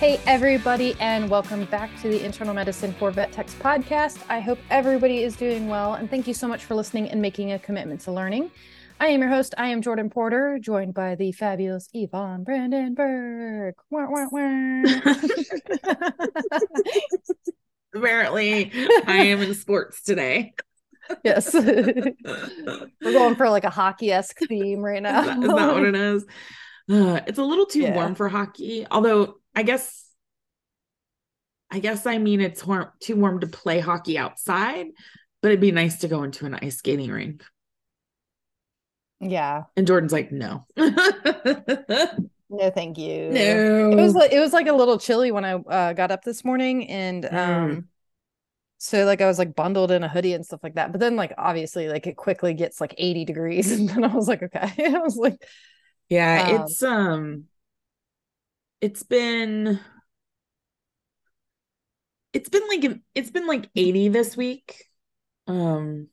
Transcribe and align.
Hey, 0.00 0.18
everybody, 0.26 0.96
and 0.98 1.28
welcome 1.28 1.66
back 1.66 1.90
to 2.00 2.08
the 2.08 2.24
Internal 2.24 2.54
Medicine 2.54 2.94
for 2.94 3.10
Vet 3.10 3.32
Techs 3.32 3.54
podcast. 3.56 4.18
I 4.30 4.40
hope 4.40 4.58
everybody 4.70 5.22
is 5.22 5.36
doing 5.36 5.68
well, 5.68 5.92
and 5.92 6.08
thank 6.08 6.26
you 6.26 6.32
so 6.32 6.48
much 6.48 6.64
for 6.64 6.74
listening 6.74 7.10
and 7.10 7.20
making 7.20 7.52
a 7.52 7.58
commitment 7.58 8.00
to 8.02 8.12
learning. 8.12 8.50
I 8.98 9.08
am 9.08 9.20
your 9.20 9.28
host. 9.28 9.54
I 9.58 9.68
am 9.68 9.82
Jordan 9.82 10.08
Porter, 10.08 10.58
joined 10.58 10.94
by 10.94 11.16
the 11.16 11.32
fabulous 11.32 11.90
Yvonne 11.92 12.44
Brandenburg. 12.44 13.74
Wah, 13.90 14.06
wah, 14.08 14.26
wah. 14.32 14.82
Apparently, 17.94 18.72
I 19.06 19.16
am 19.26 19.42
in 19.42 19.52
sports 19.54 20.02
today. 20.02 20.54
yes, 21.22 21.52
we're 21.54 22.14
going 23.02 23.36
for 23.36 23.50
like 23.50 23.64
a 23.64 23.70
hockey 23.70 24.12
esque 24.12 24.38
theme 24.48 24.80
right 24.80 25.02
now. 25.02 25.20
Is 25.20 25.26
that, 25.26 25.38
is 25.42 25.48
that 25.48 25.74
what 25.74 25.84
it 25.84 25.94
is? 25.94 26.24
Uh, 26.90 27.20
it's 27.26 27.38
a 27.38 27.44
little 27.44 27.66
too 27.66 27.82
Yeah. 27.82 27.94
warm 27.94 28.14
for 28.14 28.30
hockey. 28.30 28.86
Although 28.90 29.39
I 29.54 29.62
guess, 29.62 30.06
I 31.70 31.78
guess 31.78 32.06
I 32.06 32.18
mean 32.18 32.40
it's 32.40 32.66
warm, 32.66 32.88
too 33.00 33.16
warm 33.16 33.40
to 33.40 33.46
play 33.46 33.80
hockey 33.80 34.18
outside, 34.18 34.88
but 35.40 35.48
it'd 35.48 35.60
be 35.60 35.72
nice 35.72 35.98
to 36.00 36.08
go 36.08 36.22
into 36.24 36.46
an 36.46 36.54
ice 36.54 36.78
skating 36.78 37.10
rink. 37.10 37.44
yeah, 39.20 39.64
And 39.76 39.86
Jordan's 39.86 40.12
like, 40.12 40.32
no, 40.32 40.66
no, 40.76 42.70
thank 42.70 42.98
you. 42.98 43.12
no. 43.28 43.62
It 43.90 44.00
was 44.00 44.14
like 44.14 44.32
it 44.32 44.40
was 44.40 44.52
like 44.52 44.66
a 44.66 44.72
little 44.72 44.98
chilly 44.98 45.30
when 45.32 45.44
I 45.44 45.52
uh, 45.54 45.92
got 45.92 46.10
up 46.10 46.24
this 46.24 46.44
morning, 46.44 46.88
and 46.88 47.24
Mm. 47.30 47.80
um, 47.80 47.88
so 48.78 49.04
like 49.06 49.20
I 49.22 49.26
was 49.26 49.38
like 49.38 49.54
bundled 49.56 49.90
in 49.92 50.04
a 50.04 50.08
hoodie 50.08 50.34
and 50.34 50.46
stuff 50.46 50.60
like 50.64 50.74
that. 50.76 50.92
But 50.92 51.00
then 51.00 51.16
like 51.16 51.34
obviously 51.38 51.88
like 51.88 52.06
it 52.06 52.16
quickly 52.16 52.54
gets 52.54 52.80
like 52.80 52.94
eighty 52.98 53.24
degrees, 53.26 53.72
and 53.78 53.88
then 53.90 54.04
I 54.04 54.14
was 54.14 54.28
like, 54.28 54.42
okay, 54.44 54.72
I 54.96 54.98
was 55.00 55.16
like, 55.16 55.42
yeah, 56.08 56.38
um, 56.38 56.76
it's 56.78 56.82
um, 56.82 57.46
it's 58.80 59.02
been. 59.02 59.80
It's 62.32 62.48
been 62.48 62.66
like 62.68 63.00
it's 63.14 63.30
been 63.30 63.46
like 63.46 63.68
80 63.74 64.08
this 64.08 64.36
week. 64.36 64.84
Um 65.46 66.08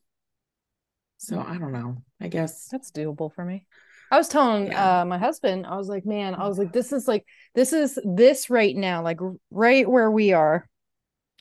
so 1.18 1.38
I 1.40 1.58
don't 1.58 1.72
know. 1.72 2.02
I 2.20 2.28
guess 2.28 2.68
that's 2.70 2.90
doable 2.90 3.32
for 3.32 3.44
me. 3.44 3.66
I 4.10 4.16
was 4.16 4.28
telling 4.28 4.68
Yeah. 4.68 5.00
uh 5.00 5.04
my 5.04 5.18
husband, 5.18 5.66
I 5.66 5.76
was 5.76 5.88
like, 5.88 6.06
man, 6.06 6.34
I 6.34 6.48
was 6.48 6.58
like, 6.58 6.72
this 6.72 6.92
is 6.92 7.06
like 7.06 7.24
this 7.54 7.72
is 7.72 7.98
this 8.04 8.50
right 8.50 8.74
now, 8.74 9.02
like 9.02 9.20
right 9.50 9.88
where 9.88 10.10
we 10.10 10.32
are, 10.32 10.66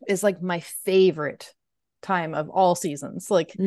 is 0.07 0.23
like 0.23 0.41
my 0.41 0.59
favorite 0.59 1.53
time 2.01 2.33
of 2.33 2.49
all 2.49 2.75
seasons. 2.75 3.29
Like 3.31 3.59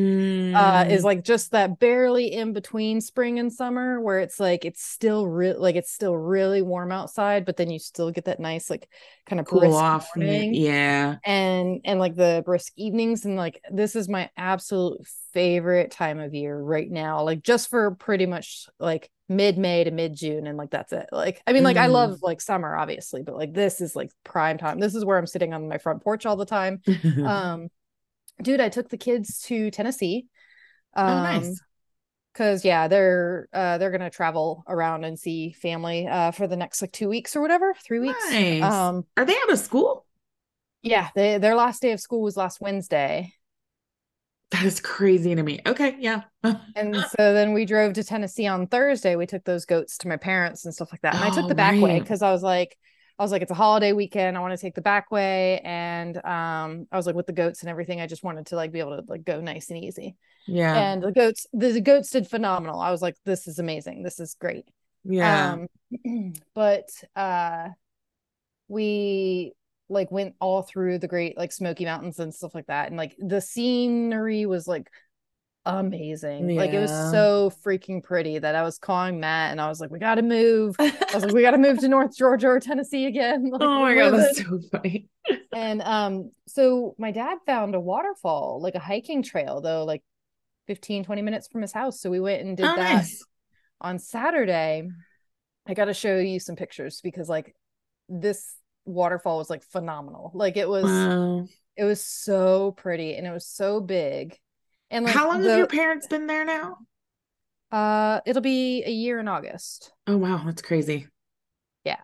uh 0.55 0.85
Mm, 0.85 0.91
is 0.91 1.05
like 1.05 1.25
just 1.25 1.53
that 1.53 1.79
barely 1.79 2.33
in 2.33 2.53
between 2.53 3.01
spring 3.01 3.39
and 3.39 3.53
summer 3.53 4.01
where 4.01 4.21
it's 4.21 4.41
like 4.41 4.65
it's 4.65 4.83
still 4.83 5.27
real 5.27 5.61
like 5.61 5.77
it's 5.77 5.93
still 5.93 6.17
really 6.17 6.61
warm 6.63 6.91
outside 6.91 7.45
but 7.45 7.57
then 7.57 7.71
you 7.71 7.79
still 7.79 8.11
get 8.11 8.25
that 8.25 8.41
nice 8.41 8.69
like 8.69 8.89
kind 9.27 9.39
of 9.39 9.47
cool 9.47 9.61
brisk 9.61 9.75
off. 9.75 10.09
morning 10.17 10.57
Yeah. 10.57 11.17
and 11.25 11.81
and 11.85 12.01
like 12.01 12.17
the 12.17 12.43
brisk 12.47 12.73
evenings 12.77 13.25
and 13.27 13.37
like 13.37 13.63
this 13.71 13.95
is 13.95 14.09
my 14.09 14.31
absolute 14.37 15.07
favorite 15.35 15.91
time 15.91 16.19
of 16.19 16.35
year 16.35 16.59
right 16.59 16.91
now 16.91 17.23
like 17.23 17.43
just 17.43 17.69
for 17.69 17.91
pretty 17.97 18.27
much 18.27 18.67
like 18.79 19.11
mid-may 19.29 19.85
to 19.85 19.91
mid-june 19.91 20.47
and 20.47 20.57
like 20.59 20.71
that's 20.71 20.93
it 20.93 21.07
like 21.13 21.43
i 21.47 21.53
mean 21.53 21.63
like 21.63 21.77
i 21.77 21.87
Mhm. 21.87 21.93
love 21.93 22.21
like 22.23 22.41
summer 22.41 22.75
obviously 22.75 23.23
but 23.23 23.37
like 23.37 23.53
this 23.53 23.81
is 23.81 23.95
like 23.95 24.11
prime 24.25 24.59
time 24.59 24.81
this 24.81 24.95
is 24.95 25.05
where 25.05 25.19
i'm 25.19 25.27
sitting 25.27 25.53
on 25.55 25.69
my 25.69 25.79
front 25.79 26.03
porch 26.03 26.27
all 26.27 26.37
the 26.37 26.47
time 26.47 26.81
um 27.23 27.69
dude 28.43 28.61
i 28.61 28.69
took 28.69 28.89
the 28.89 28.97
kids 28.99 29.41
to 29.43 29.71
tennessee 29.71 30.27
oh, 30.97 31.03
um 31.07 31.23
nice. 31.23 31.61
because 32.33 32.65
yeah 32.65 32.89
they're 32.89 33.49
uh 33.53 33.79
they're 33.79 33.91
gonna 33.91 34.11
travel 34.11 34.65
around 34.69 35.05
and 35.05 35.19
see 35.19 35.53
family 35.53 36.07
uh 36.07 36.31
for 36.31 36.47
the 36.47 36.57
next 36.57 36.81
like 36.83 36.93
two 36.93 37.09
weeks 37.09 37.37
or 37.37 37.41
whatever 37.43 37.75
three 37.85 38.01
weeks 38.01 38.31
Nice. 38.31 38.63
um 38.63 39.05
Are 39.17 39.25
they 39.25 39.35
out 39.37 39.51
of 39.53 39.59
school? 39.59 40.07
yeah 40.83 41.09
they 41.15 41.39
their 41.39 41.55
last 41.55 41.83
day 41.83 41.93
of 41.93 42.01
school 42.01 42.23
was 42.23 42.37
last 42.37 42.61
wednesday 42.61 43.33
That 44.51 44.65
is 44.65 44.81
crazy 44.81 45.35
to 45.37 45.43
me. 45.45 45.61
Okay, 45.65 45.95
yeah. 46.01 46.23
and 46.75 46.97
so 46.97 47.33
then 47.35 47.53
we 47.53 47.65
drove 47.67 47.93
to 47.95 48.03
tennessee 48.03 48.47
on 48.49 48.67
thursday 48.67 49.15
we 49.15 49.27
took 49.27 49.45
those 49.45 49.65
goats 49.65 49.99
to 49.99 50.09
my 50.09 50.17
parents 50.17 50.65
and 50.65 50.75
stuff 50.75 50.91
like 50.93 51.03
that 51.03 51.15
and 51.15 51.23
i 51.25 51.31
took 51.31 51.45
Oh, 51.45 51.49
the 51.49 51.55
back 51.55 51.81
way 51.81 52.01
because 52.01 52.23
i 52.23 52.33
was 52.33 52.43
like 52.43 52.77
i 53.21 53.23
was 53.23 53.31
like 53.31 53.43
it's 53.43 53.51
a 53.53 53.55
holiday 53.55 53.93
weekend 53.93 54.37
i 54.37 54.41
want 54.41 54.53
to 54.53 54.61
take 54.61 54.75
the 54.75 54.81
back 54.81 55.11
way 55.13 55.61
and 55.61 56.17
um 56.25 56.89
i 56.91 56.97
was 56.97 57.07
like 57.07 57.15
with 57.15 57.27
the 57.27 57.33
goats 57.33 57.61
and 57.61 57.71
everything 57.71 58.01
i 58.01 58.07
just 58.07 58.25
wanted 58.25 58.47
to 58.47 58.57
like 58.57 58.73
be 58.73 58.81
able 58.81 58.97
to 58.97 59.05
like 59.09 59.25
go 59.25 59.41
nice 59.41 59.71
and 59.71 59.79
easy 59.85 60.17
Yeah. 60.49 60.75
and 60.75 61.03
the 61.03 61.13
goats 61.13 61.47
the, 61.53 61.71
the 61.71 61.81
goats 61.81 62.11
did 62.11 62.27
phenomenal 62.27 62.81
i 62.81 62.91
was 62.91 63.01
like 63.03 63.15
this 63.25 63.47
is 63.47 63.61
amazing 63.61 64.03
this 64.03 64.19
is 64.19 64.35
great 64.35 64.65
yeah. 65.05 65.53
Um, 65.55 66.35
but 66.55 66.89
uh 67.17 67.69
we 68.69 69.53
like 69.89 70.11
went 70.11 70.35
all 70.41 70.63
through 70.63 70.99
the 70.99 71.09
great 71.09 71.37
like 71.37 71.53
Smoky 71.53 71.85
Mountains 71.85 72.19
and 72.21 72.35
stuff 72.35 72.55
like 72.55 72.69
that. 72.69 72.89
And 72.89 72.97
like 72.97 73.17
the 73.19 73.41
scenery 73.41 74.47
was 74.47 74.69
like 74.69 74.89
amazing. 75.67 76.57
Like 76.57 76.71
it 76.71 76.79
was 76.81 76.91
so 76.91 77.53
freaking 77.65 78.03
pretty 78.03 78.39
that 78.39 78.55
I 78.55 78.63
was 78.63 78.79
calling 78.79 79.21
Matt 79.21 79.51
and 79.53 79.61
I 79.61 79.69
was 79.69 79.81
like, 79.81 79.91
we 79.91 79.99
gotta 79.99 80.23
move. 80.23 80.77
I 80.79 80.93
was 81.15 81.25
like, 81.25 81.35
we 81.35 81.43
gotta 81.43 81.59
move 81.59 81.79
to 81.81 81.89
North 81.89 82.17
Georgia 82.17 82.49
or 82.49 82.61
Tennessee 82.61 83.07
again. 83.07 83.51
Like, 83.53 83.63
oh 83.63 83.81
my 83.81 83.95
god, 83.95 84.13
that's 84.15 84.39
so 84.43 84.61
funny. 84.73 85.09
and 85.55 85.83
um 85.83 86.31
so 86.47 86.95
my 86.99 87.11
dad 87.11 87.39
found 87.47 87.75
a 87.75 87.81
waterfall, 87.81 88.61
like 88.63 88.75
a 88.75 88.79
hiking 88.81 89.23
trail 89.23 89.61
though, 89.61 89.85
like 89.85 90.03
15, 90.67 91.05
20 91.05 91.23
minutes 91.23 91.49
from 91.49 91.63
his 91.63 91.73
house. 91.73 92.01
So 92.01 92.11
we 92.11 92.21
went 92.21 92.43
and 92.43 92.57
did 92.57 92.67
Oh, 92.67 92.77
that 92.77 92.93
nice. 92.95 93.25
on 93.81 93.99
Saturday, 93.99 94.89
I 95.67 95.75
got 95.75 95.87
to 95.87 95.95
show 95.95 96.19
you 96.19 96.41
some 96.41 96.57
pictures 96.57 97.01
because 97.03 97.29
like 97.29 97.55
this 98.09 98.55
waterfall 98.87 99.39
was 99.39 99.51
like 99.51 99.63
phenomenal. 99.63 100.31
Like 100.35 100.57
it 100.57 100.69
was 100.69 100.85
Wow. 100.85 101.47
it 101.77 101.85
was 101.85 102.03
so 102.05 102.73
pretty 102.73 103.15
and 103.15 103.27
it 103.27 103.33
was 103.33 103.47
so 103.47 103.81
big. 103.81 104.39
And 104.91 105.05
like 105.05 105.15
How 105.15 105.29
long 105.29 105.43
the, 105.43 105.51
have 105.51 105.59
your 105.59 105.67
parents 105.67 106.07
been 106.07 106.27
there 106.27 106.45
now? 106.45 106.79
uh 107.73 108.21
it'll 108.27 108.43
be 108.43 108.83
a 108.85 108.91
year 108.91 109.21
in 109.21 109.29
August. 109.29 109.93
Oh 110.07 110.17
wow, 110.17 110.43
that's 110.45 110.63
crazy. 110.63 111.07
Yeah. 111.85 112.01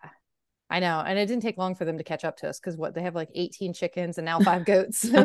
I 0.68 0.80
know. 0.80 1.00
And 1.06 1.16
it 1.16 1.26
didn't 1.26 1.42
take 1.42 1.58
long 1.58 1.76
for 1.76 1.84
them 1.84 1.96
to 1.96 2.02
catch 2.02 2.24
up 2.24 2.36
to 2.38 2.48
us 2.48 2.58
because 2.58 2.76
what 2.76 2.92
they 2.92 3.02
have 3.02 3.14
like 3.14 3.28
18 3.34 3.72
chickens 3.72 4.18
and 4.18 4.24
now 4.24 4.40
five 4.40 4.64
goats. 4.64 5.02
They're 5.02 5.22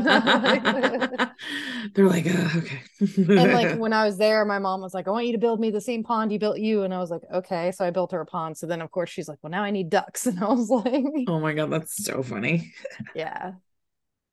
like, 1.98 2.28
uh, 2.28 2.50
okay. 2.58 2.82
like 3.28 3.76
when 3.80 3.92
I 3.92 4.06
was 4.06 4.20
there, 4.20 4.46
my 4.46 4.60
mom 4.60 4.82
was 4.82 4.94
like, 4.94 5.08
I 5.08 5.12
want 5.12 5.26
you 5.26 5.32
to 5.32 5.40
build 5.40 5.60
me 5.60 5.72
the 5.72 5.82
same 5.82 6.04
pond 6.04 6.32
you 6.32 6.38
built 6.38 6.60
you. 6.60 6.84
And 6.84 6.94
I 6.94 7.00
was 7.00 7.10
like, 7.10 7.24
okay. 7.34 7.72
So 7.72 7.84
I 7.84 7.90
built 7.90 8.12
her 8.12 8.22
a 8.22 8.26
pond. 8.26 8.56
So 8.56 8.68
then 8.68 8.82
of 8.84 8.92
course 8.92 9.10
she's 9.10 9.28
like, 9.28 9.40
Well, 9.42 9.50
now 9.50 9.64
I 9.64 9.72
need 9.72 9.90
ducks. 9.90 10.28
And 10.28 10.44
I 10.44 10.48
was 10.48 10.70
like, 10.70 11.26
oh 11.28 11.40
my 11.40 11.54
god, 11.54 11.72
that's 11.72 12.04
so 12.04 12.22
funny. 12.22 12.72
yeah 13.16 13.54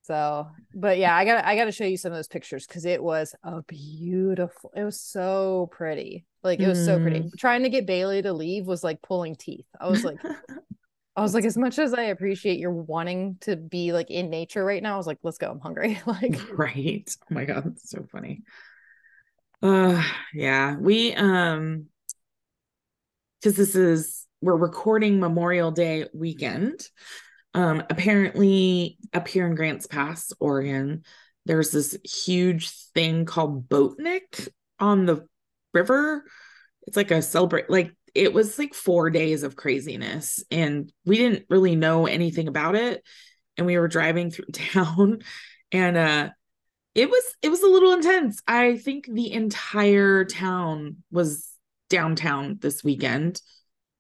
so 0.08 0.48
but 0.74 0.96
yeah 0.98 1.14
i 1.14 1.24
gotta 1.24 1.46
i 1.46 1.54
gotta 1.54 1.70
show 1.70 1.84
you 1.84 1.98
some 1.98 2.10
of 2.12 2.16
those 2.18 2.26
pictures 2.28 2.66
because 2.66 2.86
it 2.86 3.02
was 3.02 3.34
a 3.44 3.62
beautiful 3.62 4.72
it 4.74 4.82
was 4.82 4.98
so 5.00 5.68
pretty 5.70 6.24
like 6.42 6.60
it 6.60 6.66
was 6.66 6.82
so 6.84 6.98
pretty 6.98 7.20
Mm. 7.20 7.38
trying 7.38 7.62
to 7.62 7.68
get 7.68 7.86
bailey 7.86 8.22
to 8.22 8.32
leave 8.32 8.66
was 8.66 8.82
like 8.82 9.02
pulling 9.02 9.36
teeth 9.36 9.66
i 9.78 9.86
was 9.86 10.02
like 10.02 10.18
i 11.16 11.20
was 11.20 11.34
like 11.34 11.44
as 11.44 11.58
much 11.58 11.78
as 11.78 11.92
i 11.92 12.04
appreciate 12.04 12.58
your 12.58 12.72
wanting 12.72 13.36
to 13.42 13.54
be 13.56 13.92
like 13.92 14.10
in 14.10 14.30
nature 14.30 14.64
right 14.64 14.82
now 14.82 14.94
i 14.94 14.96
was 14.96 15.06
like 15.06 15.18
let's 15.22 15.38
go 15.38 15.50
i'm 15.50 15.60
hungry 15.60 16.00
like 16.06 16.40
right. 16.56 17.08
Oh 17.30 17.34
my 17.34 17.44
god, 17.44 17.64
that's 17.66 17.90
so 17.90 18.04
funny. 18.10 18.42
Uh 19.62 20.02
yeah, 20.32 20.76
we 20.76 21.14
um 21.14 21.86
because 23.40 23.56
this 23.56 23.74
is 23.74 24.26
we're 24.40 24.56
recording 24.56 25.18
Memorial 25.18 25.70
Day 25.70 26.06
weekend. 26.14 26.80
Um 27.54 27.82
apparently 27.90 28.98
up 29.12 29.28
here 29.28 29.46
in 29.46 29.54
Grants 29.54 29.86
Pass, 29.86 30.32
Oregon, 30.38 31.02
there's 31.46 31.70
this 31.70 31.96
huge 32.04 32.70
thing 32.94 33.24
called 33.24 33.68
Boatnik 33.68 34.48
on 34.78 35.06
the 35.06 35.26
river. 35.72 36.24
It's 36.86 36.96
like 36.96 37.10
a 37.10 37.22
celebrate 37.22 37.70
like 37.70 37.92
it 38.14 38.32
was 38.32 38.58
like 38.58 38.74
4 38.74 39.10
days 39.10 39.42
of 39.42 39.56
craziness 39.56 40.42
and 40.50 40.92
we 41.04 41.18
didn't 41.18 41.46
really 41.50 41.76
know 41.76 42.06
anything 42.06 42.48
about 42.48 42.74
it 42.74 43.02
and 43.56 43.66
we 43.66 43.78
were 43.78 43.88
driving 43.88 44.30
through 44.30 44.46
town 44.52 45.20
and 45.72 45.96
uh 45.96 46.30
it 46.94 47.10
was 47.10 47.22
it 47.42 47.50
was 47.50 47.62
a 47.62 47.68
little 47.68 47.92
intense 47.92 48.40
i 48.48 48.76
think 48.76 49.06
the 49.06 49.32
entire 49.32 50.24
town 50.24 50.96
was 51.10 51.48
downtown 51.90 52.58
this 52.60 52.82
weekend 52.82 53.40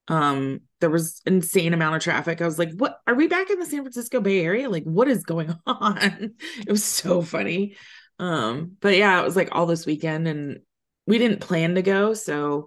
Um, 0.08 0.62
there 0.80 0.90
was 0.90 1.20
insane 1.26 1.74
amount 1.74 1.96
of 1.96 2.02
traffic. 2.02 2.40
I 2.40 2.46
was 2.46 2.58
like, 2.58 2.72
what 2.76 2.98
are 3.06 3.14
we 3.14 3.26
back 3.26 3.50
in 3.50 3.58
the 3.58 3.66
San 3.66 3.82
Francisco 3.82 4.20
Bay 4.20 4.40
Area? 4.44 4.70
Like, 4.70 4.84
what 4.84 5.08
is 5.08 5.24
going 5.24 5.54
on? 5.66 6.34
it 6.58 6.70
was 6.70 6.84
so 6.84 7.22
funny. 7.22 7.76
Um, 8.18 8.76
but 8.80 8.96
yeah, 8.96 9.20
it 9.20 9.24
was 9.24 9.36
like 9.36 9.50
all 9.52 9.66
this 9.66 9.86
weekend 9.86 10.26
and 10.26 10.60
we 11.06 11.18
didn't 11.18 11.40
plan 11.40 11.74
to 11.76 11.82
go, 11.82 12.14
so 12.14 12.66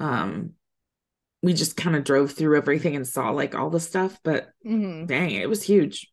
um 0.00 0.52
we 1.42 1.52
just 1.52 1.76
kind 1.76 1.96
of 1.96 2.04
drove 2.04 2.32
through 2.32 2.56
everything 2.56 2.96
and 2.96 3.06
saw 3.06 3.30
like 3.30 3.54
all 3.54 3.70
the 3.70 3.80
stuff, 3.80 4.18
but 4.22 4.50
Mhm. 4.64 5.06
dang, 5.06 5.30
it 5.32 5.48
was 5.48 5.62
huge. 5.62 6.08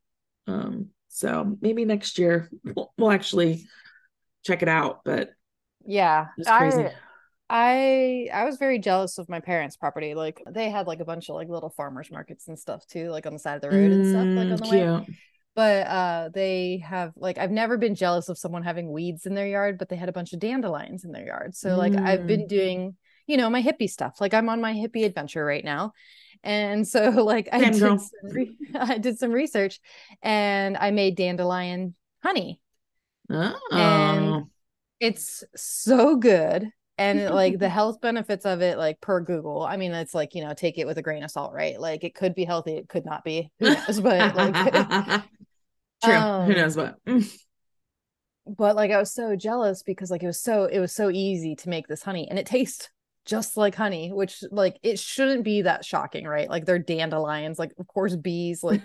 Um, 0.48 0.88
so 1.10 1.58
maybe 1.62 1.86
next 1.86 2.18
year 2.18 2.50
we'll, 2.64 2.92
we'll 2.98 3.12
actually 3.12 3.68
check 4.44 4.62
it 4.64 4.70
out, 4.70 5.02
but 5.06 5.32
Yeah. 5.86 6.28
it's 6.38 6.52
crazy. 6.52 6.86
I 6.86 6.92
I 7.50 8.30
I 8.34 8.46
was 8.46 8.58
very 8.58 8.80
jealous 8.80 9.18
of 9.18 9.30
my 9.30 9.40
parents' 9.40 9.76
property. 9.78 10.14
Like 10.16 10.42
they 10.50 10.70
had 10.70 10.88
like 10.88 11.00
a 11.00 11.06
bunch 11.06 11.30
of 11.30 11.36
like 11.36 11.50
little 11.50 11.70
farmers 11.70 12.12
markets 12.12 12.48
and 12.48 12.60
stuff 12.60 12.86
too, 12.88 13.10
like 13.10 13.26
on 13.26 13.34
the 13.34 13.40
side 13.40 13.56
of 13.56 13.62
the 13.62 13.72
road 13.72 13.92
and 13.92 14.06
stuff, 14.06 14.30
like 14.36 14.52
Mm, 14.52 14.54
on 14.54 14.60
the 14.60 14.68
way. 14.68 14.90
cute. 14.90 15.06
But 15.56 15.88
uh 15.88 16.30
they 16.34 16.80
have 16.88 17.14
like 17.18 17.38
I've 17.38 17.52
never 17.52 17.78
been 17.78 17.96
jealous 17.96 18.30
of 18.30 18.38
someone 18.38 18.64
having 18.64 18.92
weeds 18.92 19.26
in 19.26 19.36
their 19.36 19.48
yard, 19.48 19.78
but 19.80 19.90
they 19.90 19.96
had 19.98 20.10
a 20.10 20.14
bunch 20.14 20.34
of 20.34 20.40
dandelions 20.40 21.06
in 21.06 21.12
their 21.12 21.26
yard. 21.26 21.56
So 21.56 21.78
like 21.78 21.96
I've 22.04 22.26
been 22.26 22.42
Mm. 22.42 22.48
doing, 22.48 22.98
you 23.28 23.38
know, 23.38 23.50
my 23.50 23.64
hippie 23.64 23.90
stuff. 23.90 24.22
Like 24.22 24.34
I'm 24.34 24.50
on 24.50 24.62
my 24.62 24.74
hippie 24.74 25.06
adventure 25.06 25.46
right 25.46 25.64
now. 25.66 25.94
And 26.44 26.88
so 26.88 27.10
like 27.26 27.50
I 27.54 27.66
did 27.66 27.80
girl. 27.80 27.98
some 28.00 28.32
re- 28.32 28.54
I 28.76 28.98
did 29.00 29.20
some 29.20 29.32
research 29.32 29.80
and 30.24 30.78
I 30.78 30.92
made 30.92 31.16
dandelion 31.18 31.96
honey. 32.24 32.62
Oh, 33.72 34.50
It's 35.00 35.44
so 35.56 36.16
good. 36.16 36.72
And 37.00 37.34
like 37.34 37.60
the 37.60 37.70
health 37.80 38.02
benefits 38.02 38.46
of 38.46 38.62
it, 38.62 38.78
like 38.78 39.00
per 39.00 39.22
Google, 39.22 39.64
I 39.64 39.78
mean, 39.78 39.94
it's 39.94 40.14
like, 40.14 40.36
you 40.36 40.44
know, 40.44 40.54
take 40.54 40.78
it 40.78 40.86
with 40.86 40.98
a 40.98 41.02
grain 41.02 41.24
of 41.24 41.32
salt, 41.32 41.54
right? 41.54 41.80
Like 41.80 42.04
it 42.04 42.14
could 42.14 42.36
be 42.36 42.44
healthy, 42.44 42.74
it 42.74 42.90
could 42.90 43.06
not 43.06 43.24
be. 43.24 43.50
Who 43.60 43.74
knows? 43.74 44.02
But 44.10 44.36
like 44.36 44.54
true. 46.04 46.14
Um, 46.14 46.46
Who 46.46 46.54
knows 46.54 46.76
what? 46.76 46.98
But 48.46 48.76
like 48.76 48.92
I 48.92 48.98
was 48.98 49.14
so 49.14 49.36
jealous 49.36 49.82
because 49.82 50.12
like 50.12 50.24
it 50.24 50.28
was 50.28 50.42
so 50.42 50.66
it 50.66 50.80
was 50.80 50.94
so 50.94 51.10
easy 51.10 51.56
to 51.56 51.70
make 51.70 51.88
this 51.88 52.04
honey 52.04 52.28
and 52.30 52.38
it 52.38 52.46
tastes 52.46 52.90
just 53.26 53.56
like 53.56 53.76
honey, 53.76 54.12
which 54.12 54.44
like 54.52 54.78
it 54.84 55.00
shouldn't 55.00 55.44
be 55.44 55.62
that 55.62 55.86
shocking, 55.86 56.26
right? 56.26 56.50
Like 56.50 56.66
they're 56.66 56.80
dandelions, 56.80 57.60
like 57.60 57.72
of 57.80 57.88
course 57.88 58.16
bees 58.16 58.64
like 58.64 58.82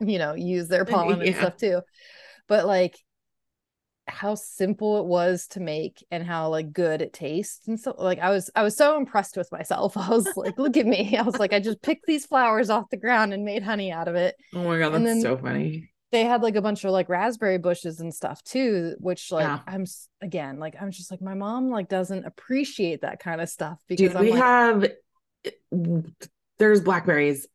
you 0.00 0.18
know 0.18 0.34
use 0.34 0.68
their 0.68 0.84
pollen 0.84 1.22
and 1.22 1.36
stuff 1.36 1.56
too. 1.56 1.80
But 2.48 2.66
like 2.66 2.98
how 4.08 4.34
simple 4.36 4.98
it 5.00 5.06
was 5.06 5.46
to 5.48 5.60
make 5.60 6.04
and 6.10 6.24
how 6.24 6.48
like 6.48 6.72
good 6.72 7.02
it 7.02 7.12
tastes 7.12 7.66
and 7.66 7.78
so 7.78 7.94
like 7.98 8.18
I 8.20 8.30
was 8.30 8.50
I 8.54 8.62
was 8.62 8.76
so 8.76 8.96
impressed 8.96 9.36
with 9.36 9.50
myself. 9.50 9.96
I 9.96 10.08
was 10.10 10.28
like, 10.36 10.58
look 10.58 10.76
at 10.76 10.86
me. 10.86 11.16
I 11.16 11.22
was 11.22 11.38
like, 11.38 11.52
I 11.52 11.60
just 11.60 11.82
picked 11.82 12.06
these 12.06 12.26
flowers 12.26 12.70
off 12.70 12.90
the 12.90 12.96
ground 12.96 13.34
and 13.34 13.44
made 13.44 13.62
honey 13.62 13.90
out 13.92 14.08
of 14.08 14.14
it 14.14 14.36
Oh 14.54 14.64
my 14.64 14.78
god, 14.78 14.90
that's 14.94 15.22
so 15.22 15.36
funny. 15.36 15.90
they 16.12 16.24
had 16.24 16.42
like 16.42 16.54
a 16.56 16.62
bunch 16.62 16.84
of 16.84 16.92
like 16.92 17.08
raspberry 17.08 17.58
bushes 17.58 18.00
and 18.00 18.14
stuff 18.14 18.42
too 18.44 18.94
which 19.00 19.32
like 19.32 19.44
Yeah. 19.44 19.60
i'm 19.66 19.84
again 20.22 20.58
like 20.60 20.76
i'm 20.80 20.90
just 20.92 21.10
like 21.10 21.20
my 21.20 21.34
mom 21.34 21.68
like 21.70 21.88
doesn't 21.88 22.24
appreciate 22.24 23.00
that 23.02 23.18
kind 23.18 23.40
of 23.40 23.48
stuff 23.48 23.78
because 23.88 24.12
Dude, 24.12 24.20
we 24.20 24.30
like 24.30 24.40
have 24.42 24.84
eh, 25.44 25.50
there's 26.58 26.80
blackberries 26.80 27.46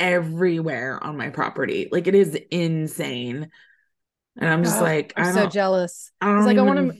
everywhere 0.00 1.02
on 1.02 1.16
my 1.16 1.30
property. 1.30 1.88
Like 1.90 2.06
it 2.08 2.14
is 2.14 2.34
insane. 2.50 3.48
And 4.36 4.48
I'm 4.50 4.64
just 4.64 4.76
"Ugh, 4.76 4.82
like, 4.82 5.12
i'm 5.16 5.26
I 5.26 5.32
so 5.32 5.46
jealous 5.46 6.10
I 6.20 6.26
don't 6.26 6.38
It's 6.38 6.46
like 6.46 6.58
I 6.58 6.62
want 6.62 6.92
to 6.92 6.98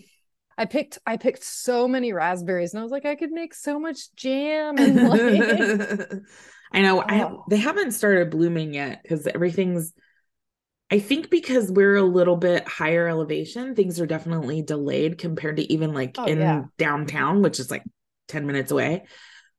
i 0.57 0.65
picked 0.67 0.99
i 1.05 1.17
picked 1.17 1.43
so 1.43 1.89
many 1.89 2.13
raspberries 2.13 2.73
and 2.75 2.81
i 2.81 2.83
was 2.85 2.93
like 2.93 3.05
i 3.07 3.17
could 3.17 3.33
make 3.33 3.55
so 3.55 3.81
much 3.81 4.15
jam 4.15 4.79
and 4.79 5.09
like 5.09 6.11
I 6.73 6.83
know 6.83 7.01
I 7.01 7.23
Oh. 7.25 7.45
they 7.49 7.57
haven't 7.57 7.93
started 7.93 8.31
blooming 8.31 8.75
yet 8.75 9.01
because 9.03 9.27
everything's 9.29 9.93
I 10.91 10.99
think 10.99 11.31
because 11.31 11.71
we're 11.71 11.97
a 11.97 12.03
little 12.03 12.37
bit 12.37 12.69
higher 12.69 13.09
elevation, 13.09 13.75
things 13.75 14.01
are 14.01 14.07
definitely 14.07 14.63
delayed 14.63 15.19
compared 15.19 15.57
to 15.57 15.73
even 15.73 15.93
like 15.93 16.17
Oh, 16.19 16.25
in 16.27 16.39
yeah. 16.39 16.65
downtown, 16.79 17.43
which 17.43 17.59
is 17.59 17.71
like 17.71 17.83
10 18.29 18.47
minutes 18.47 18.71
away. 18.71 19.05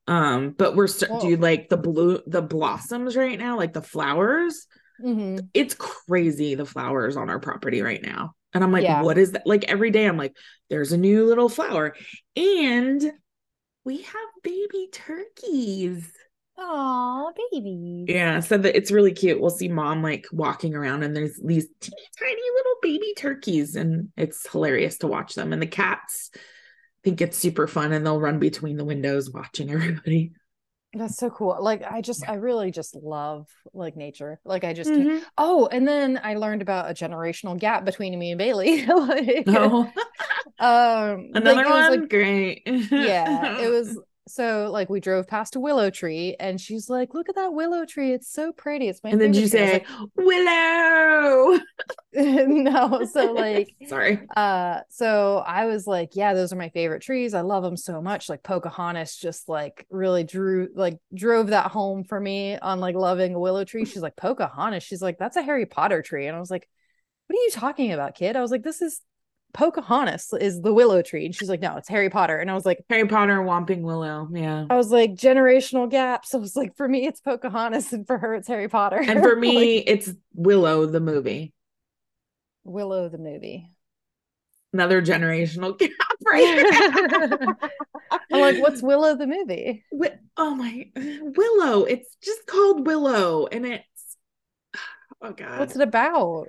Um, 0.06 0.50
but 0.56 0.76
we're 0.76 0.86
st- 0.86 1.20
dude, 1.20 1.40
like 1.40 1.68
the 1.68 1.76
blue 1.76 2.20
the 2.26 2.42
blossoms 2.42 3.16
right 3.16 3.38
now, 3.38 3.56
like 3.56 3.72
the 3.72 3.82
flowers, 3.82 4.66
Mhm. 5.02 5.48
it's 5.54 5.74
crazy 5.74 6.54
the 6.54 6.66
flowers 6.66 7.16
on 7.16 7.28
our 7.30 7.38
property 7.40 7.82
right 7.82 8.02
now. 8.02 8.34
And 8.54 8.64
I'm 8.64 8.72
like, 8.72 8.84
Yeah. 8.84 9.02
what 9.02 9.18
is 9.18 9.32
that? 9.32 9.46
Like 9.46 9.64
every 9.64 9.90
day 9.90 10.06
I'm 10.06 10.16
like, 10.16 10.34
there's 10.70 10.92
a 10.92 10.96
new 10.96 11.26
little 11.26 11.48
flower. 11.48 11.94
And 12.36 13.12
we 13.84 13.98
have 14.02 14.28
baby 14.42 14.88
turkeys. 14.92 16.10
Aw, 16.58 17.32
baby 17.52 18.06
Yeah, 18.08 18.40
so 18.40 18.56
that 18.56 18.74
it's 18.74 18.90
really 18.90 19.12
cute. 19.12 19.38
We'll 19.40 19.50
see 19.50 19.68
mom 19.68 20.02
like 20.02 20.26
walking 20.32 20.74
around 20.74 21.02
and 21.02 21.14
there's 21.14 21.36
these 21.36 21.68
teeny 21.80 22.02
tiny 22.18 22.40
little 22.56 22.74
baby 22.82 23.12
turkeys, 23.16 23.76
and 23.76 24.08
it's 24.16 24.50
hilarious 24.50 24.96
to 24.98 25.06
watch 25.06 25.34
them. 25.34 25.52
And 25.52 25.60
the 25.60 25.66
cats 25.66 26.30
think 27.04 27.20
it's 27.20 27.36
super 27.36 27.66
fun 27.68 27.92
and 27.92 28.04
they'll 28.06 28.20
run 28.20 28.38
between 28.38 28.78
the 28.78 28.84
windows 28.86 29.30
watching 29.30 29.70
everybody. 29.70 30.32
That's 30.94 31.16
so 31.18 31.28
cool 31.28 31.56
like 31.60 31.82
i 31.82 32.00
just 32.00 32.26
i 32.28 32.34
really 32.34 32.70
just 32.70 32.94
love 32.94 33.46
like 33.74 33.96
nature 33.96 34.40
like 34.44 34.64
i 34.64 34.72
just 34.72 34.90
Mhm. 34.90 35.22
oh 35.36 35.66
and 35.70 35.86
then 35.86 36.18
i 36.22 36.34
learned 36.34 36.62
about 36.62 36.90
a 36.90 36.94
generational 36.94 37.58
gap 37.58 37.84
between 37.84 38.18
me 38.18 38.30
and 38.30 38.38
bailey 38.38 38.86
like 38.86 39.46
Oh, 39.46 39.92
um 40.58 41.28
like, 41.34 41.34
another 41.34 41.66
it 41.66 41.70
was, 41.70 41.88
one. 41.88 42.00
like, 42.00 42.08
Great. 42.08 42.62
yeah 42.90 43.50
it 43.56 43.68
was 43.68 43.98
so 44.28 44.68
like 44.72 44.90
we 44.90 44.98
drove 45.00 45.26
past 45.28 45.54
a 45.56 45.60
willow 45.60 45.88
tree 45.90 46.34
and 46.40 46.60
she's 46.60 46.90
like 46.90 47.14
look 47.14 47.28
at 47.28 47.34
that 47.36 47.52
willow 47.52 47.84
tree 47.84 48.12
it's 48.12 48.30
so 48.30 48.50
pretty 48.52 48.88
it's 48.88 49.02
my 49.04 49.10
And 49.10 49.20
then 49.20 49.32
you 49.32 49.48
tree." 49.48 49.60
I 49.60 49.78
say, 49.78 49.84
Willow. 50.16 51.58
no 52.14 53.04
so 53.04 53.32
like 53.32 53.74
Sorry. 53.88 54.20
uh 54.36 54.80
so 54.88 55.44
i 55.46 55.66
was 55.66 55.86
like 55.86 56.10
yeah 56.14 56.34
those 56.34 56.52
are 56.52 56.56
my 56.56 56.70
favorite 56.70 57.02
trees 57.02 57.34
i 57.34 57.42
love 57.42 57.62
them 57.62 57.76
so 57.76 58.00
much 58.00 58.28
like 58.28 58.42
pocahontas 58.42 59.16
just 59.16 59.48
like 59.48 59.86
really 59.90 60.24
drew 60.24 60.68
like 60.74 60.98
drove 61.14 61.48
that 61.48 61.70
home 61.70 62.04
for 62.04 62.18
me 62.18 62.56
on 62.58 62.80
like 62.80 62.94
loving 62.96 63.34
a 63.34 63.38
willow 63.40 63.64
tree 63.64 63.84
she's 63.84 64.02
like 64.02 64.16
pocahontas 64.16 64.82
she's 64.82 65.02
like 65.02 65.18
that's 65.18 65.36
a 65.36 65.42
harry 65.42 65.66
potter 65.66 66.02
tree 66.02 66.26
and 66.26 66.36
i 66.36 66.40
was 66.40 66.50
like 66.50 66.68
what 67.26 67.38
are 67.38 67.42
you 67.42 67.50
talking 67.52 67.92
about 67.92 68.14
kid 68.14 68.34
i 68.34 68.40
was 68.40 68.50
like 68.50 68.62
this 68.62 68.80
is 68.80 69.00
pocahontas 69.56 70.32
is 70.38 70.60
the 70.60 70.72
willow 70.72 71.00
tree 71.00 71.24
and 71.24 71.34
she's 71.34 71.48
like 71.48 71.60
no 71.60 71.76
it's 71.76 71.88
harry 71.88 72.10
potter 72.10 72.36
and 72.36 72.50
i 72.50 72.54
was 72.54 72.66
like 72.66 72.84
Harry 72.90 73.08
Potter, 73.08 73.38
Whomping 73.38 73.80
Willow. 73.80 74.28
Yeah. 74.30 74.66
i 74.68 74.76
was 74.76 74.90
like 74.90 75.14
generational 75.14 75.90
gaps 75.90 76.34
i 76.34 76.38
was 76.38 76.54
like 76.54 76.76
for 76.76 76.86
me 76.86 77.06
it's 77.06 77.20
pocahontas 77.20 77.92
and 77.92 78.06
for 78.06 78.18
her 78.18 78.34
it's 78.34 78.46
harry 78.48 78.68
potter 78.68 78.98
And 79.00 79.20
for 79.22 79.30
Like, 79.36 79.38
me, 79.40 79.78
it's 79.78 80.12
Willow, 80.34 80.84
the 80.86 81.00
movie. 81.00 81.54
willow 82.64 83.08
the 83.08 83.18
movie 83.18 83.70
Another 84.72 85.00
generational 85.00 85.78
gap 85.78 85.90
right 86.26 87.56
i'm 88.32 88.40
like 88.40 88.60
what's 88.60 88.82
willow 88.82 89.16
the 89.16 89.26
movie 89.26 89.84
Wi- 89.90 90.18
oh 90.36 90.54
my 90.54 90.90
Willow. 90.94 91.84
It's 91.84 92.14
just 92.22 92.46
called 92.46 92.86
Willow 92.86 93.46
and 93.46 93.64
it's 93.64 94.16
oh 95.22 95.32
god. 95.32 95.58
what's 95.60 95.76
it 95.76 95.82
about 95.82 96.48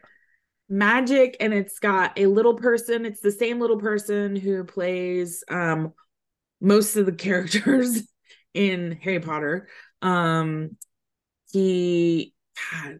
Magic 0.70 1.38
and 1.40 1.54
it's 1.54 1.80
got 1.80 2.18
a 2.20 2.26
little 2.28 2.56
person. 2.56 3.06
It's 3.06 3.22
the 3.22 3.32
same 3.32 3.60
little 3.60 3.80
person 3.80 4.36
who 4.36 4.64
plays 4.66 5.44
um 5.50 5.94
most 6.62 6.96
of 6.98 7.06
the 7.06 7.12
characters 7.14 8.04
in 8.54 8.94
Harry 9.02 9.20
Potter. 9.20 9.68
Um 10.02 10.78
he 11.52 12.34
God, 12.72 13.00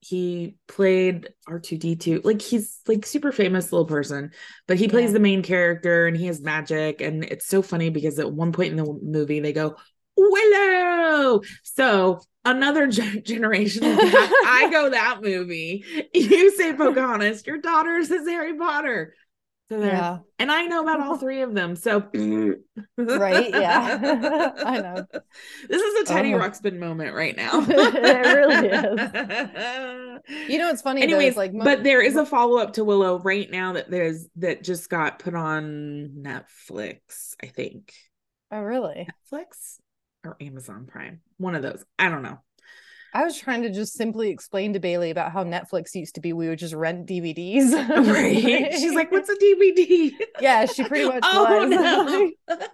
he 0.00 0.56
played 0.68 1.30
R2D2. 1.46 2.20
Like 2.24 2.42
he's 2.42 2.80
like 2.86 3.06
super 3.06 3.32
famous 3.32 3.72
little 3.72 3.86
person, 3.86 4.32
but 4.66 4.76
he 4.78 4.88
plays 4.88 5.10
Yeah. 5.10 5.14
the 5.14 5.20
main 5.20 5.42
character 5.42 6.06
and 6.06 6.16
he 6.16 6.26
has 6.26 6.40
magic 6.40 7.00
and 7.00 7.24
it's 7.24 7.46
so 7.46 7.62
funny 7.62 7.90
because 7.90 8.18
at 8.18 8.32
one 8.32 8.52
point 8.52 8.72
in 8.72 8.76
the 8.76 8.98
movie 9.02 9.40
they 9.40 9.52
go 9.52 9.76
Willow. 10.16 11.42
So 11.62 12.20
another 12.44 12.86
gen- 12.88 13.22
generational. 13.22 13.96
I 14.00 14.68
go 14.70 14.90
that 14.90 15.20
movie. 15.22 15.84
You 16.14 16.50
say 16.56 16.74
Pocahontas. 16.74 17.46
Your 17.46 17.58
daughter 17.58 18.02
says 18.04 18.26
Harry 18.26 18.54
Potter. 18.56 19.14
So 19.70 19.80
there. 19.80 19.92
yeah 19.92 20.18
And 20.38 20.52
I 20.52 20.66
know 20.66 20.82
about 20.82 21.00
all 21.00 21.16
three 21.24 21.40
of 21.40 21.54
them. 21.54 21.74
So 21.74 22.02
mm-hmm. 22.02 22.52
Right, 23.02 23.48
yeah. 23.50 24.52
I 24.62 24.78
know. 24.80 25.06
This 25.70 25.80
is 25.80 26.02
a 26.02 26.12
Teddy 26.12 26.34
Oh. 26.34 26.38
Ruxpin 26.38 26.78
moment 26.78 27.14
right 27.14 27.34
now. 27.34 27.64
It 27.66 28.26
really 28.34 28.68
is. 28.68 30.50
you 30.50 30.58
know 30.58 30.68
what's 30.68 30.82
funny 30.82 31.00
though, 31.00 31.04
Anyways, 31.14 31.30
is, 31.32 31.36
like 31.38 31.54
mo- 31.54 31.64
but 31.64 31.82
there 31.82 32.02
is 32.02 32.16
a 32.16 32.26
follow-up 32.26 32.74
to 32.74 32.84
Willow 32.84 33.18
right 33.20 33.50
now 33.50 33.72
that 33.72 33.90
there's 33.90 34.26
that 34.36 34.62
just 34.62 34.90
got 34.90 35.18
put 35.18 35.34
on 35.34 36.10
Netflix, 36.18 37.34
I 37.42 37.46
think. 37.46 37.94
oh 38.52 38.60
really 38.60 39.08
Netflix 39.32 39.78
or 40.24 40.36
Amazon 40.40 40.86
Prime. 40.86 41.20
One 41.38 41.54
of 41.54 41.62
those. 41.62 41.84
I 41.98 42.08
don't 42.08 42.22
know. 42.22 42.38
i 43.12 43.22
was 43.24 43.38
trying 43.38 43.62
to 43.62 43.70
just 43.70 43.92
simply 43.94 44.30
explain 44.30 44.72
to 44.72 44.80
bailey 44.80 45.10
about 45.10 45.30
how 45.30 45.44
netflix 45.44 45.94
used 45.94 46.16
to 46.16 46.20
be 46.20 46.32
we 46.32 46.48
would 46.48 46.58
just 46.58 46.74
rent 46.74 47.06
dvds 47.06 47.70
Right. 48.12 48.72
She's 48.72 48.92
like, 48.94 49.12
what's 49.12 49.28
a 49.28 49.36
DVD? 49.36 50.10
yeah 50.40 50.66
she 50.66 50.82
pretty 50.84 51.04
much 51.06 51.22
oh 51.26 51.66
was 51.66 51.70
no. 51.70 52.58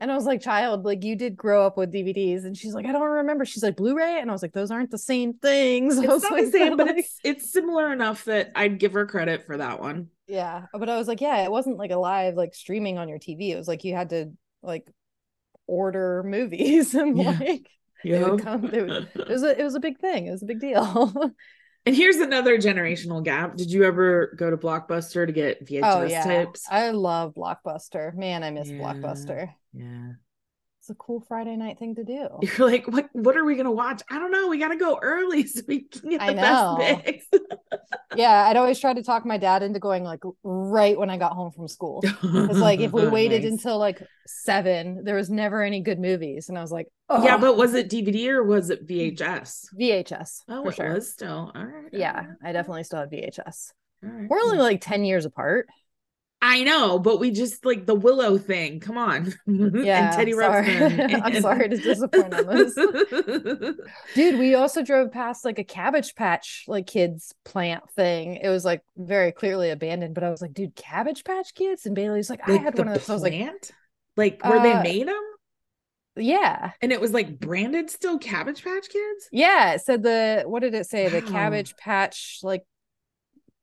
And 0.00 0.10
I 0.10 0.16
was 0.16 0.24
like, 0.24 0.40
child, 0.40 0.84
like 0.84 1.04
you 1.04 1.14
did 1.14 1.36
grow 1.36 1.64
up 1.64 1.76
with 1.76 1.92
DVDs. 1.92 2.44
And 2.44 2.56
she's 2.56 2.74
like, 2.74 2.86
I 2.86 2.90
don't 2.90 3.02
remember. 3.02 3.44
She's 3.44 3.62
like, 3.62 3.76
Blu-ray. 3.76 4.18
And 4.20 4.28
I 4.28 4.32
was 4.32 4.42
like, 4.42 4.52
those 4.52 4.72
aren't 4.72 4.90
the 4.90 4.98
same 4.98 5.34
things. 5.34 5.96
It's 5.96 6.24
not 6.24 6.32
like, 6.32 6.46
the 6.46 6.50
same, 6.50 6.76
but 6.76 6.88
like- 6.88 6.98
it's 6.98 7.18
it's 7.22 7.52
similar 7.52 7.92
enough 7.92 8.24
that 8.24 8.50
I'd 8.56 8.80
give 8.80 8.94
her 8.94 9.06
credit 9.06 9.46
for 9.46 9.56
that 9.58 9.78
one. 9.80 10.08
yeah. 10.26 10.66
But 10.74 10.88
I 10.88 10.96
was 10.96 11.06
like, 11.06 11.20
yeah, 11.20 11.44
it 11.44 11.52
wasn't 11.52 11.78
like 11.78 11.92
a 11.92 11.96
live 11.98 12.34
like 12.34 12.52
streaming 12.52 12.98
on 12.98 13.08
your 13.08 13.20
TV. 13.20 13.50
It 13.50 13.56
was 13.56 13.68
like 13.68 13.84
you 13.84 13.94
had 13.94 14.10
to 14.10 14.32
like 14.60 14.90
order 15.66 16.22
movies 16.24 16.94
and 17.02 17.16
Yeah. 17.18 17.38
like 17.40 17.68
They 18.04 18.22
would 18.22 18.42
come- 18.42 18.68
they 18.70 18.82
would- 18.82 19.08
it 19.14 19.28
was 19.28 19.42
a 19.50 19.60
it 19.60 19.64
was 19.64 19.74
a 19.74 19.80
big 19.80 19.98
thing. 19.98 20.26
It 20.26 20.30
was 20.32 20.42
a 20.42 20.46
big 20.46 20.60
deal. 20.60 21.12
And 21.84 21.96
here's 21.96 22.18
another 22.18 22.58
generational 22.58 23.24
gap. 23.24 23.56
Did 23.56 23.72
you 23.72 23.82
ever 23.82 24.36
go 24.38 24.48
to 24.48 24.56
Blockbuster 24.56 25.26
to 25.26 25.32
get 25.32 25.66
VHS 25.66 25.80
oh 25.82 26.02
yeah. 26.04 26.22
tapes? 26.22 26.64
I 26.70 26.90
love 26.90 27.34
Blockbuster. 27.34 28.14
Man, 28.14 28.44
I 28.44 28.50
miss 28.52 28.68
Yeah. 28.68 28.78
Blockbuster. 28.78 29.52
Yeah. 29.72 30.12
It's 30.82 30.90
a 30.90 30.94
cool 30.96 31.20
Friday 31.20 31.54
night 31.54 31.78
thing 31.78 31.94
to 31.94 32.02
do. 32.02 32.26
You're 32.42 32.68
like, 32.68 32.88
what 32.88 33.08
what 33.12 33.36
are 33.36 33.44
we 33.44 33.54
gonna 33.54 33.70
watch? 33.70 34.02
I 34.10 34.18
don't 34.18 34.32
know. 34.32 34.48
We 34.48 34.58
gotta 34.58 34.74
go 34.76 34.98
early 35.00 35.46
so 35.46 35.60
we 35.68 35.82
can 35.82 36.10
get 36.10 36.26
the 36.26 36.34
best 36.34 37.04
picks. 37.04 37.26
Yeah, 38.16 38.46
I'd 38.48 38.56
always 38.58 38.78
try 38.78 38.92
to 38.92 39.02
talk 39.02 39.24
my 39.24 39.38
dad 39.38 39.62
into 39.62 39.78
going 39.78 40.02
like 40.04 40.20
right 40.42 40.98
when 40.98 41.08
I 41.08 41.16
got 41.16 41.32
home 41.32 41.50
from 41.52 41.66
school. 41.68 42.00
It's 42.04 42.58
like 42.58 42.80
if 42.80 42.92
we 42.92 43.06
waited 43.08 43.42
Nice. 43.44 43.52
until 43.52 43.78
like 43.78 44.02
seven, 44.26 45.02
there 45.04 45.14
was 45.14 45.30
never 45.30 45.62
any 45.62 45.80
good 45.80 45.98
movies. 45.98 46.48
And 46.50 46.58
I 46.58 46.60
was 46.60 46.70
like, 46.72 46.88
oh 47.08 47.24
Yeah, 47.24 47.38
but 47.38 47.56
was 47.56 47.72
it 47.74 47.88
DVD 47.88 48.28
or 48.28 48.42
was 48.42 48.68
it 48.68 48.86
VHS? 48.86 49.66
VHS 49.80 50.40
Oh, 50.48 50.68
it 50.68 50.74
sure. 50.74 50.92
was 50.94 51.10
still. 51.10 51.52
All 51.54 51.64
right. 51.64 51.88
Yeah, 51.92 52.26
I 52.44 52.52
definitely 52.52 52.84
still 52.84 52.98
have 52.98 53.08
VHS. 53.08 53.70
Right. 54.02 54.28
We're 54.28 54.40
only 54.40 54.58
like 54.58 54.80
10 54.82 55.04
years 55.04 55.24
apart. 55.24 55.68
I 56.44 56.64
know, 56.64 56.98
but 56.98 57.20
we 57.20 57.30
just 57.30 57.64
like 57.64 57.86
the 57.86 57.94
Willow 57.94 58.36
thing. 58.36 58.80
Come 58.80 58.98
on. 58.98 59.32
Yeah, 59.46 60.08
and 60.08 60.16
Teddy 60.16 60.32
sorry. 60.32 60.66
Ruxpin. 60.66 61.20
I'm 61.24 61.40
sorry 61.40 61.68
to 61.68 61.76
disappoint 61.76 62.34
on 62.34 62.46
this. 62.46 62.74
Dude, 64.14 64.38
we 64.40 64.54
also 64.56 64.82
drove 64.82 65.12
past 65.12 65.44
like 65.44 65.58
a 65.60 65.64
cabbage 65.64 66.14
patch 66.16 66.64
like 66.66 66.86
kids 66.88 67.32
plant 67.44 67.88
thing. 67.92 68.36
It 68.42 68.48
was 68.48 68.64
like 68.64 68.82
very 68.96 69.30
clearly 69.32 69.70
abandoned, 69.70 70.14
but 70.16 70.24
I 70.24 70.30
was 70.30 70.42
like, 70.42 70.52
dude, 70.52 70.74
cabbage 70.74 71.22
patch 71.24 71.54
kids? 71.54 71.86
And 71.86 71.94
Bailey's 71.94 72.28
like, 72.28 72.46
I 72.48 72.56
had 72.56 72.74
the 72.74 72.82
one 72.82 72.88
of 72.88 72.94
those. 72.94 73.08
I 73.08 73.12
was 73.14 73.22
like, 73.22 73.32
plant? 73.34 73.70
like 74.16 74.44
where 74.44 74.60
they 74.60 74.72
Uh, 74.72 74.82
made 74.82 75.06
them? 75.08 75.22
yeah. 76.16 76.72
And 76.82 76.92
it 76.92 77.00
was 77.00 77.12
like 77.12 77.38
branded 77.38 77.88
still 77.88 78.18
Cabbage 78.18 78.62
Patch 78.64 78.88
Kids? 78.90 79.28
Yeah. 79.32 79.74
It 79.74 79.80
said 79.80 80.02
the 80.02 80.42
what 80.46 80.60
did 80.60 80.74
it 80.74 80.86
say? 80.86 81.08
The 81.08 81.20
Wow. 81.20 81.30
cabbage 81.30 81.74
patch 81.76 82.40
like 82.42 82.62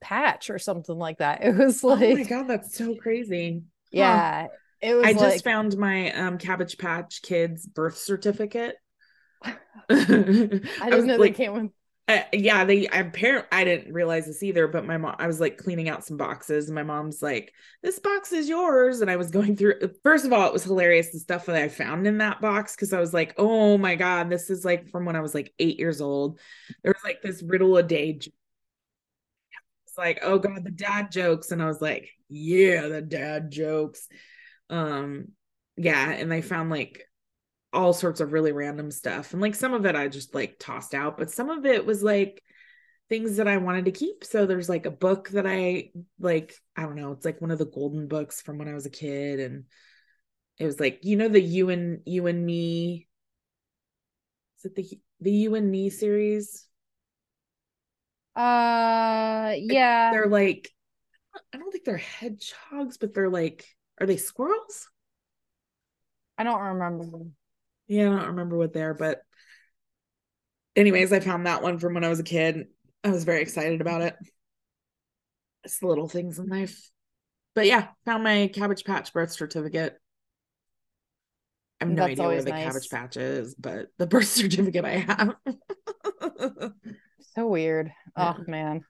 patch 0.02 0.50
or 0.50 0.60
something 0.60 0.98
like 0.98 1.20
that. 1.20 1.42
It 1.44 1.56
was 1.56 1.84
like, 1.84 2.02
oh 2.02 2.12
my 2.12 2.24
god, 2.24 2.48
that's 2.48 2.76
so 2.76 2.96
crazy. 2.96 3.64
yeah. 3.92 4.48
It 4.82 4.96
was 4.96 5.08
I 5.10 5.14
just 5.14 5.44
found 5.44 5.78
my 5.78 6.12
um 6.14 6.38
Cabbage 6.38 6.78
Patch 6.78 7.22
Kids 7.22 7.66
birth 7.68 7.98
certificate. 7.98 8.76
I 9.44 9.58
I 9.90 10.90
didn't 10.92 11.08
know 11.08 11.18
they 11.18 11.32
came 11.32 11.54
with 11.54 11.72
Uh, 12.08 12.24
yeah, 12.34 12.66
they 12.66 12.88
apparently 12.88 13.48
I 13.52 13.64
didn't 13.64 13.94
realize 13.94 14.26
this 14.26 14.42
either, 14.42 14.68
but 14.68 14.84
my 14.84 14.98
mom 14.98 15.16
I 15.20 15.28
was 15.28 15.40
like 15.40 15.58
cleaning 15.58 15.90
out 15.90 16.04
some 16.04 16.18
boxes 16.18 16.68
and 16.68 16.74
my 16.74 16.82
mom's 16.82 17.22
like, 17.22 17.54
"This 17.84 18.00
box 18.00 18.32
is 18.32 18.50
yours." 18.50 19.02
And 19.02 19.12
I 19.12 19.16
was 19.16 19.30
going 19.30 19.56
through 19.56 19.76
First 20.04 20.26
of 20.26 20.34
all, 20.34 20.48
it 20.48 20.54
was 20.54 20.64
hilarious 20.64 21.12
the 21.12 21.20
stuff 21.20 21.46
that 21.46 21.56
I 21.56 21.70
found 21.70 22.08
in 22.08 22.18
that 22.18 22.42
box 22.42 22.76
cuz 22.76 22.94
I 22.94 23.00
was 23.00 23.14
like, 23.14 23.36
"Oh 23.38 23.78
my 23.78 23.96
god, 23.96 24.30
this 24.32 24.50
is 24.50 24.66
like 24.66 24.90
from 24.90 25.06
when 25.06 25.16
I 25.16 25.20
was 25.22 25.36
like 25.36 25.54
8 25.60 25.78
years 25.80 26.02
old." 26.02 26.40
There 26.84 26.94
was 26.94 27.04
like 27.04 27.22
this 27.22 27.44
riddle 27.44 27.78
a 27.78 27.84
day. 27.84 28.20
Like, 30.00 30.20
"Oh 30.24 30.40
god, 30.40 30.64
the 30.66 30.72
dad 30.72 31.12
jokes." 31.12 31.52
And 31.52 31.62
I 31.62 31.68
was 31.68 31.82
like, 31.82 32.10
"Yeah, 32.30 32.88
the 32.88 33.02
dad 33.02 33.52
jokes." 33.52 34.08
Um 34.70 35.30
yeah, 35.78 36.12
and 36.12 36.34
I 36.34 36.42
found 36.42 36.70
like 36.70 37.04
all 37.74 37.94
sorts 37.94 38.22
of 38.22 38.34
really 38.34 38.52
random 38.52 38.92
stuff. 38.92 39.34
And 39.34 39.42
like 39.42 39.56
some 39.56 39.74
of 39.74 39.86
it 39.86 39.96
I 39.96 40.08
just 40.08 40.34
like 40.36 40.58
tossed 40.60 40.94
out, 40.94 41.18
but 41.18 41.32
some 41.32 41.50
of 41.50 41.66
it 41.66 41.86
was 41.86 42.04
like 42.04 42.42
things 43.10 43.38
that 43.38 43.48
I 43.48 43.58
wanted 43.58 43.86
to 43.86 43.92
keep. 43.92 44.24
So 44.24 44.46
there's 44.46 44.70
like 44.70 44.86
a 44.86 44.92
book 44.92 45.30
that 45.30 45.48
I 45.48 45.92
like, 46.20 46.56
I 46.76 46.84
don't 46.84 46.96
know, 46.96 47.12
it's 47.12 47.26
like 47.26 47.42
one 47.42 47.52
of 47.52 47.60
the 47.60 47.66
golden 47.66 48.08
books 48.08 48.42
from 48.42 48.58
when 48.58 48.68
I 48.68 48.74
was 48.74 48.86
a 48.86 48.90
kid. 48.92 49.40
And 49.40 49.66
it 50.60 50.66
was 50.66 50.80
like, 50.80 51.00
you 51.04 51.16
know, 51.18 51.28
the 51.30 51.42
you 51.42 51.70
and 51.70 52.02
you 52.06 52.28
and 52.28 52.46
me. 52.46 53.08
Is 54.60 54.66
it 54.66 54.76
the 54.76 55.00
the 55.22 55.32
you 55.32 55.56
and 55.56 55.72
me 55.72 55.90
series? 55.90 56.68
uh 58.36 58.99
Uh, 59.50 59.56
yeah. 59.56 60.12
They're 60.12 60.28
like, 60.28 60.70
I 61.54 61.58
don't 61.58 61.72
think 61.72 61.84
they're 61.84 61.98
hedgehogs, 61.98 62.98
but 62.98 63.14
they're 63.14 63.30
like, 63.30 63.66
are 64.00 64.08
they 64.08 64.18
squirrels? 64.18 64.88
I 66.38 66.44
don't 66.44 66.62
remember. 66.62 67.26
Yeah, 67.88 68.12
I 68.14 68.18
don't 68.18 68.28
remember 68.28 68.58
what 68.58 68.74
they're, 68.74 68.94
but 68.94 69.22
anyways, 70.76 71.12
I 71.12 71.20
found 71.20 71.48
that 71.48 71.64
one 71.64 71.80
from 71.80 71.96
when 71.96 72.04
I 72.04 72.10
was 72.10 72.20
a 72.20 72.24
kid. 72.24 72.68
I 73.04 73.10
was 73.10 73.24
very 73.24 73.42
excited 73.42 73.82
about 73.82 74.02
it. 74.02 74.16
It's 75.64 75.80
the 75.80 75.88
little 75.88 76.08
things 76.08 76.40
in 76.40 76.48
life. 76.48 76.90
But 77.56 77.66
yeah, 77.66 77.88
found 78.06 78.24
my 78.24 78.50
Cabbage 78.54 78.86
Patch 78.86 79.12
birth 79.12 79.32
certificate. 79.32 79.98
I 81.82 81.86
have 81.86 81.90
no 81.90 82.04
That's 82.04 82.12
idea 82.12 82.28
where 82.28 82.44
the 82.44 82.52
nice. 82.52 82.66
Cabbage 82.66 82.90
Patch 82.90 83.18
is, 83.18 83.56
but 83.56 83.88
the 83.98 84.08
birth 84.08 84.28
certificate 84.28 84.86
I 84.86 84.98
have. 85.00 85.36
So 87.36 87.48
weird. 87.48 87.92
Yeah. 88.18 88.34
Oh 88.38 88.44
man. 88.48 88.84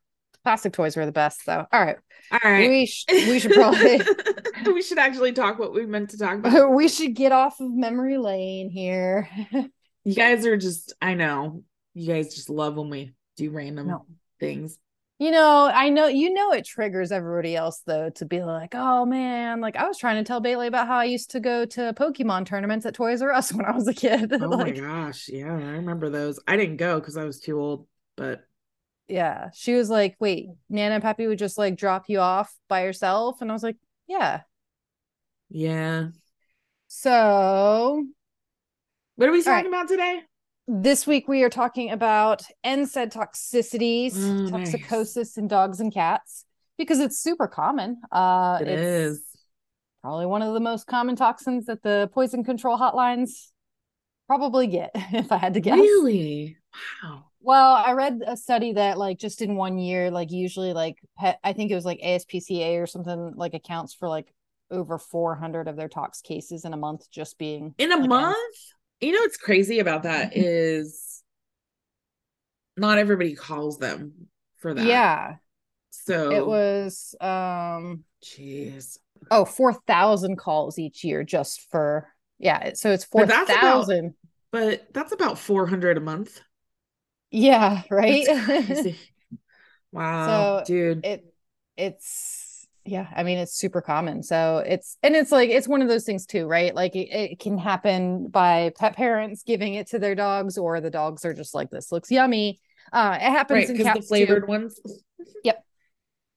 Plastic 0.49 0.73
toys 0.73 0.97
were 0.97 1.05
the 1.05 1.11
best 1.11 1.45
though. 1.45 1.67
All 1.71 1.79
right. 1.79 1.97
All 2.31 2.39
right. 2.43 2.67
We 2.67 2.87
sh- 2.87 3.05
we 3.07 3.37
should 3.37 3.51
probably 3.51 4.01
we 4.65 4.81
should 4.81 4.97
actually 4.97 5.31
talk 5.31 5.59
what 5.59 5.75
we 5.75 5.85
meant 5.85 6.09
to 6.09 6.17
talk 6.17 6.39
about. 6.39 6.71
we 6.73 6.87
should 6.87 7.13
get 7.13 7.31
off 7.31 7.59
of 7.59 7.71
memory 7.71 8.17
lane 8.17 8.71
here. 8.71 9.29
You 10.05 10.15
guys 10.15 10.43
are 10.47 10.57
just, 10.57 10.93
I 11.01 11.13
know, 11.13 11.63
you 11.93 12.11
guys 12.11 12.33
just 12.33 12.49
love 12.49 12.77
when 12.77 12.89
we 12.89 13.13
do 13.37 13.51
random 13.51 13.87
No. 13.89 14.05
things. 14.39 14.79
You 15.19 15.29
know, 15.29 15.69
I 15.71 15.89
know 15.89 16.07
you 16.07 16.33
know 16.33 16.51
it 16.53 16.65
triggers 16.65 17.11
everybody 17.11 17.55
else 17.55 17.83
though 17.85 18.09
to 18.11 18.25
be 18.25 18.41
like, 18.41 18.73
oh 18.73 19.05
man, 19.05 19.61
like 19.61 19.75
I 19.75 19.87
was 19.87 19.99
trying 19.99 20.17
to 20.17 20.27
tell 20.27 20.39
Bailey 20.39 20.65
about 20.65 20.87
how 20.87 20.97
I 20.97 21.03
used 21.03 21.29
to 21.31 21.39
go 21.39 21.63
to 21.65 21.93
Pokemon 21.93 22.47
tournaments 22.47 22.87
at 22.87 22.95
Toys 22.95 23.21
R 23.21 23.31
Us 23.31 23.53
when 23.53 23.65
I 23.65 23.71
was 23.71 23.87
a 23.87 23.93
kid. 23.93 24.33
Oh 24.33 24.47
like, 24.47 24.77
my 24.77 24.81
gosh. 24.81 25.29
Yeah, 25.29 25.53
I 25.53 25.73
remember 25.73 26.09
those. 26.09 26.39
I 26.47 26.57
didn't 26.57 26.77
go 26.77 26.99
because 26.99 27.17
I 27.17 27.25
was 27.25 27.39
too 27.39 27.59
old, 27.59 27.85
but 28.17 28.45
yeah. 29.09 29.49
She 29.53 29.73
was 29.75 29.89
like, 29.89 30.15
wait, 30.19 30.49
Nana 30.69 30.95
and 30.95 31.03
Peppy 31.03 31.27
would 31.27 31.39
just 31.39 31.57
like 31.57 31.75
drop 31.77 32.05
you 32.07 32.19
off 32.19 32.53
by 32.67 32.83
yourself. 32.83 33.41
And 33.41 33.49
I 33.51 33.53
was 33.53 33.63
like, 33.63 33.77
yeah. 34.07 34.41
yeah. 35.49 36.09
So 36.87 38.05
What 39.15 39.29
are 39.29 39.31
we 39.31 39.41
right. 39.45 39.63
talking 39.63 39.67
about 39.67 39.87
today? 39.87 40.21
this 40.67 41.07
week 41.07 41.27
we 41.27 41.43
are 41.43 41.49
talking 41.49 41.89
about 41.91 42.43
NSAID 42.65 43.11
toxicities, 43.11 44.33
nice. 44.49 44.71
toxicosis 44.71 45.37
in 45.37 45.47
dogs 45.47 45.79
and 45.79 45.93
cats, 45.93 46.45
because 46.77 46.99
it's 46.99 47.19
super 47.19 47.47
common. 47.47 48.01
Uh 48.11 48.59
It 48.59 48.67
it's 48.67 48.81
is. 48.81 49.23
probably 50.01 50.25
one 50.25 50.41
of 50.41 50.53
the 50.53 50.59
most 50.59 50.87
common 50.87 51.15
toxins 51.15 51.65
that 51.65 51.81
the 51.83 52.09
poison 52.13 52.43
control 52.43 52.77
hotlines 52.77 53.49
probably 54.27 54.67
get, 54.67 54.91
if 54.95 55.31
I 55.31 55.37
had 55.37 55.55
to 55.55 55.61
guess. 55.61 55.77
Really? 55.77 56.57
Wow. 57.03 57.28
Well, 57.41 57.73
I 57.73 57.93
read 57.93 58.21
a 58.25 58.35
study 58.35 58.73
that 58.73 58.97
like 58.97 59.17
just 59.17 59.41
in 59.41 59.55
one 59.55 59.77
year, 59.77 60.11
like 60.11 60.31
usually 60.31 60.73
like 60.73 60.97
pet, 61.17 61.39
I 61.43 61.53
think 61.53 61.71
it 61.71 61.75
was 61.75 61.85
like 61.85 61.99
ASPCA 62.01 62.81
or 62.81 62.87
something 62.87 63.33
like 63.35 63.53
accounts 63.53 63.93
for 63.93 64.07
like 64.09 64.33
over 64.71 64.97
400 64.97 65.67
of 65.67 65.75
their 65.75 65.87
tox 65.87 66.21
cases 66.21 66.65
in 66.65 66.73
a 66.73 66.77
month 66.77 67.09
just 67.09 67.37
being 67.37 67.73
In 67.77 67.91
a 67.91 67.97
like, 67.97 68.09
month? 68.09 68.57
You 68.99 69.13
know 69.13 69.21
what's 69.21 69.37
crazy 69.37 69.79
about 69.79 70.03
that 70.03 70.35
is 70.35 71.23
not 72.77 72.97
everybody 72.97 73.35
calls 73.35 73.77
them 73.77 74.27
for 74.57 74.73
that. 74.73 74.85
Yeah, 74.85 75.35
So 75.91 76.31
it 76.31 76.45
was 76.45 77.15
um 77.21 78.03
jeez. 78.23 78.97
oh 79.31 79.45
4,000 79.45 80.35
calls 80.37 80.77
each 80.77 81.03
year 81.03 81.23
just 81.23 81.69
for 81.71 82.09
yeah, 82.37 82.71
so 82.73 82.91
it's 82.91 83.05
But 83.05 83.27
that's 83.27 83.49
about- 83.49 83.61
4,000. 83.85 84.13
But 84.51 84.93
that's 84.93 85.11
about 85.13 85.37
400 85.37 85.97
a 85.97 86.01
month. 86.01 86.41
Yeah, 87.31 87.83
right. 87.89 88.27
Wow, 89.91 90.25
So, 90.25 90.63
dude. 90.65 91.03
it 91.03 91.25
it's 91.77 92.67
yeah 92.85 93.07
i 93.15 93.23
mean 93.23 93.37
it's 93.37 93.53
super 93.53 93.81
common 93.81 94.23
so 94.23 94.63
it's 94.65 94.97
and 95.03 95.15
it's 95.15 95.31
like 95.31 95.49
it's 95.49 95.67
one 95.67 95.81
of 95.81 95.87
those 95.87 96.03
things 96.05 96.25
too 96.25 96.47
right 96.47 96.73
like 96.73 96.95
it, 96.95 97.09
it 97.13 97.39
can 97.39 97.57
happen 97.57 98.27
by 98.27 98.71
pet 98.77 98.95
parents 98.95 99.43
giving 99.43 99.75
it 99.75 99.87
to 99.87 99.99
their 99.99 100.15
dogs 100.15 100.57
or 100.57 100.79
the 100.81 100.89
dogs 100.89 101.23
are 101.25 101.33
just 101.33 101.53
like 101.53 101.69
this 101.69 101.91
looks 101.91 102.09
yummy 102.09 102.59
uh 102.93 103.17
it 103.19 103.31
happens 103.31 103.55
right, 103.67 103.69
in 103.69 103.77
cats 103.77 103.99
the 104.01 104.07
flavored 104.07 104.43
too. 104.43 104.47
ones. 104.47 104.79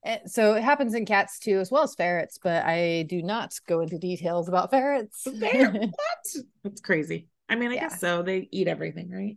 Eh, 0.05 0.19
so 0.27 0.55
it 0.55 0.65
happens 0.65 0.95
in 0.95 1.07
cats 1.07 1.39
too 1.39 1.61
as 1.61 1.71
well 1.71 1.85
as 1.85 1.95
ferrets 1.95 2.37
but 2.43 2.65
i 2.65 3.05
do 3.09 3.23
not 3.23 3.55
go 3.69 3.81
into 3.81 3.99
details 3.99 4.49
about 4.49 4.69
ferrets 4.71 5.29
Ferret, 5.39 5.73
what? 5.91 6.45
That's 6.65 6.81
crazy. 6.81 7.29
I 7.49 7.55
mean, 7.55 7.71
I 7.71 7.75
Yeah. 7.77 7.83
guess 7.83 8.01
so. 8.01 8.23
They 8.23 8.49
eat 8.51 8.67
everything, 8.67 9.11
right? 9.11 9.37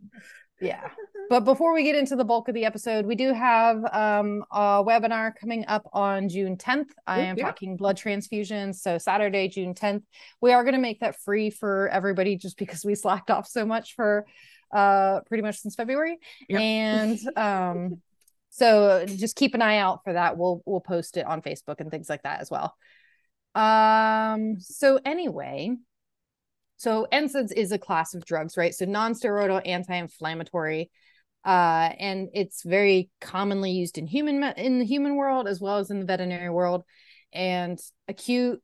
Yeah. 0.60 0.88
But 1.28 1.40
before 1.40 1.74
we 1.74 1.82
get 1.82 1.96
into 1.96 2.14
the 2.14 2.24
bulk 2.24 2.48
of 2.48 2.54
the 2.54 2.64
episode, 2.64 3.04
we 3.04 3.16
do 3.16 3.32
have 3.32 3.84
um, 3.92 4.44
a 4.52 4.84
webinar 4.84 5.34
coming 5.34 5.64
up 5.66 5.88
on 5.92 6.28
June 6.28 6.56
10th. 6.56 6.90
I 7.06 7.20
am 7.20 7.36
yeah. 7.36 7.46
talking 7.46 7.76
blood 7.76 7.98
transfusions. 7.98 8.76
So, 8.76 8.96
Saturday, 8.98 9.48
June 9.48 9.74
10th. 9.74 10.02
We 10.40 10.52
are 10.52 10.62
going 10.62 10.74
to 10.74 10.80
make 10.80 11.00
that 11.00 11.20
free 11.22 11.50
for 11.50 11.88
everybody 11.88 12.36
just 12.36 12.56
because 12.56 12.84
we 12.84 12.94
slacked 12.94 13.30
off 13.30 13.48
so 13.48 13.66
much 13.66 13.96
for 13.96 14.24
uh, 14.72 15.20
pretty 15.26 15.42
much 15.42 15.58
since 15.58 15.74
February. 15.74 16.18
Yep. 16.48 16.60
And 16.60 17.18
um, 17.36 18.02
so 18.50 19.04
just 19.06 19.36
keep 19.36 19.54
an 19.54 19.62
eye 19.62 19.78
out 19.78 20.04
for 20.04 20.12
that. 20.12 20.36
We'll 20.38 20.62
we'll 20.64 20.80
post 20.80 21.16
it 21.16 21.26
on 21.26 21.42
Facebook 21.42 21.80
and 21.80 21.90
things 21.90 22.08
like 22.08 22.22
that 22.22 22.40
as 22.40 22.50
well. 22.50 22.76
Um, 23.54 24.60
so 24.60 25.00
anyway, 25.04 25.76
so 26.76 27.06
NSAIDs 27.12 27.52
is 27.52 27.72
a 27.72 27.78
class 27.78 28.14
of 28.14 28.24
drugs, 28.24 28.56
right? 28.56 28.74
So 28.74 28.84
non-steroidal 28.84 29.66
anti-inflammatory 29.66 30.90
uh, 31.46 31.92
and 32.00 32.28
it's 32.34 32.64
very 32.64 33.08
commonly 33.20 33.70
used 33.70 33.98
in 33.98 34.06
human 34.08 34.42
in 34.56 34.80
the 34.80 34.84
human 34.84 35.14
world 35.14 35.46
as 35.46 35.60
well 35.60 35.78
as 35.78 35.90
in 35.90 36.00
the 36.00 36.04
veterinary 36.04 36.50
world. 36.50 36.82
And 37.32 37.78
acute 38.08 38.60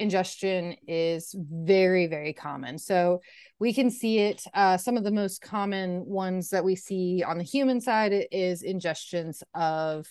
ingestion 0.00 0.74
is 0.88 1.32
very 1.38 2.08
very 2.08 2.32
common. 2.32 2.78
So 2.78 3.20
we 3.60 3.72
can 3.72 3.90
see 3.90 4.18
it. 4.18 4.42
Uh, 4.52 4.76
some 4.78 4.96
of 4.96 5.04
the 5.04 5.12
most 5.12 5.42
common 5.42 6.04
ones 6.06 6.50
that 6.50 6.64
we 6.64 6.74
see 6.74 7.22
on 7.24 7.38
the 7.38 7.44
human 7.44 7.80
side 7.80 8.12
is 8.32 8.64
ingestions 8.64 9.42
of 9.54 10.08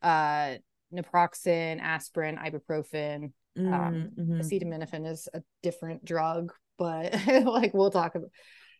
uh, 0.00 0.54
naproxen, 0.92 1.80
aspirin, 1.82 2.38
ibuprofen. 2.38 3.32
Um, 3.58 4.10
mm-hmm. 4.18 4.40
Acetaminophen 4.40 5.06
is 5.06 5.28
a 5.34 5.42
different 5.62 6.02
drug, 6.06 6.54
but 6.82 7.14
like 7.44 7.72
we'll 7.72 7.90
talk 7.90 8.14
about. 8.14 8.30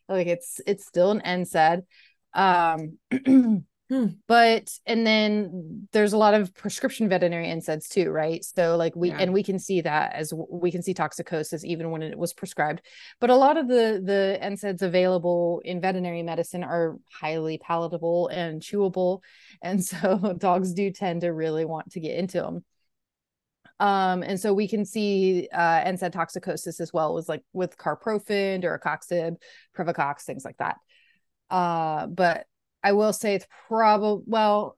Like 0.08 0.26
it's 0.26 0.60
it's 0.66 0.86
still 0.86 1.12
an 1.12 1.22
NSAID. 1.24 1.82
Um, 2.34 2.98
hmm. 3.88 4.06
but 4.26 4.70
and 4.84 5.06
then 5.06 5.86
there's 5.92 6.12
a 6.12 6.18
lot 6.18 6.34
of 6.34 6.52
prescription 6.54 7.08
veterinary 7.08 7.46
NSAIDs 7.46 7.88
too, 7.88 8.10
right? 8.10 8.44
So 8.44 8.76
like 8.76 8.96
we 8.96 9.10
yeah. 9.10 9.18
and 9.20 9.32
we 9.32 9.44
can 9.44 9.60
see 9.60 9.82
that 9.82 10.14
as 10.14 10.32
we 10.50 10.72
can 10.72 10.82
see 10.82 10.94
toxicosis 10.94 11.64
even 11.64 11.90
when 11.92 12.02
it 12.02 12.18
was 12.18 12.34
prescribed. 12.34 12.82
But 13.20 13.30
a 13.30 13.36
lot 13.36 13.56
of 13.56 13.68
the 13.68 14.02
the 14.04 14.38
NSAIDs 14.42 14.82
available 14.82 15.62
in 15.64 15.80
veterinary 15.80 16.24
medicine 16.24 16.64
are 16.64 16.96
highly 17.12 17.58
palatable 17.58 18.28
and 18.28 18.60
chewable, 18.60 19.20
and 19.62 19.82
so 19.92 20.34
dogs 20.36 20.74
do 20.74 20.90
tend 20.90 21.20
to 21.20 21.28
really 21.28 21.64
want 21.64 21.92
to 21.92 22.00
get 22.00 22.16
into 22.16 22.40
them. 22.40 22.64
Um, 23.80 24.22
and 24.22 24.38
so 24.38 24.54
we 24.54 24.68
can 24.68 24.84
see 24.84 25.48
uh, 25.52 25.82
NSAID 25.84 26.12
toxicosis 26.12 26.80
as 26.80 26.92
well 26.92 27.14
was 27.14 27.28
like 27.28 27.42
with 27.52 27.76
carprofen, 27.76 28.62
deracoxib, 28.62 29.36
Previcox, 29.76 30.22
things 30.22 30.44
like 30.44 30.56
that. 30.58 30.76
Uh, 31.50 32.06
but 32.06 32.46
I 32.82 32.92
will 32.92 33.12
say 33.12 33.34
it's 33.34 33.46
probably 33.68 34.24
well, 34.26 34.76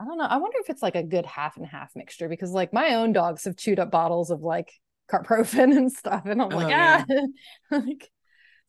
I 0.00 0.04
don't 0.04 0.18
know. 0.18 0.24
I 0.24 0.36
wonder 0.36 0.58
if 0.60 0.70
it's 0.70 0.82
like 0.82 0.96
a 0.96 1.02
good 1.02 1.26
half 1.26 1.56
and 1.56 1.66
half 1.66 1.92
mixture 1.96 2.28
because 2.28 2.52
like 2.52 2.72
my 2.72 2.94
own 2.94 3.12
dogs 3.12 3.44
have 3.44 3.56
chewed 3.56 3.78
up 3.78 3.90
bottles 3.90 4.30
of 4.30 4.40
like 4.40 4.72
carprofen 5.10 5.76
and 5.76 5.92
stuff, 5.92 6.22
and 6.26 6.40
I'm 6.40 6.50
like, 6.50 6.66
oh, 6.66 6.72
ah, 6.74 7.04
yeah. 7.08 7.20
like. 7.78 8.10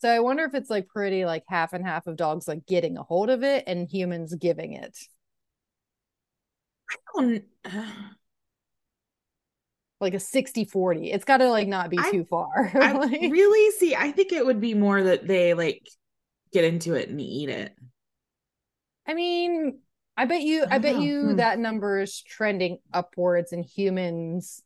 So 0.02 0.10
I 0.10 0.22
wonder 0.22 0.46
if 0.46 0.54
it's 0.54 0.70
like 0.70 0.88
pretty 0.88 1.26
like 1.26 1.44
half 1.50 1.74
and 1.74 1.86
half 1.86 2.08
of 2.08 2.16
dogs 2.16 2.48
like 2.48 2.66
getting 2.66 2.98
a 2.98 3.04
hold 3.04 3.30
of 3.30 3.44
it 3.44 3.66
and 3.68 3.86
humans 3.90 4.34
giving 4.34 4.72
it. 4.74 4.98
I 6.90 6.96
don't 7.16 7.44
like 10.00 10.14
a 10.14 10.20
60 10.20 10.66
40. 10.66 11.12
It's 11.12 11.26
got 11.26 11.38
to 11.38 11.50
like 11.50 11.68
not 11.68 11.90
be 11.90 12.00
I, 12.00 12.12
too 12.12 12.26
far. 12.26 12.72
I 12.74 12.92
really 12.94 13.72
see. 13.72 13.96
I 13.96 14.12
think 14.12 14.32
it 14.32 14.46
would 14.46 14.62
be 14.62 14.74
more 14.74 15.02
that 15.04 15.28
they 15.28 15.54
like 15.54 15.88
get 16.52 16.66
into 16.66 16.94
it 16.96 17.10
and 17.10 17.20
eat 17.20 17.50
it. 17.50 17.76
I 19.08 19.14
mean, 19.14 19.80
I 20.16 20.26
bet 20.26 20.42
you, 20.42 20.64
I, 20.64 20.76
I 20.76 20.78
bet 20.80 20.96
know. 20.96 21.02
you 21.02 21.22
hmm. 21.22 21.36
that 21.38 21.60
number 21.60 22.00
is 22.00 22.22
trending 22.22 22.80
upwards 22.94 23.52
and 23.52 23.66
humans 23.66 24.62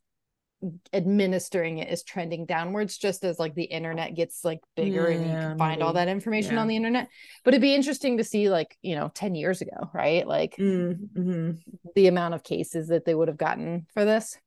administering 0.92 1.78
it 1.78 1.90
is 1.90 2.02
trending 2.02 2.46
downwards 2.46 2.96
just 2.96 3.24
as 3.24 3.38
like 3.38 3.54
the 3.54 3.64
internet 3.64 4.14
gets 4.14 4.44
like 4.44 4.60
bigger 4.76 5.10
yeah, 5.10 5.16
and 5.16 5.26
you 5.26 5.32
can 5.32 5.58
find 5.58 5.78
maybe. 5.78 5.82
all 5.82 5.92
that 5.92 6.08
information 6.08 6.54
yeah. 6.54 6.60
on 6.60 6.68
the 6.68 6.76
internet 6.76 7.08
but 7.44 7.52
it'd 7.52 7.60
be 7.60 7.74
interesting 7.74 8.16
to 8.16 8.24
see 8.24 8.48
like 8.48 8.76
you 8.82 8.94
know 8.94 9.10
10 9.14 9.34
years 9.34 9.60
ago 9.60 9.90
right 9.92 10.26
like 10.26 10.56
mm-hmm. 10.56 11.50
the 11.94 12.06
amount 12.06 12.34
of 12.34 12.42
cases 12.42 12.88
that 12.88 13.04
they 13.04 13.14
would 13.14 13.28
have 13.28 13.36
gotten 13.36 13.86
for 13.92 14.04
this 14.04 14.38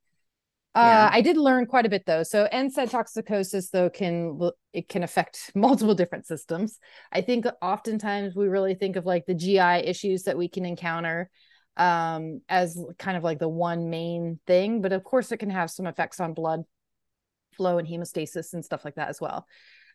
uh, 0.78 1.10
I 1.12 1.22
did 1.22 1.38
learn 1.38 1.66
quite 1.66 1.86
a 1.86 1.90
bit 1.90 2.06
though. 2.06 2.24
So 2.24 2.48
NSAID 2.54 2.92
toxicosis 2.92 3.72
though 3.72 3.90
can 3.90 4.40
it 4.74 4.88
can 4.88 5.04
affect 5.04 5.52
multiple 5.56 5.96
different 5.96 6.28
systems. 6.28 6.78
I 7.12 7.22
think 7.22 7.46
oftentimes 7.62 8.36
we 8.36 8.48
really 8.48 8.76
think 8.76 8.96
of 8.96 9.06
like 9.06 9.26
the 9.26 9.34
GI 9.34 9.60
issues 9.60 10.24
that 10.24 10.38
we 10.38 10.48
can 10.48 10.66
encounter 10.66 11.30
um, 11.78 12.42
as 12.48 12.80
kind 13.00 13.18
of 13.18 13.24
like 13.24 13.40
the 13.40 13.50
one 13.50 13.90
main 13.90 14.40
thing, 14.46 14.82
but 14.82 14.94
of 14.94 15.04
course 15.04 15.32
it 15.32 15.38
can 15.38 15.50
have 15.50 15.72
some 15.72 15.88
effects 15.88 16.20
on 16.20 16.34
blood 16.34 16.64
flow 17.56 17.80
and 17.80 17.88
hemostasis 17.88 18.54
and 18.54 18.64
stuff 18.64 18.86
like 18.86 18.96
that 18.96 19.10
as 19.10 19.20
well. 19.20 19.48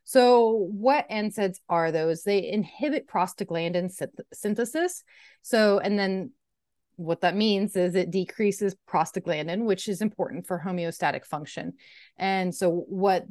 So, 0.04 0.68
what 0.72 1.08
NSAIDs 1.08 1.58
are 1.68 1.92
those? 1.92 2.24
They 2.24 2.48
inhibit 2.48 3.06
prostaglandin 3.06 3.90
synthesis. 4.32 5.04
So, 5.42 5.78
and 5.78 5.96
then 5.96 6.32
what 6.96 7.20
that 7.22 7.37
means 7.37 7.76
is 7.76 7.94
it 7.94 8.11
decreases 8.11 8.76
prostaglandin, 8.88 9.64
which 9.64 9.88
is 9.88 10.00
important 10.00 10.46
for 10.46 10.62
homeostatic 10.64 11.24
function. 11.24 11.74
And 12.16 12.55
so, 12.55 12.85
what 12.88 13.26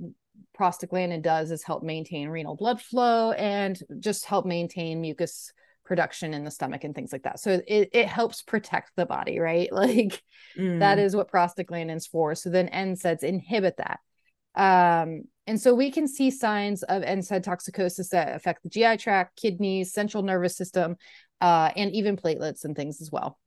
prostaglandin 0.58 1.22
does 1.22 1.52
is 1.52 1.64
help 1.64 1.84
maintain 1.84 2.30
renal 2.30 2.56
blood 2.56 2.82
flow 2.82 3.32
and 3.32 3.80
just 4.00 4.26
help 4.26 4.46
maintain 4.46 5.02
mucus 5.02 5.52
production 5.86 6.34
in 6.34 6.46
the 6.46 6.52
stomach 6.52 6.84
and 6.84 6.96
things 6.96 7.12
like 7.12 7.24
that. 7.24 7.40
So 7.40 7.62
it, 7.68 7.90
it 7.92 8.08
helps 8.08 8.42
protect 8.42 8.92
the 8.96 9.06
body, 9.06 9.40
right? 9.40 9.70
Like 9.82 10.22
mm. 10.58 10.80
that 10.80 11.00
is 11.00 11.16
what 11.16 11.32
prostaglandin's 11.32 12.08
for. 12.08 12.36
So 12.36 12.50
then 12.50 12.70
NSAIDs 12.70 13.24
inhibit 13.24 13.78
that. 13.78 14.00
Um, 14.56 15.24
and 15.48 15.60
so 15.60 15.74
we 15.74 15.92
can 15.92 16.08
see 16.08 16.32
signs 16.32 16.84
of 16.84 17.04
NSAID 17.04 17.44
toxicosis 17.44 18.10
that 18.10 18.36
affect 18.36 18.64
the 18.64 18.70
GI 18.70 18.98
tract, 18.98 19.36
kidneys, 19.36 19.92
central 19.92 20.24
nervous 20.24 20.56
system, 20.56 20.96
uh, 21.42 21.72
and 21.76 21.92
even 21.92 22.16
platelets 22.16 22.64
and 22.64 22.76
things 22.76 23.02
as 23.02 23.12
well. 23.12 23.38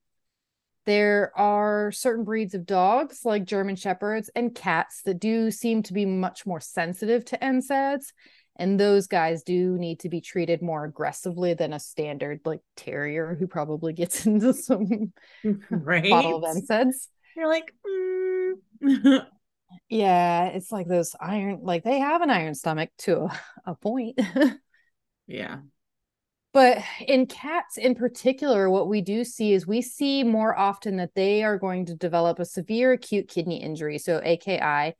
There 0.86 1.32
are 1.36 1.92
certain 1.92 2.24
breeds 2.24 2.54
of 2.54 2.66
dogs, 2.66 3.24
like 3.24 3.44
German 3.44 3.76
Shepherds 3.76 4.30
and 4.34 4.54
cats, 4.54 5.02
that 5.02 5.18
do 5.18 5.50
seem 5.50 5.82
to 5.84 5.92
be 5.92 6.04
much 6.04 6.44
more 6.46 6.60
sensitive 6.60 7.24
to 7.26 7.38
NSAIDs. 7.38 8.12
And 8.56 8.78
those 8.78 9.06
guys 9.06 9.42
do 9.42 9.76
need 9.78 10.00
to 10.00 10.08
be 10.08 10.20
treated 10.20 10.62
more 10.62 10.84
aggressively 10.84 11.54
than 11.54 11.72
a 11.72 11.80
standard, 11.80 12.40
like 12.44 12.60
terrier, 12.76 13.34
who 13.38 13.46
probably 13.46 13.92
gets 13.92 14.26
into 14.26 14.52
some 14.52 15.12
right? 15.70 16.10
bottle 16.10 16.44
of 16.44 16.56
NSAIDs. 16.56 17.08
You're 17.34 17.48
like, 17.48 17.72
mm. 18.82 19.26
yeah, 19.88 20.46
it's 20.48 20.70
like 20.70 20.86
those 20.86 21.16
iron, 21.18 21.60
like 21.62 21.82
they 21.82 21.98
have 21.98 22.22
an 22.22 22.30
iron 22.30 22.54
stomach 22.54 22.90
to 22.98 23.22
a, 23.22 23.40
a 23.66 23.74
point. 23.74 24.20
yeah. 25.26 25.58
But 26.54 26.78
in 27.04 27.26
cats 27.26 27.76
in 27.76 27.96
particular, 27.96 28.70
what 28.70 28.88
we 28.88 29.00
do 29.00 29.24
see 29.24 29.52
is 29.52 29.66
we 29.66 29.82
see 29.82 30.22
more 30.22 30.56
often 30.56 30.96
that 30.98 31.16
they 31.16 31.42
are 31.42 31.58
going 31.58 31.86
to 31.86 31.96
develop 31.96 32.38
a 32.38 32.44
severe 32.44 32.92
acute 32.92 33.26
kidney 33.26 33.60
injury, 33.60 33.98
so 33.98 34.20
AKI. 34.24 34.94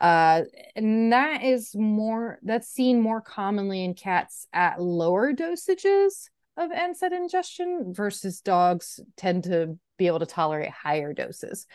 Uh, 0.00 0.42
and 0.76 1.12
that 1.12 1.42
is 1.42 1.74
more 1.74 2.38
that's 2.44 2.68
seen 2.68 3.00
more 3.00 3.20
commonly 3.20 3.84
in 3.84 3.94
cats 3.94 4.46
at 4.52 4.80
lower 4.80 5.32
dosages 5.34 6.28
of 6.56 6.70
NSAID 6.70 7.12
ingestion 7.12 7.92
versus 7.92 8.40
dogs 8.40 9.00
tend 9.16 9.44
to 9.44 9.76
be 9.98 10.06
able 10.06 10.20
to 10.20 10.26
tolerate 10.26 10.70
higher 10.70 11.12
doses. 11.12 11.66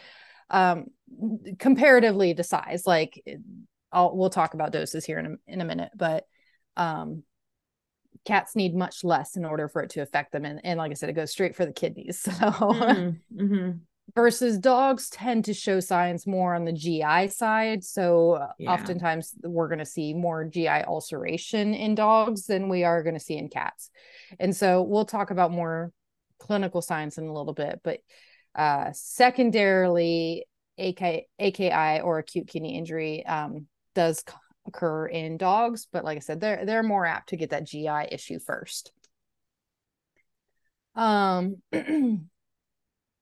Um, 0.50 0.86
comparatively 1.60 2.34
to 2.36 2.44
size, 2.44 2.88
like 2.88 3.22
I'll, 3.92 4.16
we'll 4.16 4.30
talk 4.30 4.54
about 4.54 4.72
doses 4.72 5.04
here 5.04 5.20
in 5.20 5.26
a, 5.26 5.36
in 5.46 5.60
a 5.60 5.66
minute, 5.66 5.92
but 5.94 6.24
um, 6.78 7.24
cats 8.26 8.56
need 8.56 8.76
much 8.76 9.04
less 9.04 9.36
in 9.36 9.46
order 9.46 9.68
for 9.68 9.82
it 9.82 9.92
to 9.92 10.02
affect 10.02 10.32
them 10.32 10.46
and, 10.46 10.60
and 10.64 10.78
like 10.78 10.92
i 10.92 10.94
said 10.94 11.10
it 11.10 11.14
goes 11.14 11.32
straight 11.32 11.56
for 11.56 11.66
the 11.66 11.72
kidneys 11.72 12.20
so 12.22 12.32
mm-hmm. 12.32 13.42
mm-hmm. 13.42 13.72
versus 14.16 14.58
dogs 14.58 15.10
tend 15.10 15.46
to 15.46 15.54
show 15.54 15.80
signs 15.80 16.28
more 16.28 16.56
on 16.56 16.66
the 16.66 16.74
gi 16.74 17.28
side 17.30 17.84
so 17.84 18.32
uh, 18.34 18.48
yeah. 18.58 18.72
oftentimes 18.72 19.34
we're 19.44 19.68
going 19.68 19.80
to 19.80 19.86
see 19.86 20.14
more 20.14 20.44
gi 20.44 20.68
ulceration 20.68 21.74
in 21.74 21.96
dogs 21.96 22.46
than 22.48 22.68
we 22.68 22.84
are 22.84 23.04
going 23.04 23.16
to 23.16 23.20
see 23.20 23.38
in 23.38 23.48
cats 23.48 23.90
and 24.40 24.56
so 24.56 24.82
we'll 24.82 25.06
talk 25.06 25.32
about 25.32 25.52
more 25.52 25.92
clinical 26.40 26.82
signs 26.82 27.18
in 27.18 27.26
a 27.26 27.34
little 27.34 27.54
bit 27.54 27.80
but 27.84 28.00
uh, 28.56 28.90
secondarily 28.94 30.46
AK, 30.78 31.26
aki 31.40 31.72
or 32.02 32.20
acute 32.20 32.48
kidney 32.48 32.78
injury 32.78 33.26
um, 33.26 33.68
does 33.94 34.24
occur 34.68 35.08
in 35.08 35.38
dogs, 35.38 35.88
but 35.92 36.04
like 36.04 36.18
I 36.18 36.22
said, 36.22 36.40
they're 36.40 36.66
they're 36.66 36.84
more 36.84 37.06
apt 37.06 37.30
to 37.30 37.38
get 37.38 37.52
that 37.52 37.66
GI 37.66 38.08
issue 38.12 38.40
first. 38.40 38.92
Um, 40.96 41.58
the 41.72 42.22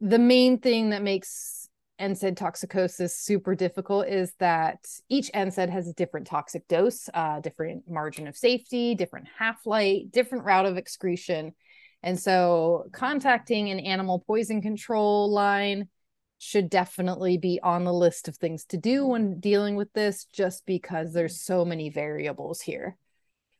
main 0.02 0.60
thing 0.60 0.92
that 0.92 1.02
makes 1.02 1.70
NSAID 2.00 2.36
toxicosis 2.36 3.12
super 3.12 3.56
difficult 3.56 4.08
is 4.08 4.34
that 4.40 4.80
each 5.10 5.32
NSAID 5.34 5.70
has 5.70 5.88
a 5.88 5.94
different 5.94 6.28
toxic 6.28 6.68
dose, 6.68 7.10
uh, 7.14 7.40
different 7.40 7.90
margin 7.90 8.28
of 8.28 8.36
safety, 8.36 8.96
different 8.96 9.28
half 9.38 9.66
life, 9.66 10.04
different 10.12 10.46
route 10.46 10.66
of 10.66 10.78
excretion. 10.78 11.54
And 12.02 12.20
so, 12.20 12.86
contacting 12.92 13.70
an 13.70 13.80
animal 13.80 14.24
poison 14.28 14.62
control 14.62 15.32
line 15.32 15.88
should 16.44 16.70
definitely 16.70 17.38
be 17.38 17.60
on 17.64 17.84
the 17.86 17.94
list 17.94 18.28
of 18.28 18.36
things 18.36 18.66
to 18.66 18.78
do 18.78 19.06
when 19.08 19.40
dealing 19.40 19.76
with 19.76 19.92
this, 19.94 20.26
just 20.26 20.66
because 20.66 21.14
there's 21.14 21.36
mm-hmm. 21.36 21.54
so 21.54 21.66
many 21.66 21.90
variables 21.90 22.62
here. 22.62 22.98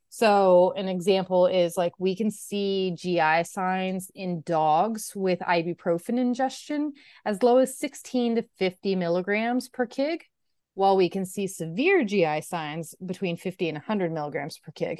So, 0.10 0.74
an 0.78 0.88
example 0.88 1.48
is 1.48 1.76
like 1.76 1.94
we 1.98 2.16
can 2.16 2.30
see 2.30 2.94
GI 2.96 3.46
signs 3.46 4.12
in 4.14 4.42
dogs 4.42 5.12
with 5.16 5.40
ibuprofen 5.40 6.20
ingestion 6.20 6.94
as 7.26 7.42
low 7.42 7.58
as 7.58 7.80
16 7.80 8.36
to 8.36 8.46
50 8.60 8.96
milligrams 8.96 9.70
per 9.70 9.88
kg, 9.88 10.20
while 10.76 10.96
we 10.96 11.10
can 11.10 11.26
see 11.26 11.48
severe 11.48 12.04
GI 12.04 12.42
signs 12.42 12.94
between 13.04 13.38
50 13.38 13.70
and 13.70 13.78
100 13.78 14.12
milligrams 14.12 14.60
per 14.60 14.72
kg. 14.72 15.00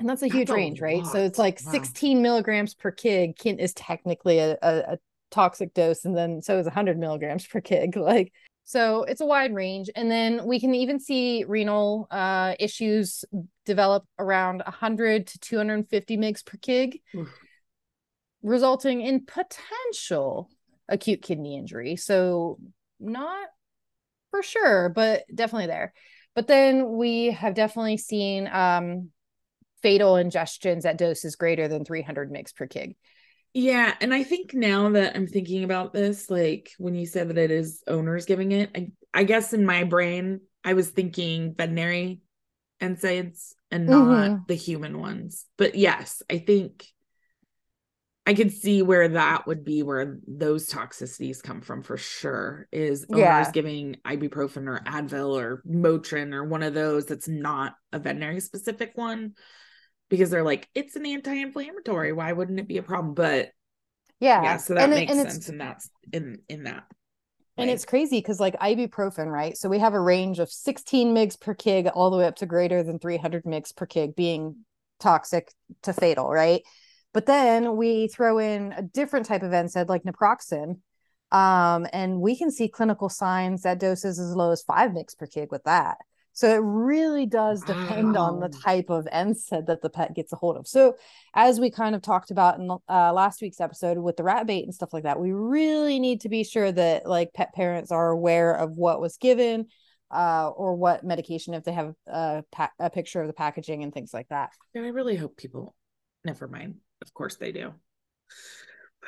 And 0.00 0.08
that's 0.08 0.22
a 0.22 0.26
huge 0.26 0.48
that's 0.48 0.56
range, 0.56 0.80
right? 0.80 1.06
So, 1.06 1.18
it's 1.18 1.38
like 1.38 1.60
wow. 1.64 1.70
16 1.70 2.20
milligrams 2.20 2.74
per 2.74 2.90
kg 2.90 3.38
can, 3.38 3.60
is 3.60 3.72
technically 3.74 4.40
a, 4.40 4.58
a, 4.60 4.78
a 4.94 4.98
toxic 5.30 5.74
dose, 5.74 6.04
and 6.04 6.16
then 6.16 6.42
so 6.42 6.58
is 6.58 6.66
100 6.66 6.98
milligrams 6.98 7.46
per 7.46 7.60
kg. 7.60 7.96
Like, 8.08 8.32
so 8.64 9.04
it's 9.04 9.20
a 9.20 9.26
wide 9.26 9.54
range. 9.54 9.88
And 9.96 10.10
then 10.10 10.46
we 10.46 10.60
can 10.60 10.74
even 10.74 11.00
see 11.00 11.44
renal 11.44 12.06
uh, 12.10 12.54
issues 12.58 13.24
develop 13.64 14.04
around 14.18 14.62
100 14.64 15.26
to 15.28 15.38
250 15.38 16.16
mg 16.16 16.44
per 16.44 16.58
kg, 16.58 17.00
resulting 18.42 19.00
in 19.00 19.24
potential 19.24 20.50
acute 20.88 21.22
kidney 21.22 21.56
injury. 21.56 21.96
So, 21.96 22.58
not 23.00 23.48
for 24.30 24.42
sure, 24.42 24.88
but 24.88 25.24
definitely 25.34 25.68
there. 25.68 25.92
But 26.34 26.46
then 26.46 26.96
we 26.96 27.30
have 27.30 27.54
definitely 27.54 27.96
seen 27.96 28.48
um, 28.48 29.10
fatal 29.82 30.14
ingestions 30.14 30.84
at 30.84 30.98
doses 30.98 31.36
greater 31.36 31.68
than 31.68 31.84
300 31.84 32.30
mg 32.30 32.54
per 32.54 32.66
kg. 32.66 32.94
Yeah, 33.54 33.94
and 34.00 34.12
I 34.12 34.24
think 34.24 34.54
now 34.54 34.90
that 34.90 35.16
I'm 35.16 35.26
thinking 35.26 35.64
about 35.64 35.92
this, 35.92 36.30
like 36.30 36.70
when 36.78 36.94
you 36.94 37.06
said 37.06 37.28
that 37.28 37.38
it 37.38 37.50
is 37.50 37.82
owners 37.86 38.26
giving 38.26 38.52
it, 38.52 38.70
I, 38.74 38.90
I 39.12 39.24
guess 39.24 39.52
in 39.52 39.64
my 39.64 39.84
brain 39.84 40.40
I 40.64 40.74
was 40.74 40.90
thinking 40.90 41.54
veterinary 41.56 42.20
NSAIDs 42.80 43.54
and 43.70 43.86
not 43.86 44.06
mm-hmm. 44.06 44.42
the 44.46 44.54
human 44.54 45.00
ones. 45.00 45.46
But 45.56 45.74
yes, 45.74 46.22
I 46.30 46.38
think 46.38 46.86
I 48.26 48.34
could 48.34 48.52
see 48.52 48.82
where 48.82 49.08
that 49.08 49.46
would 49.46 49.64
be 49.64 49.82
where 49.82 50.18
those 50.26 50.68
toxicities 50.68 51.42
come 51.42 51.62
from 51.62 51.82
for 51.82 51.96
sure. 51.96 52.68
Is 52.70 53.06
owners 53.10 53.20
yeah. 53.20 53.50
giving 53.50 53.96
ibuprofen 54.06 54.68
or 54.68 54.80
Advil 54.86 55.40
or 55.40 55.62
Motrin 55.66 56.34
or 56.34 56.44
one 56.44 56.62
of 56.62 56.74
those 56.74 57.06
that's 57.06 57.28
not 57.28 57.74
a 57.92 57.98
veterinary 57.98 58.40
specific 58.40 58.92
one 58.94 59.32
because 60.08 60.30
they're 60.30 60.44
like 60.44 60.68
it's 60.74 60.96
an 60.96 61.06
anti-inflammatory. 61.06 62.12
Why 62.12 62.32
wouldn't 62.32 62.60
it 62.60 62.68
be 62.68 62.78
a 62.78 62.82
problem? 62.82 63.14
But 63.14 63.50
yeah. 64.20 64.42
yeah 64.42 64.56
so 64.56 64.74
that 64.74 64.84
and 64.84 64.90
makes 64.92 65.12
and 65.12 65.30
sense 65.30 65.48
and 65.48 65.60
that's 65.60 65.90
in 66.12 66.38
in 66.48 66.64
that 66.64 66.84
and 67.56 67.70
it's 67.70 67.84
crazy 67.84 68.18
because 68.18 68.38
like 68.38 68.58
ibuprofen 68.60 69.26
right? 69.26 69.56
So 69.56 69.68
we 69.68 69.80
have 69.80 69.94
a 69.94 70.00
range 70.00 70.38
of 70.38 70.50
16 70.50 71.14
mgs 71.14 71.40
per 71.40 71.54
kg 71.54 71.90
all 71.94 72.10
the 72.10 72.16
way 72.16 72.26
up 72.26 72.36
to 72.36 72.46
greater 72.46 72.82
than 72.82 72.98
300 72.98 73.44
mgs 73.44 73.74
per 73.74 73.86
kg 73.86 74.14
being 74.14 74.64
toxic 75.00 75.52
to 75.82 75.92
fatal 75.92 76.30
right? 76.30 76.62
But 77.12 77.26
then 77.26 77.76
we 77.76 78.08
throw 78.08 78.38
in 78.38 78.72
a 78.72 78.82
different 78.82 79.26
type 79.26 79.42
of 79.42 79.50
NSAID 79.50 79.88
like 79.88 80.04
naproxen 80.04 80.80
um, 81.30 81.86
and 81.92 82.20
we 82.20 82.36
can 82.36 82.50
see 82.50 82.68
clinical 82.68 83.08
signs 83.08 83.66
at 83.66 83.80
doses 83.80 84.18
as 84.18 84.34
low 84.34 84.50
as 84.50 84.62
5 84.62 84.92
mgs 84.92 85.18
per 85.18 85.26
kg 85.26 85.50
with 85.50 85.64
that 85.64 85.98
so 86.38 86.48
it 86.48 86.62
really 86.62 87.26
does 87.26 87.64
depend 87.64 88.14
wow. 88.14 88.26
on 88.26 88.38
the 88.38 88.48
type 88.48 88.90
of 88.90 89.06
NSAID 89.06 89.66
that 89.66 89.82
the 89.82 89.90
pet 89.90 90.14
gets 90.14 90.32
a 90.32 90.36
hold 90.36 90.56
of. 90.56 90.68
So 90.68 90.94
as 91.34 91.58
we 91.58 91.68
kind 91.68 91.96
of 91.96 92.00
talked 92.00 92.30
about 92.30 92.60
in 92.60 92.70
uh, 92.70 93.12
last 93.12 93.42
week's 93.42 93.60
episode 93.60 93.98
with 93.98 94.16
the 94.16 94.22
rat 94.22 94.46
bait 94.46 94.62
and 94.62 94.72
stuff 94.72 94.92
like 94.92 95.02
that, 95.02 95.18
we 95.18 95.32
really 95.32 95.98
need 95.98 96.20
to 96.20 96.28
be 96.28 96.44
sure 96.44 96.70
that 96.70 97.06
like 97.06 97.34
pet 97.34 97.52
parents 97.54 97.90
are 97.90 98.10
aware 98.10 98.54
of 98.54 98.70
what 98.76 99.00
was 99.00 99.16
given 99.16 99.66
uh, 100.12 100.48
or 100.50 100.76
what 100.76 101.02
medication 101.02 101.54
if 101.54 101.64
they 101.64 101.72
have 101.72 101.92
a, 102.06 102.44
pa- 102.52 102.70
a 102.78 102.88
picture 102.88 103.20
of 103.20 103.26
the 103.26 103.32
packaging 103.32 103.82
and 103.82 103.92
things 103.92 104.14
like 104.14 104.28
that. 104.28 104.50
Yeah, 104.74 104.82
I 104.82 104.90
really 104.90 105.16
hope 105.16 105.36
people. 105.36 105.74
Never 106.24 106.46
mind. 106.46 106.76
Of 107.02 107.12
course 107.14 107.34
they 107.34 107.50
do. 107.50 107.74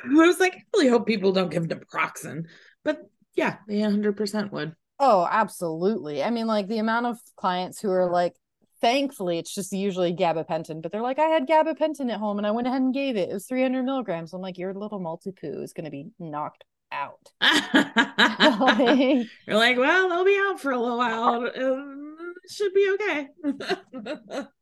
I 0.03 0.09
was 0.09 0.41
like, 0.41 0.55
I 0.55 0.63
really 0.73 0.89
hope 0.89 1.07
people 1.07 1.31
don't 1.31 1.49
give 1.49 1.63
naproxen, 1.63 2.47
but 2.83 3.09
yeah, 3.35 3.59
they 3.69 3.75
100% 3.75 4.51
would. 4.51 4.75
Oh, 5.03 5.27
absolutely. 5.29 6.23
I 6.23 6.29
mean, 6.29 6.45
like 6.45 6.67
the 6.67 6.77
amount 6.77 7.07
of 7.07 7.19
clients 7.35 7.81
who 7.81 7.89
are 7.89 8.07
like, 8.07 8.35
thankfully, 8.81 9.39
it's 9.39 9.53
just 9.53 9.73
usually 9.73 10.13
gabapentin, 10.13 10.79
but 10.79 10.91
they're 10.91 11.01
like, 11.01 11.17
I 11.17 11.25
had 11.25 11.47
gabapentin 11.47 12.11
at 12.11 12.19
home 12.19 12.37
and 12.37 12.45
I 12.45 12.51
went 12.51 12.67
ahead 12.67 12.83
and 12.83 12.93
gave 12.93 13.17
it. 13.17 13.29
It 13.29 13.33
was 13.33 13.47
300 13.47 13.81
milligrams. 13.81 14.31
I'm 14.31 14.41
like, 14.41 14.59
your 14.59 14.75
little 14.75 14.99
Maltipoo 14.99 15.63
is 15.63 15.73
going 15.73 15.85
to 15.85 15.91
be 15.91 16.11
knocked 16.19 16.65
out. 16.91 17.31
like, 17.41 19.27
You're 19.47 19.57
like, 19.57 19.77
well, 19.77 20.07
they'll 20.07 20.23
be 20.23 20.39
out 20.39 20.59
for 20.59 20.71
a 20.71 20.79
little 20.79 20.99
while. 20.99 21.45
It 21.45 22.51
should 22.51 22.73
be 22.75 22.95
okay. 22.95 23.27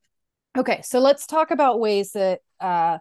okay. 0.57 0.81
So 0.83 0.99
let's 0.99 1.27
talk 1.27 1.51
about 1.51 1.81
ways 1.81 2.13
that 2.13 2.39
uh, 2.61 2.99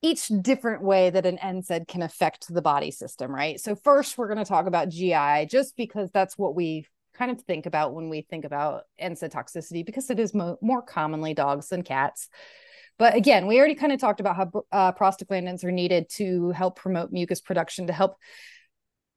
each 0.00 0.28
different 0.42 0.82
way 0.82 1.10
that 1.10 1.26
an 1.26 1.38
NSAID 1.38 1.88
can 1.88 2.02
affect 2.02 2.52
the 2.52 2.62
body 2.62 2.90
system, 2.90 3.34
right? 3.34 3.60
So 3.60 3.74
first 3.74 4.16
we're 4.16 4.28
going 4.28 4.38
to 4.38 4.44
talk 4.44 4.66
about 4.66 4.90
GI 4.90 5.46
just 5.50 5.76
because 5.76 6.10
that's 6.12 6.38
what 6.38 6.54
we 6.54 6.86
kind 7.14 7.30
of 7.32 7.40
think 7.42 7.66
about 7.66 7.94
when 7.94 8.08
we 8.08 8.22
think 8.22 8.44
about 8.44 8.84
NSAID 9.00 9.32
toxicity 9.32 9.84
because 9.84 10.08
it 10.08 10.20
is 10.20 10.34
mo- 10.34 10.58
more 10.62 10.82
commonly 10.82 11.34
dogs 11.34 11.68
than 11.68 11.82
cats. 11.82 12.28
But 12.96 13.16
again, 13.16 13.46
we 13.46 13.58
already 13.58 13.74
kind 13.74 13.92
of 13.92 14.00
talked 14.00 14.20
about 14.20 14.36
how 14.36 14.64
uh, 14.70 14.92
prostaglandins 14.92 15.64
are 15.64 15.72
needed 15.72 16.08
to 16.10 16.50
help 16.50 16.76
promote 16.76 17.12
mucus 17.12 17.40
production 17.40 17.88
to 17.88 17.92
help 17.92 18.16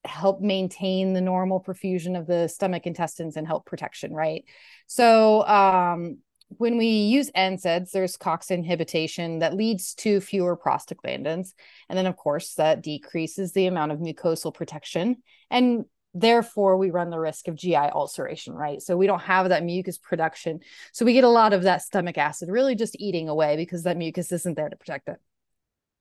help 0.04 0.42
maintain 0.42 1.14
the 1.14 1.22
normal 1.22 1.62
perfusion 1.62 2.18
of 2.18 2.26
the 2.26 2.48
stomach 2.48 2.88
intestines 2.88 3.38
and 3.38 3.46
help 3.46 3.68
protection, 3.68 4.14
right? 4.14 4.44
So 4.88 5.46
um 5.48 6.18
when 6.58 6.78
we 6.78 6.88
use 6.88 7.32
NSAIDs, 7.32 7.92
there's 7.92 8.18
COX 8.18 8.52
inhibition 8.52 9.40
that 9.40 9.56
leads 9.56 9.94
to 9.96 10.20
fewer 10.20 10.58
prostaglandins. 10.58 11.54
And 11.90 11.98
then, 11.98 12.06
of 12.06 12.18
course, 12.18 12.56
that 12.56 12.82
decreases 12.82 13.54
the 13.54 13.68
amount 13.68 13.92
of 13.92 14.00
mucosal 14.00 14.54
protection. 14.54 15.18
And 15.50 15.86
therefore, 16.14 16.78
we 16.78 16.92
run 16.92 17.10
the 17.10 17.20
risk 17.20 17.48
of 17.48 17.56
GI 17.56 17.76
ulceration, 17.76 18.54
right? 18.54 18.82
So 18.82 18.98
we 18.98 19.08
don't 19.08 19.22
have 19.22 19.50
that 19.50 19.64
mucus 19.64 19.98
production. 19.98 20.60
So 20.92 21.06
we 21.06 21.14
get 21.14 21.24
a 21.24 21.30
lot 21.30 21.54
of 21.54 21.64
that 21.64 21.84
stomach 21.84 22.18
acid 22.18 22.50
really 22.50 22.76
just 22.76 22.96
eating 23.00 23.30
away 23.30 23.56
because 23.56 23.84
that 23.84 23.98
mucus 23.98 24.32
isn't 24.32 24.56
there 24.56 24.70
to 24.70 24.76
protect 24.76 25.08
it. 25.08 25.18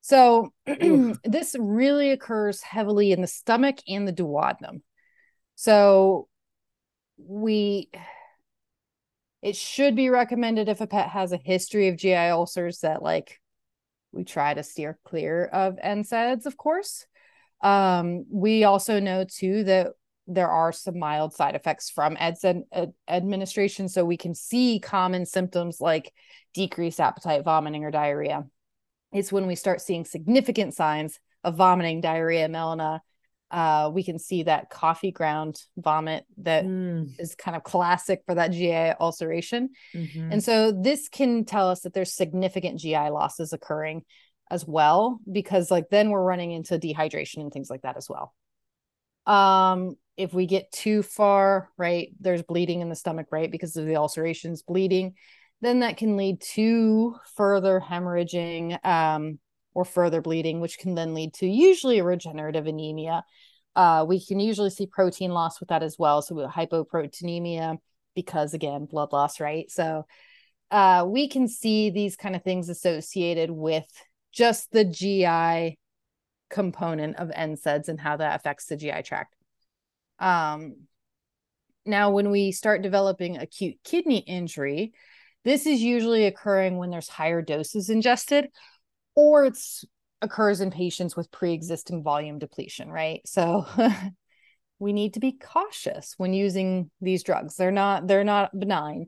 So 0.01 0.53
this 1.25 1.55
really 1.59 2.11
occurs 2.11 2.63
heavily 2.63 3.13
in 3.13 3.21
the 3.21 3.27
stomach 3.27 3.77
and 3.87 4.09
the 4.09 4.13
duodenum. 4.13 4.83
So 5.55 6.29
we 7.19 7.91
it 9.43 9.57
should 9.57 9.97
be 9.97 10.11
recommended 10.11 10.69
if 10.69 10.81
a 10.81 10.87
pet 10.87 11.09
has 11.09 11.33
a 11.33 11.39
history 11.39 11.89
of 11.89 11.97
GI 11.97 12.15
ulcers 12.15 12.81
that 12.81 13.03
like 13.03 13.41
we 14.13 14.25
try 14.25 14.55
to 14.55 14.63
steer 14.63 14.99
clear 15.05 15.45
of 15.47 15.77
NSAIDs, 15.77 16.47
of 16.47 16.57
course. 16.57 17.07
Um, 17.63 18.25
we 18.31 18.65
also 18.65 19.01
know 19.01 19.25
too 19.25 19.65
that 19.65 19.89
there 20.27 20.51
are 20.51 20.73
some 20.73 20.99
mild 20.99 21.35
side 21.35 21.55
effects 21.55 21.91
from 21.91 22.17
NSAID 22.17 22.63
ad- 22.73 22.93
administration. 23.09 23.89
So 23.89 24.05
we 24.05 24.17
can 24.17 24.35
see 24.35 24.79
common 24.79 25.27
symptoms 25.27 25.81
like 25.81 26.13
decreased 26.55 27.01
appetite, 27.01 27.45
vomiting, 27.45 27.85
or 27.85 27.91
diarrhea. 27.91 28.45
It's 29.13 29.33
when 29.33 29.47
we 29.47 29.57
start 29.57 29.81
seeing 29.81 30.05
significant 30.05 30.75
signs 30.75 31.19
of 31.43 31.57
vomiting, 31.57 32.01
diarrhea, 32.01 32.49
melena, 32.49 33.01
uh, 33.51 33.91
we 33.93 34.05
can 34.05 34.19
see 34.19 34.45
that 34.45 34.71
coffee 34.71 35.11
ground 35.11 35.61
vomit 35.77 36.25
that 36.39 36.65
mm. 36.65 37.09
is 37.19 37.35
kind 37.35 37.57
of 37.57 37.65
classic 37.65 38.23
for 38.27 38.35
that 38.35 38.53
GI 38.53 38.93
ulceration. 39.01 39.71
Mm-hmm. 39.95 40.33
And 40.33 40.45
so 40.45 40.73
this 40.73 41.09
can 41.09 41.45
tell 41.45 41.69
us 41.69 41.81
that 41.81 41.93
there's 41.93 42.15
significant 42.15 42.79
GI 42.79 43.11
losses 43.11 43.53
occurring 43.53 44.03
as 44.51 44.67
well, 44.67 45.21
because 45.31 45.71
like 45.71 45.89
then 45.91 46.11
we're 46.11 46.23
running 46.23 46.53
into 46.53 46.79
dehydration 46.79 47.39
and 47.39 47.53
things 47.53 47.71
like 47.71 47.83
that 47.83 47.97
as 47.97 48.09
well. 48.09 48.35
Um, 49.27 49.97
if 50.17 50.35
we 50.35 50.47
get 50.47 50.71
too 50.73 51.03
far, 51.03 51.71
right, 51.77 52.11
there's 52.21 52.43
bleeding 52.43 52.81
in 52.81 52.89
the 52.89 52.95
stomach, 52.95 53.29
right, 53.31 53.51
because 53.51 53.77
of 53.77 53.87
the 53.87 53.97
ulcerations, 53.97 54.63
bleeding, 54.63 55.15
then 55.61 55.81
that 55.81 55.97
can 55.97 56.17
lead 56.17 56.41
to 56.41 57.17
further 57.37 57.81
hemorrhaging. 57.81 58.85
Um, 58.85 59.39
or 59.75 59.85
further 59.85 60.21
bleeding, 60.21 60.61
which 60.61 60.79
can 60.79 60.95
then 60.95 61.15
lead 61.15 61.35
to 61.35 61.47
usually 61.47 61.99
a 61.99 62.05
regenerative 62.05 62.67
anemia. 62.67 63.25
Uh, 63.77 64.05
we 64.07 64.25
can 64.25 64.41
usually 64.41 64.71
see 64.71 64.87
protein 64.87 65.31
loss 65.31 65.61
with 65.61 65.69
that 65.69 65.83
as 65.83 65.97
well. 65.99 66.23
So 66.23 66.35
hypoproteinemia, 66.35 67.79
because 68.15 68.55
again, 68.55 68.87
blood 68.87 69.13
loss, 69.13 69.41
right? 69.41 69.71
So 69.71 70.07
uh, 70.71 71.05
we 71.07 71.29
can 71.29 71.49
see 71.49 71.91
these 71.91 72.17
kind 72.17 72.35
of 72.37 72.43
things 72.43 72.69
associated 72.69 73.51
with 73.51 73.87
just 74.33 74.71
the 74.73 74.85
GI 74.85 75.79
component 76.51 77.17
of 77.17 77.29
NSAIDs 77.29 77.89
and 77.89 78.01
how 78.01 78.17
that 78.17 78.37
affects 78.37 78.67
the 78.67 78.77
GI 78.77 79.03
tract. 79.03 79.35
Um, 80.19 80.77
now, 81.87 82.11
when 82.11 82.31
we 82.31 82.53
start 82.53 82.83
developing 82.83 83.39
acute 83.39 83.79
kidney 83.85 84.19
injury, 84.19 84.93
this 85.45 85.67
is 85.67 85.81
usually 85.81 86.27
occurring 86.27 86.77
when 86.77 86.91
there's 86.91 87.09
higher 87.09 87.41
doses 87.41 87.89
ingested, 87.89 88.49
or 89.15 89.45
it's 89.45 89.85
occurs 90.23 90.61
in 90.61 90.71
patients 90.71 91.17
with 91.17 91.31
pre-existing 91.31 92.03
volume 92.03 92.39
depletion, 92.39 92.91
right? 92.91 93.21
So 93.27 93.67
we 94.79 94.93
need 94.93 95.15
to 95.15 95.21
be 95.21 95.33
cautious 95.33 96.15
when 96.17 96.33
using 96.33 96.91
these 97.01 97.23
drugs. 97.23 97.57
They're 97.57 97.71
not 97.71 98.07
they're 98.07 98.25
not 98.25 98.59
benign. 98.59 99.07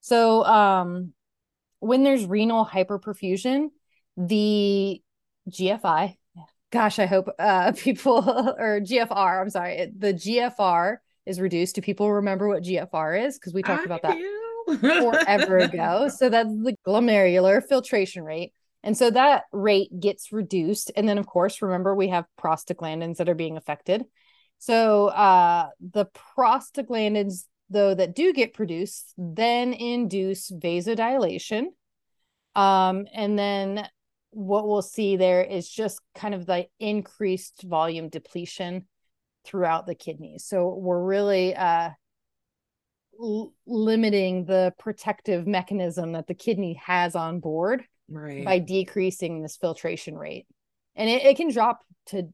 So 0.00 0.44
um 0.44 1.12
when 1.78 2.02
there's 2.02 2.26
renal 2.26 2.66
hyperperfusion, 2.66 3.68
the 4.16 5.00
GFI, 5.48 6.16
gosh, 6.70 6.98
I 6.98 7.06
hope 7.06 7.28
uh 7.38 7.72
people 7.76 8.18
or 8.58 8.80
GFR, 8.80 9.40
I'm 9.40 9.50
sorry, 9.50 9.92
the 9.96 10.14
GFR 10.14 10.96
is 11.26 11.40
reduced. 11.40 11.74
Do 11.74 11.82
people 11.82 12.12
remember 12.12 12.48
what 12.48 12.62
GFR 12.62 13.26
is? 13.26 13.38
Because 13.38 13.54
we 13.54 13.62
talked 13.62 13.82
I 13.82 13.84
about 13.84 14.02
that 14.02 14.18
forever 14.80 15.58
ago. 15.58 16.08
So 16.08 16.28
that's 16.28 16.48
the 16.48 16.74
glomerular 16.86 17.62
filtration 17.66 18.24
rate. 18.24 18.52
And 18.82 18.96
so 18.96 19.10
that 19.10 19.44
rate 19.52 19.90
gets 19.98 20.32
reduced. 20.32 20.90
And 20.96 21.08
then, 21.08 21.18
of 21.18 21.26
course, 21.26 21.62
remember 21.62 21.94
we 21.94 22.08
have 22.08 22.24
prostaglandins 22.40 23.18
that 23.18 23.28
are 23.28 23.34
being 23.34 23.56
affected. 23.56 24.04
So 24.58 25.08
uh, 25.08 25.68
the 25.80 26.06
prostaglandins, 26.38 27.44
though, 27.68 27.94
that 27.94 28.14
do 28.14 28.32
get 28.32 28.54
produced 28.54 29.14
then 29.16 29.72
induce 29.72 30.50
vasodilation. 30.50 31.66
Um, 32.54 33.06
and 33.14 33.38
then 33.38 33.86
what 34.30 34.66
we'll 34.66 34.82
see 34.82 35.16
there 35.16 35.42
is 35.42 35.68
just 35.68 36.00
kind 36.14 36.34
of 36.34 36.46
the 36.46 36.66
increased 36.78 37.62
volume 37.62 38.08
depletion 38.08 38.86
throughout 39.44 39.86
the 39.86 39.94
kidneys. 39.94 40.44
So 40.44 40.74
we're 40.74 41.02
really 41.02 41.54
uh, 41.54 41.90
l- 43.20 43.52
limiting 43.66 44.44
the 44.44 44.72
protective 44.78 45.46
mechanism 45.46 46.12
that 46.12 46.26
the 46.26 46.34
kidney 46.34 46.80
has 46.84 47.14
on 47.14 47.40
board 47.40 47.84
right. 48.10 48.44
by 48.44 48.58
decreasing 48.58 49.42
this 49.42 49.56
filtration 49.56 50.16
rate. 50.16 50.46
And 50.96 51.08
it, 51.08 51.24
it 51.24 51.36
can 51.36 51.50
drop 51.50 51.80
to 52.06 52.28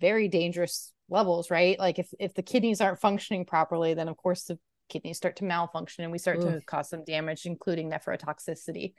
very 0.00 0.28
dangerous 0.28 0.92
levels, 1.08 1.50
right? 1.50 1.78
Like 1.78 1.98
if, 1.98 2.08
if 2.18 2.34
the 2.34 2.42
kidneys 2.42 2.80
aren't 2.80 3.00
functioning 3.00 3.44
properly, 3.44 3.94
then 3.94 4.08
of 4.08 4.16
course 4.16 4.44
the 4.44 4.58
kidneys 4.88 5.16
start 5.16 5.36
to 5.36 5.44
malfunction 5.44 6.04
and 6.04 6.12
we 6.12 6.18
start 6.18 6.38
Oof. 6.38 6.44
to 6.44 6.60
cause 6.60 6.90
some 6.90 7.04
damage, 7.04 7.46
including 7.46 7.90
nephrotoxicity. 7.90 8.94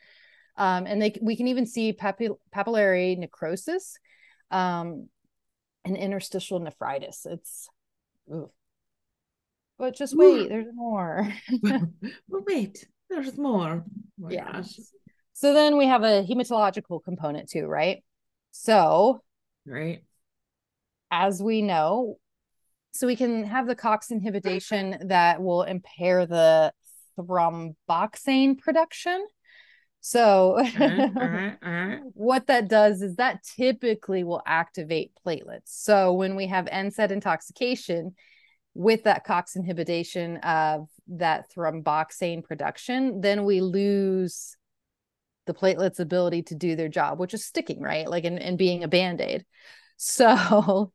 Um, 0.57 0.85
and 0.85 1.01
they, 1.01 1.15
we 1.21 1.35
can 1.35 1.47
even 1.47 1.65
see 1.65 1.93
papil- 1.93 2.39
papillary 2.53 3.17
necrosis 3.17 3.97
um, 4.51 5.07
and 5.85 5.95
interstitial 5.95 6.59
nephritis. 6.59 7.25
It's, 7.29 7.69
ooh. 8.31 8.51
but 9.77 9.95
just 9.95 10.17
wait, 10.17 10.49
there's 10.49 10.73
more. 10.73 11.31
well, 11.61 12.43
wait, 12.45 12.85
there's 13.09 13.37
more. 13.37 13.85
Oh 14.23 14.29
yeah. 14.29 14.51
Gosh. 14.51 14.79
So 15.39 15.53
then 15.53 15.77
we 15.77 15.85
have 15.85 16.03
a 16.03 16.21
hematological 16.21 17.01
component 17.01 17.49
too, 17.49 17.65
right? 17.65 18.03
So, 18.51 19.21
right. 19.65 20.03
As 21.11 21.41
we 21.41 21.61
know, 21.61 22.17
so 22.91 23.07
we 23.07 23.15
can 23.15 23.45
have 23.45 23.65
the 23.65 23.73
COX 23.73 24.11
inhibition 24.11 24.97
that 25.07 25.41
will 25.41 25.63
impair 25.63 26.25
the 26.25 26.73
thromboxane 27.17 28.57
production. 28.57 29.25
So, 30.01 30.59
uh-huh, 30.59 30.83
uh-huh, 31.15 31.51
uh-huh. 31.61 31.95
what 32.15 32.47
that 32.47 32.67
does 32.67 33.01
is 33.01 33.15
that 33.15 33.41
typically 33.43 34.25
will 34.25 34.41
activate 34.45 35.13
platelets. 35.25 35.67
So, 35.67 36.11
when 36.11 36.35
we 36.35 36.47
have 36.47 36.65
NSAID 36.65 37.11
intoxication 37.11 38.13
with 38.73 39.05
that 39.05 39.23
COX 39.23 39.55
inhibition 39.55 40.35
of 40.39 40.89
that 41.07 41.49
thromboxane 41.49 42.43
production, 42.43 43.21
then 43.21 43.45
we 43.45 43.61
lose 43.61 44.57
the 45.49 45.53
platelets 45.55 45.99
ability 45.99 46.43
to 46.43 46.53
do 46.53 46.75
their 46.75 46.89
job 46.89 47.17
which 47.19 47.33
is 47.33 47.43
sticking 47.43 47.81
right? 47.81 48.07
Like 48.07 48.23
and, 48.23 48.57
being 48.57 48.83
a 48.83 48.87
band-aid. 48.87 49.45
So 50.01 50.93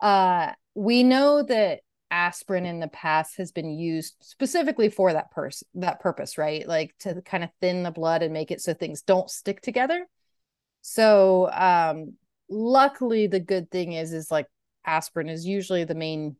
uh 0.00 0.52
we 0.74 1.02
know 1.02 1.42
that 1.42 1.80
aspirin 2.10 2.64
in 2.64 2.80
the 2.80 2.88
past 2.88 3.36
has 3.36 3.52
been 3.52 3.68
used 3.68 4.14
specifically 4.20 4.88
for 4.88 5.12
that 5.12 5.30
person 5.32 5.68
that 5.74 6.00
purpose 6.00 6.38
right? 6.38 6.66
Like 6.66 6.94
to 7.00 7.20
kind 7.22 7.44
of 7.44 7.50
thin 7.60 7.82
the 7.82 7.90
blood 7.90 8.22
and 8.22 8.32
make 8.32 8.50
it 8.50 8.62
so 8.62 8.72
things 8.72 9.02
don't 9.02 9.28
stick 9.28 9.60
together. 9.60 10.06
So 10.80 11.50
um 11.52 12.14
luckily 12.48 13.26
the 13.26 13.40
good 13.40 13.70
thing 13.70 13.92
is 13.92 14.14
is 14.14 14.30
like 14.30 14.46
aspirin 14.86 15.28
is 15.28 15.44
usually 15.44 15.84
the 15.84 15.94
main 15.94 16.36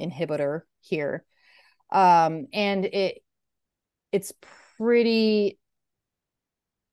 inhibitor 0.00 0.62
here. 0.80 1.24
Um 1.90 2.46
and 2.54 2.86
it 2.86 3.22
it's 4.12 4.32
pretty 4.78 5.58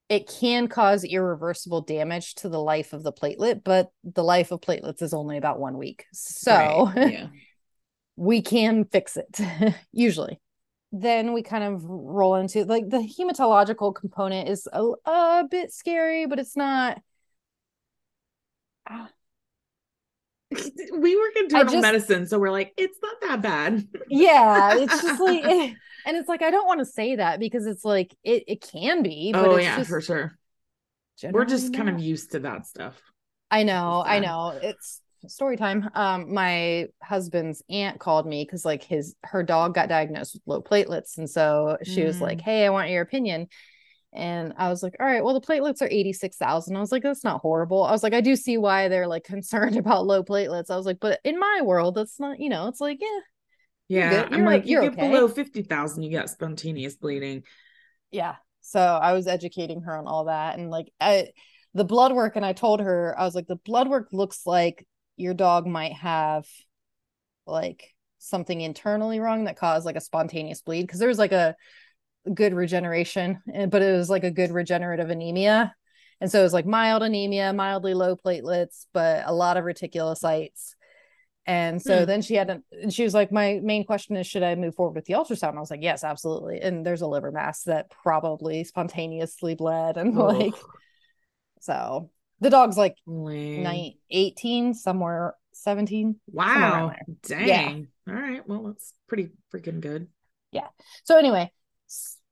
it 0.09 0.27
can 0.27 0.67
cause 0.67 1.03
irreversible 1.03 1.81
damage 1.81 2.33
to 2.35 2.49
the 2.49 2.59
life 2.59 2.93
of 2.93 3.03
the 3.03 3.13
platelet, 3.13 3.63
but 3.63 3.91
the 4.03 4.23
life 4.23 4.51
of 4.51 4.59
platelets 4.59 5.03
is 5.03 5.13
only 5.13 5.37
about 5.37 5.59
one 5.59 5.77
week. 5.77 6.05
So 6.11 6.91
right. 6.95 7.11
yeah. 7.13 7.27
we 8.15 8.41
can 8.41 8.85
fix 8.85 9.17
it 9.17 9.39
usually. 9.91 10.39
Then 10.91 11.33
we 11.33 11.43
kind 11.43 11.63
of 11.63 11.83
roll 11.85 12.35
into 12.35 12.65
like 12.65 12.89
the 12.89 12.97
hematological 12.97 13.93
component 13.93 14.49
is 14.49 14.67
a, 14.73 14.83
a 15.05 15.47
bit 15.49 15.71
scary, 15.71 16.25
but 16.25 16.39
it's 16.39 16.57
not. 16.57 16.99
Ah, 18.89 19.09
We 20.97 21.15
work 21.15 21.35
in 21.35 21.43
internal 21.43 21.73
just, 21.73 21.81
medicine, 21.81 22.25
so 22.25 22.39
we're 22.39 22.51
like, 22.51 22.73
it's 22.75 22.97
not 23.01 23.21
that 23.21 23.41
bad. 23.41 23.87
yeah, 24.09 24.75
it's 24.77 25.01
just 25.01 25.21
like 25.21 25.43
eh, 25.43 25.73
and 26.05 26.17
it's 26.17 26.27
like 26.27 26.41
I 26.41 26.51
don't 26.51 26.65
want 26.65 26.79
to 26.79 26.85
say 26.85 27.17
that 27.17 27.39
because 27.39 27.65
it's 27.65 27.85
like 27.85 28.15
it 28.23 28.43
it 28.47 28.61
can 28.61 29.03
be. 29.03 29.31
oh 29.35 29.57
yeah, 29.57 29.81
for 29.83 30.01
sure. 30.01 30.37
We're 31.31 31.45
just 31.45 31.73
kind 31.73 31.89
of 31.89 31.99
used 31.99 32.31
to 32.31 32.39
that 32.39 32.65
stuff. 32.65 32.99
I 33.51 33.63
know, 33.63 34.03
I 34.05 34.19
know. 34.19 34.57
It's 34.61 35.01
story 35.27 35.57
time. 35.57 35.89
Um, 35.93 36.33
my 36.33 36.87
husband's 37.03 37.61
aunt 37.69 37.99
called 37.99 38.25
me 38.25 38.43
because 38.45 38.63
like 38.63 38.83
his 38.83 39.15
her 39.23 39.43
dog 39.43 39.73
got 39.73 39.89
diagnosed 39.89 40.35
with 40.35 40.43
low 40.45 40.61
platelets, 40.61 41.17
and 41.17 41.29
so 41.29 41.77
she 41.83 42.01
mm. 42.01 42.05
was 42.05 42.21
like, 42.21 42.39
mm. 42.39 42.41
"Hey, 42.43 42.65
I 42.65 42.69
want 42.69 42.89
your 42.89 43.01
opinion." 43.01 43.47
And 44.11 44.53
I 44.57 44.69
was 44.69 44.81
like, 44.81 44.95
all 44.99 45.05
right, 45.05 45.23
well, 45.23 45.39
the 45.39 45.45
platelets 45.45 45.81
are 45.81 45.89
86,000. 45.89 46.75
I 46.75 46.79
was 46.79 46.91
like, 46.91 47.03
that's 47.03 47.23
not 47.23 47.41
horrible. 47.41 47.83
I 47.83 47.91
was 47.91 48.01
like, 48.01 48.13
I 48.13 48.21
do 48.21 48.35
see 48.35 48.57
why 48.57 48.87
they're 48.87 49.07
like 49.07 49.23
concerned 49.25 49.77
about 49.77 50.05
low 50.05 50.23
platelets. 50.23 50.71
I 50.71 50.77
was 50.77 50.85
like, 50.85 50.99
but 50.99 51.19
in 51.23 51.39
my 51.39 51.61
world, 51.63 51.95
that's 51.95 52.19
not, 52.19 52.39
you 52.39 52.49
know, 52.49 52.67
it's 52.67 52.81
like, 52.81 52.99
yeah, 53.01 53.19
yeah, 53.89 54.27
I'm 54.31 54.45
like, 54.45 54.67
you 54.67 54.81
get 54.81 54.93
okay. 54.93 55.09
below 55.09 55.27
50,000, 55.27 56.03
you 56.03 56.11
got 56.11 56.29
spontaneous 56.29 56.95
bleeding. 56.95 57.43
Yeah. 58.11 58.35
So 58.61 58.79
I 58.79 59.13
was 59.13 59.27
educating 59.27 59.81
her 59.81 59.97
on 59.97 60.05
all 60.05 60.25
that. 60.25 60.57
And 60.57 60.69
like, 60.69 60.91
I, 61.01 61.29
the 61.73 61.83
blood 61.83 62.13
work, 62.13 62.35
and 62.35 62.45
I 62.45 62.53
told 62.53 62.81
her, 62.81 63.15
I 63.17 63.25
was 63.25 63.33
like, 63.33 63.47
the 63.47 63.55
blood 63.55 63.87
work 63.87 64.09
looks 64.11 64.45
like 64.45 64.87
your 65.17 65.33
dog 65.33 65.65
might 65.65 65.93
have 65.93 66.45
like 67.47 67.95
something 68.19 68.61
internally 68.61 69.19
wrong 69.19 69.45
that 69.45 69.57
caused 69.57 69.85
like 69.85 69.95
a 69.95 70.01
spontaneous 70.01 70.61
bleed. 70.61 70.87
Cause 70.87 70.99
there 70.99 71.09
was 71.09 71.17
like 71.17 71.31
a 71.31 71.55
good 72.33 72.53
regeneration, 72.53 73.41
eh, 73.53 73.65
but 73.65 73.81
it 73.81 73.95
was 73.95 74.09
like 74.09 74.23
a 74.23 74.31
good 74.31 74.51
regenerative 74.51 75.09
anemia. 75.09 75.73
And 76.21 76.29
so 76.29 76.39
it 76.39 76.43
was 76.43 76.53
like 76.53 76.65
mild 76.65 77.01
anemia, 77.01 77.53
mildly 77.53 77.93
low 77.93 78.15
platelets, 78.15 78.85
but 78.93 79.23
a 79.25 79.33
lot 79.33 79.57
of 79.57 79.63
reticulocytes 79.63 80.75
and 81.49 81.81
so 81.81 82.01
hmm. 82.01 82.05
then 82.05 82.21
she 82.21 82.35
had, 82.35 82.49
a, 82.51 82.61
and 82.79 82.93
she 82.93 83.03
was 83.03 83.15
like, 83.15 83.31
my 83.31 83.59
main 83.63 83.83
question 83.83 84.15
is, 84.15 84.27
should 84.27 84.43
I 84.43 84.53
move 84.53 84.75
forward 84.75 84.93
with 84.93 85.05
the 85.05 85.15
ultrasound? 85.15 85.57
I 85.57 85.59
was 85.59 85.71
like, 85.71 85.81
yes, 85.81 86.03
absolutely. 86.03 86.61
And 86.61 86.85
there's 86.85 87.01
a 87.01 87.07
liver 87.07 87.31
mass 87.31 87.63
that 87.63 87.89
probably 87.89 88.63
spontaneously 88.63 89.55
bled. 89.55 89.97
And 89.97 90.15
oh. 90.15 90.27
like, 90.27 90.53
so 91.59 92.11
the 92.39 92.51
dog's 92.51 92.77
like 92.77 92.97
nine, 93.07 93.93
18, 94.11 94.75
somewhere 94.75 95.33
17. 95.53 96.19
Wow. 96.31 96.93
Dang. 97.23 97.47
Yeah. 97.47 98.13
All 98.13 98.21
right. 98.21 98.47
Well, 98.47 98.63
that's 98.65 98.93
pretty 99.07 99.29
freaking 99.51 99.81
good. 99.81 100.07
Yeah. 100.51 100.67
So 101.03 101.17
anyway, 101.17 101.51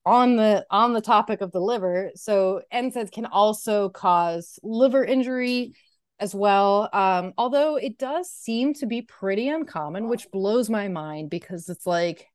on 0.05 0.37
the 0.37 0.65
on 0.71 0.93
the 0.93 1.01
topic 1.01 1.41
of 1.41 1.51
the 1.51 1.59
liver, 1.59 2.11
so 2.15 2.61
NSAIDs 2.73 3.11
can 3.11 3.25
also 3.25 3.89
cause 3.89 4.59
liver 4.63 5.03
injury 5.03 5.73
as 6.19 6.33
well. 6.33 6.89
Um, 6.93 7.33
although 7.37 7.75
it 7.75 7.97
does 7.97 8.29
seem 8.31 8.73
to 8.75 8.85
be 8.85 9.01
pretty 9.01 9.49
uncommon, 9.49 10.07
which 10.07 10.31
blows 10.31 10.69
my 10.69 10.87
mind 10.87 11.29
because 11.29 11.69
it's 11.69 11.85
like 11.85 12.27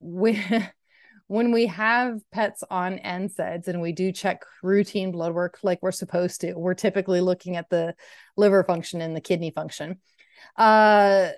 when 0.00 0.68
when 1.28 1.52
we 1.52 1.66
have 1.66 2.20
pets 2.30 2.62
on 2.70 2.98
NSAIDs 2.98 3.68
and 3.68 3.80
we 3.80 3.92
do 3.92 4.12
check 4.12 4.44
routine 4.62 5.10
blood 5.10 5.34
work 5.34 5.58
like 5.62 5.80
we're 5.82 5.92
supposed 5.92 6.40
to, 6.42 6.54
we're 6.54 6.74
typically 6.74 7.20
looking 7.20 7.56
at 7.56 7.68
the 7.68 7.94
liver 8.36 8.62
function 8.62 9.00
and 9.00 9.16
the 9.16 9.20
kidney 9.20 9.50
function. 9.50 10.00
Uh, 10.56 11.30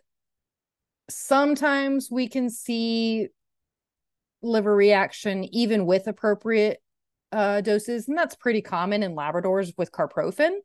sometimes 1.08 2.10
we 2.10 2.28
can 2.28 2.50
see 2.50 3.28
liver 4.42 4.74
reaction 4.74 5.44
even 5.54 5.86
with 5.86 6.06
appropriate 6.06 6.82
uh, 7.32 7.60
doses, 7.60 8.08
and 8.08 8.16
that's 8.16 8.36
pretty 8.36 8.62
common 8.62 9.02
in 9.02 9.14
Labradors 9.14 9.72
with 9.76 9.92
carprofen 9.92 10.58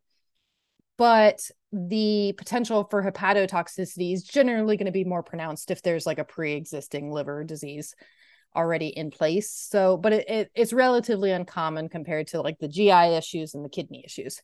but 0.98 1.50
the 1.72 2.34
potential 2.38 2.88
for 2.90 3.04
hepatotoxicity 3.04 4.14
is 4.14 4.24
generally 4.24 4.78
going 4.78 4.86
to 4.86 4.92
be 4.92 5.04
more 5.04 5.24
pronounced 5.24 5.72
if 5.72 5.82
there's 5.82 6.06
like 6.06 6.20
a 6.20 6.24
pre-existing 6.24 7.12
liver 7.12 7.44
disease 7.44 7.96
already 8.56 8.88
in 8.88 9.10
place. 9.10 9.50
So, 9.50 9.98
but 9.98 10.14
it, 10.14 10.30
it, 10.30 10.52
it's 10.54 10.74
relatively 10.74 11.32
uncommon 11.32 11.90
compared 11.90 12.28
to 12.28 12.42
like 12.42 12.60
the 12.60 12.68
GI 12.68 13.16
issues 13.16 13.56
and 13.56 13.66
the 13.66 13.70
kidney 13.70 14.04
issues. 14.06 14.42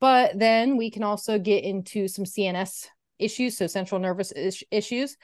But 0.00 0.38
then 0.38 0.76
we 0.76 0.90
can 0.90 1.02
also 1.02 1.38
get 1.38 1.64
into 1.64 2.08
some 2.08 2.24
CNS 2.24 2.86
issues, 3.18 3.58
so 3.58 3.66
central 3.66 4.00
nervous 4.00 4.32
is- 4.32 4.64
issues. 4.70 5.16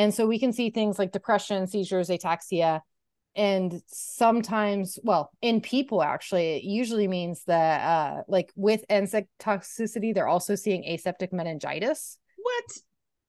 And 0.00 0.14
so 0.14 0.26
we 0.26 0.38
can 0.38 0.54
see 0.54 0.70
things 0.70 0.98
like 0.98 1.12
depression, 1.12 1.66
seizures, 1.66 2.08
ataxia, 2.08 2.80
and 3.36 3.82
sometimes, 3.86 4.98
well, 5.02 5.30
in 5.42 5.60
people 5.60 6.02
actually, 6.02 6.56
it 6.56 6.62
usually 6.64 7.06
means 7.06 7.44
that 7.44 7.82
uh 7.82 8.22
like 8.26 8.50
with 8.56 8.82
NSAID 8.88 9.26
toxicity, 9.38 10.14
they're 10.14 10.26
also 10.26 10.54
seeing 10.54 10.84
aseptic 10.84 11.34
meningitis. 11.34 12.16
What? 12.38 12.64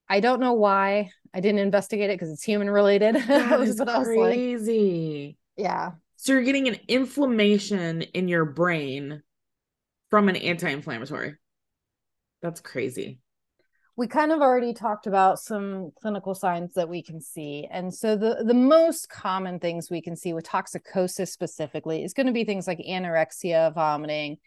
I 0.07 0.21
don't 0.21 0.39
know 0.39 0.53
why. 0.53 1.11
I 1.33 1.41
didn't 1.41 1.59
investigate 1.59 2.09
it 2.09 2.13
because 2.13 2.31
it's 2.31 2.43
human 2.43 2.69
related. 2.69 3.15
That 3.27 3.59
is 3.59 3.77
was 3.77 3.79
like, 3.81 4.05
crazy. 4.05 5.37
yeah. 5.57 5.91
So 6.15 6.31
you're 6.31 6.43
getting 6.43 6.69
an 6.69 6.77
inflammation 6.87 8.03
in 8.03 8.29
your 8.29 8.45
brain 8.45 9.23
from 10.09 10.29
an 10.29 10.37
anti-inflammatory. 10.37 11.35
That's 12.41 12.61
crazy. 12.61 13.19
We 13.97 14.07
kind 14.07 14.31
of 14.31 14.41
already 14.41 14.73
talked 14.73 15.05
about 15.05 15.39
some 15.39 15.91
clinical 16.01 16.33
signs 16.33 16.73
that 16.75 16.87
we 16.87 17.03
can 17.03 17.19
see. 17.19 17.67
And 17.69 17.93
so 17.93 18.15
the 18.15 18.43
the 18.45 18.53
most 18.53 19.09
common 19.09 19.59
things 19.59 19.89
we 19.89 20.01
can 20.01 20.15
see 20.15 20.33
with 20.33 20.45
toxicosis 20.45 21.27
specifically 21.27 22.03
is 22.03 22.13
going 22.13 22.27
to 22.27 22.33
be 22.33 22.45
things 22.45 22.67
like 22.67 22.79
anorexia 22.79 23.73
vomiting 23.73 24.37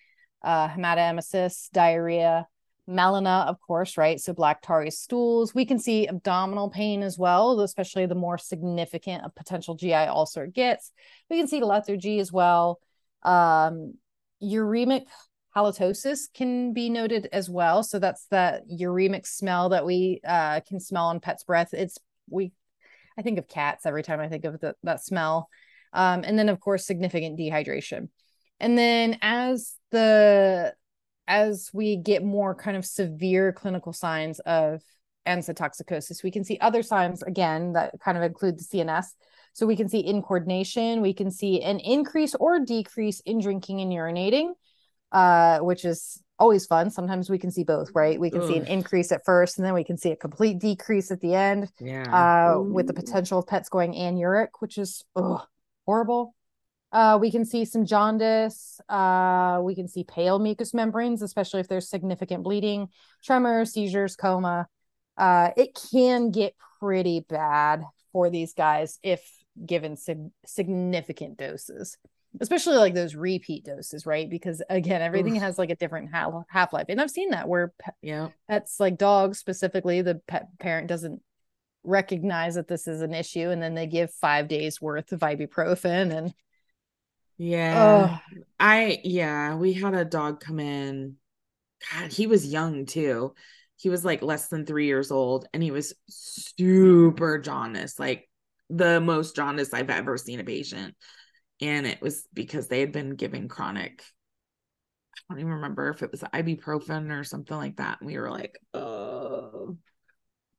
uh, 0.43 0.69
hematemesis 0.69 1.71
diarrhea 1.73 2.47
melena 2.89 3.47
of 3.47 3.59
course 3.61 3.97
right? 3.97 4.19
So 4.19 4.33
black 4.33 4.63
tarry 4.63 4.91
stools. 4.91 5.55
We 5.55 5.67
can 5.67 5.79
see 5.79 6.09
abdominal 6.09 6.71
pain 6.71 7.03
as 7.03 7.19
well 7.19 7.61
especially 7.61 8.07
the 8.07 8.15
more 8.15 8.39
significant 8.39 9.25
a 9.27 9.31
potential 9.31 9.75
gi 9.75 9.93
ulcer 9.93 10.47
gets. 10.47 10.91
We 11.29 11.39
can 11.39 11.49
see 11.49 11.63
lethargy 11.63 12.19
as 12.19 12.33
well. 12.33 12.81
Um, 13.23 13.95
uremic 14.43 15.07
halitosis 15.57 16.33
can 16.33 16.73
be 16.73 16.91
noted 16.91 17.29
as 17.33 17.49
well. 17.49 17.83
So 17.83 17.99
that's 17.99 18.27
the 18.27 18.63
uremic 18.73 19.27
smell 19.27 19.69
that 19.71 19.87
we 19.87 20.21
uh, 20.27 20.61
can 20.67 20.81
smell 20.81 21.07
on 21.07 21.21
pet's 21.21 21.45
breath. 21.45 21.73
It's 21.73 21.99
we, 22.29 22.53
I 23.17 23.23
think 23.23 23.39
of 23.39 23.49
cats 23.49 23.87
every 23.87 24.03
time 24.03 24.21
I 24.21 24.29
think 24.29 24.45
of 24.45 24.61
the, 24.61 24.75
that 24.83 25.05
smell. 25.05 25.49
Um, 25.93 26.25
and 26.25 26.39
then 26.39 26.49
of 26.49 26.59
course 26.59 26.87
significant 26.87 27.39
dehydration. 27.39 28.09
And 28.59 28.77
then 28.77 29.19
as 29.23 29.75
the 29.91 30.75
as 31.27 31.71
we 31.73 31.97
get 31.97 32.23
more 32.23 32.55
kind 32.55 32.77
of 32.77 32.85
severe 32.85 33.53
clinical 33.53 33.93
signs 33.93 34.41
of 34.41 34.83
NSAID 35.27 35.57
toxicosis, 35.57 36.23
we 36.23 36.31
can 36.31 36.45
see 36.45 36.59
other 36.61 36.83
signs 36.83 37.23
again 37.23 37.73
that 37.73 37.95
kind 38.01 38.19
of 38.19 38.25
include 38.25 38.59
the 38.59 38.65
CNS. 38.65 39.07
So 39.55 39.67
we 39.67 39.77
can 39.77 39.89
see 39.89 40.05
incoordination, 40.05 41.01
we 41.01 41.15
can 41.15 41.31
see 41.31 41.63
an 41.63 41.79
increase 41.79 42.35
or 42.35 42.59
decrease 42.59 43.21
in 43.21 43.41
drinking 43.41 43.81
and 43.81 43.93
urinating 43.93 44.53
uh, 45.15 45.61
which 45.61 45.85
is 45.85 46.21
always 46.39 46.67
fun. 46.67 46.91
Sometimes 46.91 47.31
we 47.31 47.39
can 47.39 47.51
see 47.51 47.63
both, 47.63 47.91
right? 47.95 48.19
We 48.19 48.31
can 48.31 48.43
Ugh. 48.43 48.49
see 48.49 48.57
an 48.57 48.67
increase 48.67 49.13
at 49.13 49.25
first, 49.25 49.57
and 49.57 49.65
then 49.65 49.73
we 49.73 49.85
can 49.85 49.97
see 49.97 50.11
a 50.11 50.17
complete 50.17 50.59
decrease 50.59 51.11
at 51.13 51.21
the 51.21 51.35
end. 51.35 51.71
Yeah. 51.81 52.03
Uh, 52.13 52.61
with 52.61 52.89
the 52.89 52.93
potential 52.93 53.39
of 53.39 53.47
pets 53.47 53.69
going 53.69 53.95
anuric, 53.95 54.49
which 54.59 54.77
is 54.77 55.05
ugh, 55.15 55.41
horrible. 55.87 56.35
Uh, 56.91 57.19
we 57.21 57.31
can 57.31 57.45
see 57.45 57.65
some 57.65 57.87
jaundice. 57.87 58.81
Uh, 58.89 59.61
we 59.63 59.75
can 59.75 59.89
see 59.89 60.05
pale 60.05 60.39
mucous 60.39 60.75
membranes, 60.75 61.23
especially 61.23 61.61
if 61.61 61.69
there's 61.69 61.89
significant 61.89 62.43
bleeding, 62.43 62.89
tremors, 63.23 63.73
seizures, 63.73 64.17
coma. 64.17 64.67
Uh, 65.17 65.51
it 65.57 65.79
can 65.93 66.31
get 66.31 66.55
pretty 66.81 67.21
bad 67.21 67.85
for 68.13 68.31
these 68.31 68.53
guys 68.53 68.99
if 69.03 69.23
given 69.65 69.97
sig- 69.97 70.31
significant 70.45 71.39
doses 71.39 71.97
especially 72.41 72.77
like 72.77 72.95
those 72.95 73.15
repeat 73.15 73.65
doses, 73.65 74.07
right? 74.07 74.29
Because 74.29 74.63
again, 74.69 75.03
everything 75.03 75.37
Oof. 75.37 75.43
has 75.43 75.59
like 75.59 75.71
a 75.71 75.77
different 75.77 76.11
half 76.13 76.73
life, 76.73 76.87
and 76.89 77.01
I've 77.01 77.11
seen 77.11 77.31
that 77.31 77.49
where 77.49 77.73
pe- 77.79 77.93
yeah, 78.03 78.29
pets 78.49 78.81
like 78.81 78.99
dogs 78.99 79.39
specifically, 79.39 80.03
the 80.03 80.21
pet 80.27 80.49
parent 80.59 80.89
doesn't 80.89 81.23
recognize 81.85 82.55
that 82.55 82.69
this 82.69 82.89
is 82.89 83.03
an 83.03 83.15
issue, 83.15 83.51
and 83.51 83.63
then 83.63 83.75
they 83.75 83.87
give 83.87 84.13
five 84.13 84.49
days 84.49 84.81
worth 84.81 85.13
of 85.13 85.21
ibuprofen 85.21 86.15
and. 86.17 86.35
Yeah, 87.37 88.19
I 88.61 89.01
yeah, 89.03 89.57
we 89.57 89.73
had 89.73 89.95
a 89.95 90.05
dog 90.05 90.41
come 90.41 90.61
in. 90.61 91.17
God, 91.93 92.13
he 92.13 92.27
was 92.27 92.47
young 92.47 92.87
too. 92.87 93.35
He 93.77 93.89
was 93.89 94.05
like 94.05 94.23
less 94.23 94.49
than 94.49 94.65
three 94.65 94.87
years 94.87 95.11
old, 95.11 95.49
and 95.53 95.63
he 95.63 95.73
was 95.73 95.95
super 96.09 97.39
jaundiced, 97.39 97.99
like 97.99 98.29
the 98.71 99.01
most 99.01 99.35
jaundiced 99.37 99.75
I've 99.75 99.91
ever 99.91 100.17
seen 100.17 100.41
a 100.41 100.45
patient 100.45 100.95
and 101.61 101.87
it 101.87 102.01
was 102.01 102.27
because 102.33 102.69
they 102.69 102.81
had 102.81 102.93
been 102.93 103.15
giving 103.15 103.49
chronic 103.49 104.03
I 105.29 105.35
don't 105.35 105.41
even 105.41 105.53
remember 105.55 105.89
if 105.89 106.03
it 106.03 106.11
was 106.11 106.21
ibuprofen 106.21 107.11
or 107.11 107.25
something 107.25 107.57
like 107.57 107.77
that. 107.77 108.01
And 108.01 108.09
we 108.09 108.19
were 108.19 108.31
like, 108.31 108.59
oh, 108.75 109.77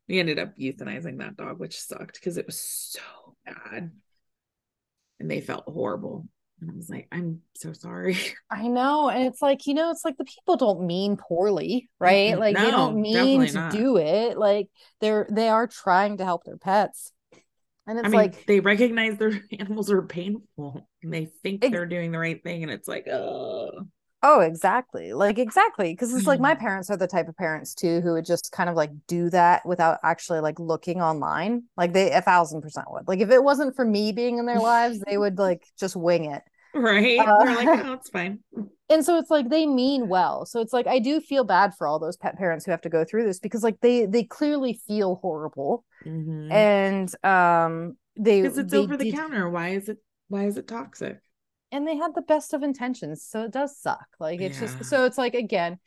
we 0.08 0.20
ended 0.20 0.40
up 0.40 0.58
euthanizing 0.58 1.20
that 1.20 1.38
dog, 1.38 1.60
which 1.60 1.80
sucked 1.80 2.16
because 2.16 2.38
it 2.38 2.46
was 2.46 2.60
so 2.60 3.36
bad. 3.46 3.92
And 5.20 5.32
they 5.32 5.42
felt 5.42 5.66
horrible. 5.68 6.28
And 6.62 6.72
I 6.72 6.74
was 6.74 6.90
like, 6.90 7.08
I'm 7.12 7.42
so 7.56 7.74
sorry. 7.74 8.18
I 8.50 8.68
know. 8.68 9.10
And 9.10 9.26
it's 9.26 9.42
like, 9.42 9.68
you 9.68 9.74
know, 9.74 9.92
it's 9.92 10.06
like 10.06 10.18
the 10.18 10.26
people 10.26 10.58
don't 10.58 10.88
mean 10.88 11.18
poorly, 11.18 11.90
right? 12.00 12.38
Like 12.38 12.56
no, 12.56 12.66
they 12.66 12.72
don't 12.72 13.02
mean 13.02 13.46
to 13.46 13.54
not. 13.54 13.72
do 13.72 13.98
it. 13.98 14.38
Like 14.38 14.70
they're 15.02 15.28
they 15.30 15.50
are 15.50 15.68
trying 15.68 16.18
to 16.18 16.26
help 16.26 16.44
their 16.44 16.58
pets. 16.58 17.12
And 17.88 18.00
it's 18.00 18.08
I 18.08 18.10
mean, 18.10 18.18
like 18.18 18.46
they 18.46 18.60
recognize 18.60 19.18
their 19.18 19.40
animals 19.60 19.92
are 19.92 20.02
painful 20.02 20.88
and 21.04 21.14
they 21.14 21.26
think 21.44 21.64
ex- 21.64 21.72
they're 21.72 21.86
doing 21.86 22.12
the 22.12 22.20
right 22.20 22.42
thing. 22.44 22.64
And 22.64 22.72
it's 22.72 22.88
like, 22.88 23.08
oh. 23.08 23.72
Oh, 24.28 24.40
exactly. 24.40 25.14
Like, 25.14 25.38
exactly. 25.38 25.94
Because 25.94 26.12
it's 26.12 26.26
like 26.26 26.40
my 26.40 26.56
mm-hmm. 26.56 26.62
parents 26.62 26.90
are 26.90 26.98
the 26.98 27.06
type 27.06 27.28
of 27.28 27.38
parents 27.38 27.76
too 27.76 28.02
who 28.02 28.14
would 28.14 28.26
just 28.26 28.52
kind 28.52 28.72
of 28.72 28.76
like 28.76 28.90
do 29.08 29.30
that 29.30 29.64
without 29.68 30.00
actually 30.04 30.40
like 30.40 30.60
looking 30.60 31.00
online. 31.00 31.66
Like, 31.78 31.94
they 31.94 32.12
a 32.12 32.22
thousand 32.22 32.62
percent 32.62 32.88
would. 32.90 33.08
Like, 33.08 33.20
if 33.20 33.30
it 33.30 33.44
wasn't 33.44 33.76
for 33.76 33.86
me 33.86 34.14
being 34.14 34.40
in 34.40 34.48
their 34.48 34.60
lives, 34.60 35.00
they 35.02 35.18
would 35.18 35.38
like 35.38 35.64
just 35.78 35.96
wing 35.96 36.26
it. 36.26 36.42
Right. 36.76 37.20
Uh, 37.20 37.44
They're 37.44 37.56
like, 37.56 37.86
oh, 37.86 37.94
it's 38.00 38.10
fine. 38.10 38.40
And 38.90 39.04
so 39.04 39.18
it's 39.18 39.32
like 39.32 39.50
they 39.50 39.66
mean 39.66 40.10
well. 40.10 40.46
So 40.46 40.60
it's 40.60 40.74
like 40.74 40.88
I 40.88 41.00
do 41.00 41.22
feel 41.22 41.44
bad 41.44 41.74
for 41.76 41.88
all 41.88 42.00
those 42.00 42.18
pet 42.18 42.38
parents 42.38 42.66
who 42.66 42.72
have 42.72 42.82
to 42.82 42.90
go 42.90 43.06
through 43.06 43.26
this 43.26 43.40
because 43.40 43.64
like 43.64 43.80
they 43.80 44.06
they 44.06 44.24
clearly 44.24 44.80
feel 44.86 45.16
horrible. 45.16 45.86
Mm-hmm. 46.06 46.52
And 46.52 47.26
um 47.26 47.98
they 48.18 48.42
because 48.42 48.58
it's 48.58 48.72
they 48.72 48.78
over 48.78 48.98
the 48.98 49.12
counter. 49.12 49.50
Why 49.50 49.70
is 49.70 49.90
it 49.90 49.98
why 50.28 50.46
is 50.46 50.58
it 50.58 50.68
toxic? 50.68 51.20
And 51.72 51.88
they 51.88 51.96
had 51.96 52.14
the 52.14 52.22
best 52.22 52.54
of 52.54 52.62
intentions. 52.62 53.26
So 53.28 53.44
it 53.44 53.52
does 53.52 53.80
suck. 53.80 54.06
Like 54.20 54.42
it's 54.42 54.62
yeah. 54.62 54.68
just 54.68 54.86
so 54.86 55.06
it's 55.06 55.18
like 55.18 55.34
again, 55.34 55.80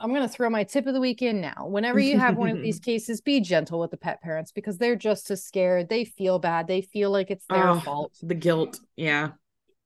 I'm 0.00 0.10
going 0.10 0.22
to 0.22 0.28
throw 0.28 0.48
my 0.48 0.64
tip 0.64 0.86
of 0.86 0.94
the 0.94 1.00
week 1.00 1.22
in 1.22 1.40
now. 1.40 1.66
Whenever 1.68 2.00
you 2.00 2.18
have 2.18 2.36
one 2.36 2.50
of 2.50 2.62
these 2.62 2.80
cases, 2.84 3.20
be 3.20 3.40
gentle 3.40 3.78
with 3.78 3.90
the 3.90 3.96
pet 3.96 4.22
parents 4.22 4.52
because 4.52 4.78
they're 4.78 4.96
just 4.96 5.30
as 5.30 5.44
scared. 5.44 5.88
They 5.88 6.04
feel 6.04 6.38
bad. 6.38 6.66
They 6.66 6.80
feel 6.82 7.10
like 7.10 7.30
it's 7.30 7.44
their 7.48 7.68
oh, 7.68 7.80
fault. 7.80 8.16
The 8.22 8.34
guilt. 8.34 8.80
Yeah 8.96 9.30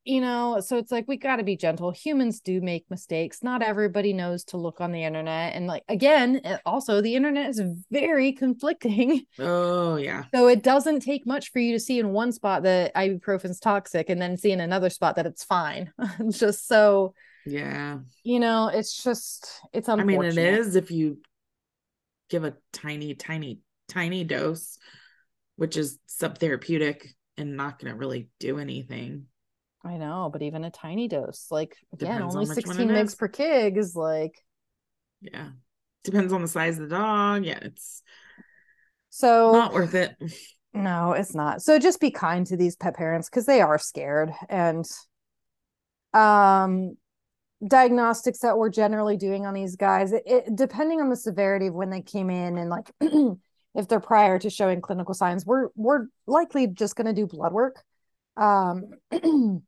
you 0.05 0.21
know 0.21 0.61
so 0.61 0.77
it's 0.79 0.91
like 0.91 1.07
we 1.07 1.17
got 1.17 1.37
to 1.37 1.45
be 1.45 1.57
gentle. 1.57 1.91
Humans 1.91 2.41
do 2.41 2.61
make 2.61 2.91
mistakes. 2.91 3.43
Not 3.43 3.63
everybody 3.63 4.13
knows 4.13 4.45
to 4.45 4.57
look 4.57 4.81
on 4.81 4.93
the 4.93 5.05
internet 5.05 5.55
and 5.55 5.67
like 5.67 5.85
again 5.89 6.41
also 6.67 7.01
the 7.01 7.15
internet 7.15 7.51
is 7.51 7.63
very 7.91 8.33
conflicting. 8.33 9.27
Oh 9.39 9.97
yeah. 9.97 10.25
So 10.35 10.49
it 10.49 10.63
doesn't 10.63 11.01
take 11.01 11.27
much 11.27 11.51
for 11.51 11.59
you 11.59 11.73
to 11.73 11.81
see 11.81 11.99
in 11.99 12.11
one 12.11 12.33
spot 12.33 12.63
that 12.63 12.95
ibuprofen's 12.95 13.59
toxic 13.61 14.09
and 14.09 14.21
then 14.21 14.37
see 14.37 14.53
in 14.53 14.61
another 14.61 14.91
spot 14.91 15.17
that 15.17 15.27
it's 15.27 15.45
fine. 15.45 15.93
It's 16.21 16.39
just 16.41 16.67
so 16.67 17.15
yeah. 17.45 17.99
you 18.23 18.39
know 18.39 18.69
it's 18.69 19.03
just 19.03 19.61
it's 19.73 19.89
unfortunate. 19.89 20.15
i 20.15 20.21
mean 20.21 20.39
it 20.39 20.59
is 20.61 20.77
if 20.77 20.91
you 20.91 21.19
give 22.31 22.45
a 22.45 22.55
tiny 22.73 23.15
tiny 23.15 23.61
tiny 23.89 24.25
dose 24.25 24.79
which 25.57 25.77
is 25.77 25.99
subtherapeutic 26.09 27.09
and 27.37 27.57
not 27.57 27.79
going 27.79 27.93
to 27.93 27.99
really 27.99 28.29
do 28.39 28.59
anything 28.59 29.27
I 29.85 29.97
know, 29.97 30.31
but 30.33 30.43
even 30.43 30.65
a 30.65 30.71
tiny 30.71 31.09
dose, 31.09 31.49
like 31.51 31.77
again, 31.93 32.21
Depends 32.21 32.35
only 32.37 32.47
16 32.47 32.89
mgs 32.89 33.19
per 33.19 33.29
kg 33.29 33.77
is 33.77 33.97
like 33.97 34.35
yeah. 35.21 35.49
Depends 36.05 36.33
on 36.33 36.43
the 36.43 36.49
size 36.49 36.79
of 36.79 36.89
the 36.89 36.97
dog. 36.97 37.45
Yeah, 37.45 37.59
it's 37.63 38.03
so 39.11 39.53
not 39.53 39.73
worth 39.73 39.95
it. 39.95 40.17
No, 40.75 41.13
it's 41.13 41.35
not. 41.35 41.63
So 41.63 41.79
just 41.79 42.01
be 42.01 42.11
kind 42.11 42.47
to 42.47 42.57
these 42.57 42.77
pet 42.77 42.97
parents 42.97 43.29
because 43.29 43.47
they 43.47 43.61
are 43.61 43.79
scared. 43.79 44.33
And 44.49 44.85
um 46.15 46.97
diagnostics 47.67 48.41
that 48.41 48.59
we're 48.59 48.71
generally 48.71 49.17
doing 49.17 49.47
on 49.47 49.55
these 49.55 49.77
guys, 49.77 50.13
it, 50.13 50.23
it 50.27 50.57
depending 50.57 51.01
on 51.01 51.09
the 51.09 51.17
severity 51.17 51.69
of 51.69 51.75
when 51.75 51.91
they 51.91 52.03
came 52.03 52.31
in 52.31 52.59
and 52.59 52.71
like 52.71 52.91
if 53.75 53.89
they're 53.89 54.01
prior 54.01 54.39
to 54.39 54.51
showing 54.51 54.81
clinical 54.81 55.15
signs, 55.15 55.47
we're 55.47 55.69
we're 55.77 56.07
likely 56.27 56.67
just 56.67 56.97
gonna 56.97 57.13
do 57.13 57.27
blood 57.27 57.53
work. 57.53 57.83
Um 58.37 58.91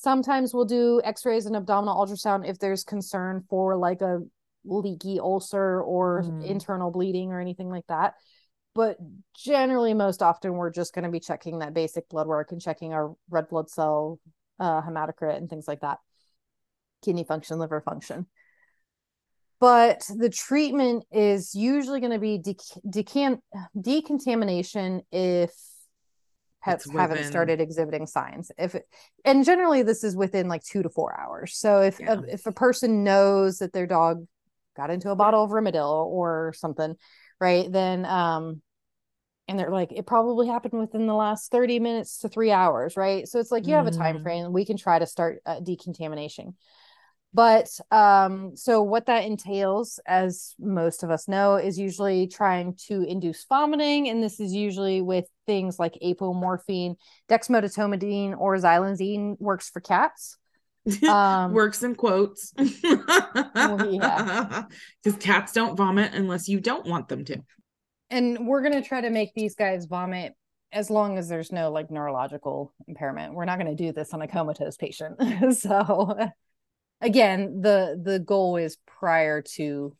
sometimes 0.00 0.54
we'll 0.54 0.64
do 0.64 1.00
x-rays 1.04 1.44
and 1.44 1.54
abdominal 1.54 1.94
ultrasound 1.94 2.48
if 2.48 2.58
there's 2.58 2.84
concern 2.84 3.44
for 3.50 3.76
like 3.76 4.00
a 4.00 4.20
leaky 4.64 5.20
ulcer 5.20 5.82
or 5.82 6.22
mm. 6.22 6.44
internal 6.44 6.90
bleeding 6.90 7.32
or 7.32 7.40
anything 7.40 7.68
like 7.68 7.86
that. 7.88 8.14
But 8.74 8.96
generally, 9.36 9.94
most 9.94 10.22
often, 10.22 10.54
we're 10.54 10.70
just 10.70 10.94
going 10.94 11.04
to 11.04 11.10
be 11.10 11.20
checking 11.20 11.58
that 11.58 11.74
basic 11.74 12.08
blood 12.08 12.26
work 12.26 12.52
and 12.52 12.60
checking 12.60 12.94
our 12.94 13.14
red 13.28 13.48
blood 13.48 13.68
cell 13.68 14.18
uh, 14.58 14.80
hematocrit 14.80 15.36
and 15.36 15.50
things 15.50 15.68
like 15.68 15.80
that, 15.80 15.98
kidney 17.04 17.24
function, 17.24 17.58
liver 17.58 17.80
function. 17.80 18.26
But 19.58 20.02
the 20.08 20.30
treatment 20.30 21.04
is 21.10 21.54
usually 21.54 22.00
going 22.00 22.12
to 22.12 22.18
be 22.18 22.38
decant- 22.88 23.42
decontamination 23.78 25.02
if 25.12 25.52
pets 26.62 26.90
haven't 26.90 27.24
started 27.24 27.60
exhibiting 27.60 28.06
signs. 28.06 28.50
If 28.58 28.74
it, 28.74 28.84
and 29.24 29.44
generally 29.44 29.82
this 29.82 30.04
is 30.04 30.16
within 30.16 30.48
like 30.48 30.62
two 30.62 30.82
to 30.82 30.88
four 30.88 31.18
hours. 31.18 31.56
So 31.56 31.80
if 31.80 32.00
yeah. 32.00 32.14
a, 32.14 32.22
if 32.22 32.46
a 32.46 32.52
person 32.52 33.04
knows 33.04 33.58
that 33.58 33.72
their 33.72 33.86
dog 33.86 34.26
got 34.76 34.90
into 34.90 35.10
a 35.10 35.16
bottle 35.16 35.44
of 35.44 35.50
Rimadyl 35.50 36.06
or 36.06 36.54
something 36.56 36.94
right 37.40 37.70
then 37.70 38.04
um 38.04 38.62
and 39.48 39.58
they're 39.58 39.70
like 39.70 39.90
it 39.92 40.06
probably 40.06 40.46
happened 40.46 40.78
within 40.78 41.06
the 41.06 41.14
last 41.14 41.50
30 41.50 41.80
minutes 41.80 42.18
to 42.18 42.28
three 42.28 42.52
hours 42.52 42.96
right? 42.96 43.26
So 43.26 43.40
it's 43.40 43.50
like 43.50 43.66
you 43.66 43.74
have 43.74 43.86
a 43.86 43.90
time 43.90 44.16
mm-hmm. 44.16 44.22
frame. 44.22 44.52
We 44.52 44.64
can 44.64 44.76
try 44.76 44.98
to 44.98 45.06
start 45.06 45.40
uh, 45.44 45.60
decontamination 45.60 46.54
but 47.32 47.68
um, 47.90 48.56
so 48.56 48.82
what 48.82 49.06
that 49.06 49.24
entails, 49.24 50.00
as 50.06 50.54
most 50.58 51.02
of 51.02 51.10
us 51.10 51.28
know, 51.28 51.56
is 51.56 51.78
usually 51.78 52.26
trying 52.26 52.74
to 52.88 53.02
induce 53.02 53.44
vomiting, 53.48 54.08
and 54.08 54.22
this 54.22 54.40
is 54.40 54.52
usually 54.52 55.00
with 55.00 55.26
things 55.46 55.78
like 55.78 55.94
apomorphine, 56.02 56.96
dexmedetomidine, 57.28 58.36
or 58.38 58.56
xylazine 58.56 59.36
works 59.38 59.70
for 59.70 59.80
cats. 59.80 60.36
Um, 61.06 61.52
works 61.52 61.82
in 61.82 61.94
quotes. 61.94 62.54
well, 62.56 63.92
yeah, 63.92 64.64
because 65.04 65.18
cats 65.22 65.52
don't 65.52 65.76
vomit 65.76 66.14
unless 66.14 66.48
you 66.48 66.58
don't 66.58 66.86
want 66.86 67.08
them 67.08 67.24
to. 67.26 67.42
And 68.08 68.46
we're 68.46 68.62
gonna 68.62 68.82
try 68.82 69.02
to 69.02 69.10
make 69.10 69.34
these 69.34 69.54
guys 69.54 69.84
vomit 69.84 70.34
as 70.72 70.90
long 70.90 71.18
as 71.18 71.28
there's 71.28 71.52
no 71.52 71.70
like 71.70 71.90
neurological 71.90 72.72
impairment. 72.86 73.34
We're 73.34 73.44
not 73.44 73.58
going 73.58 73.74
to 73.76 73.82
do 73.82 73.92
this 73.92 74.14
on 74.14 74.22
a 74.22 74.28
comatose 74.28 74.76
patient. 74.76 75.16
so 75.56 76.16
again 77.00 77.60
the 77.60 78.00
the 78.02 78.18
goal 78.18 78.56
is 78.56 78.76
prior 78.86 79.42
to 79.42 79.96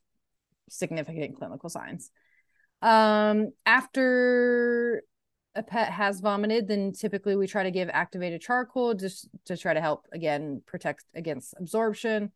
significant 0.69 1.37
clinical 1.37 1.69
signs. 1.69 2.11
Um 2.83 3.53
after 3.67 5.03
a 5.55 5.63
pet 5.63 5.91
has 5.91 6.21
vomited 6.21 6.69
then 6.69 6.93
typically 6.93 7.35
we 7.37 7.47
try 7.47 7.65
to 7.65 7.71
give 7.71 7.89
activated 7.93 8.41
charcoal 8.41 8.95
just 8.95 9.29
to 9.47 9.57
try 9.57 9.75
to 9.75 9.81
help 9.81 10.07
again 10.13 10.63
protect 10.67 11.05
against 11.15 11.55
absorption. 11.59 12.33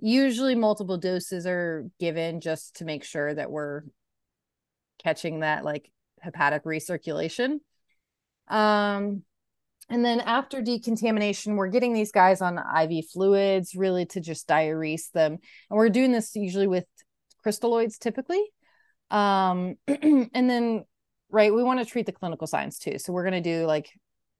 Usually 0.00 0.54
multiple 0.54 0.98
doses 0.98 1.46
are 1.46 1.88
given 1.98 2.40
just 2.40 2.76
to 2.76 2.84
make 2.84 3.04
sure 3.04 3.34
that 3.34 3.50
we're 3.50 3.82
catching 5.02 5.40
that 5.40 5.64
like 5.64 5.90
hepatic 6.20 6.64
recirculation. 6.64 7.60
Um 8.48 9.22
and 9.90 10.04
then 10.04 10.20
after 10.20 10.62
decontamination, 10.62 11.56
we're 11.56 11.68
getting 11.68 11.92
these 11.92 12.12
guys 12.12 12.40
on 12.40 12.58
IV 12.58 13.06
fluids 13.12 13.74
really 13.74 14.06
to 14.06 14.20
just 14.20 14.48
diurese 14.48 15.10
them. 15.12 15.32
And 15.32 15.76
we're 15.76 15.90
doing 15.90 16.12
this 16.12 16.34
usually 16.34 16.66
with 16.66 16.86
crystalloids 17.44 17.98
typically. 17.98 18.42
Um, 19.10 19.76
and 19.86 20.50
then, 20.50 20.84
right, 21.30 21.54
we 21.54 21.62
want 21.62 21.80
to 21.80 21.84
treat 21.84 22.06
the 22.06 22.12
clinical 22.12 22.46
signs 22.46 22.78
too. 22.78 22.98
So 22.98 23.12
we're 23.12 23.28
going 23.28 23.42
to 23.42 23.58
do 23.58 23.66
like 23.66 23.90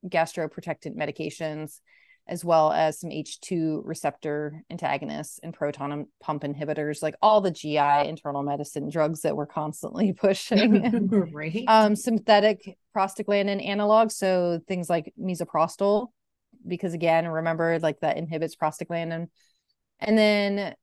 gastroprotectant 0.06 0.96
medications, 0.96 1.80
as 2.26 2.44
well 2.44 2.72
as 2.72 3.00
some 3.00 3.10
H2 3.10 3.82
receptor 3.84 4.62
antagonists 4.70 5.38
and 5.42 5.52
proton 5.52 6.06
pump 6.22 6.42
inhibitors, 6.42 7.02
like 7.02 7.16
all 7.20 7.40
the 7.40 7.50
GI 7.50 8.08
internal 8.08 8.42
medicine 8.42 8.88
drugs 8.88 9.22
that 9.22 9.36
we're 9.36 9.46
constantly 9.46 10.12
pushing. 10.18 11.10
right. 11.32 11.64
Um, 11.68 11.94
synthetic 11.96 12.78
prostaglandin 12.96 13.66
analogs, 13.66 14.12
so 14.12 14.60
things 14.66 14.88
like 14.88 15.12
misoprostol, 15.20 16.08
because 16.66 16.94
again, 16.94 17.28
remember, 17.28 17.78
like 17.80 18.00
that 18.00 18.16
inhibits 18.16 18.56
prostaglandin. 18.56 19.28
And 20.00 20.18
then 20.18 20.74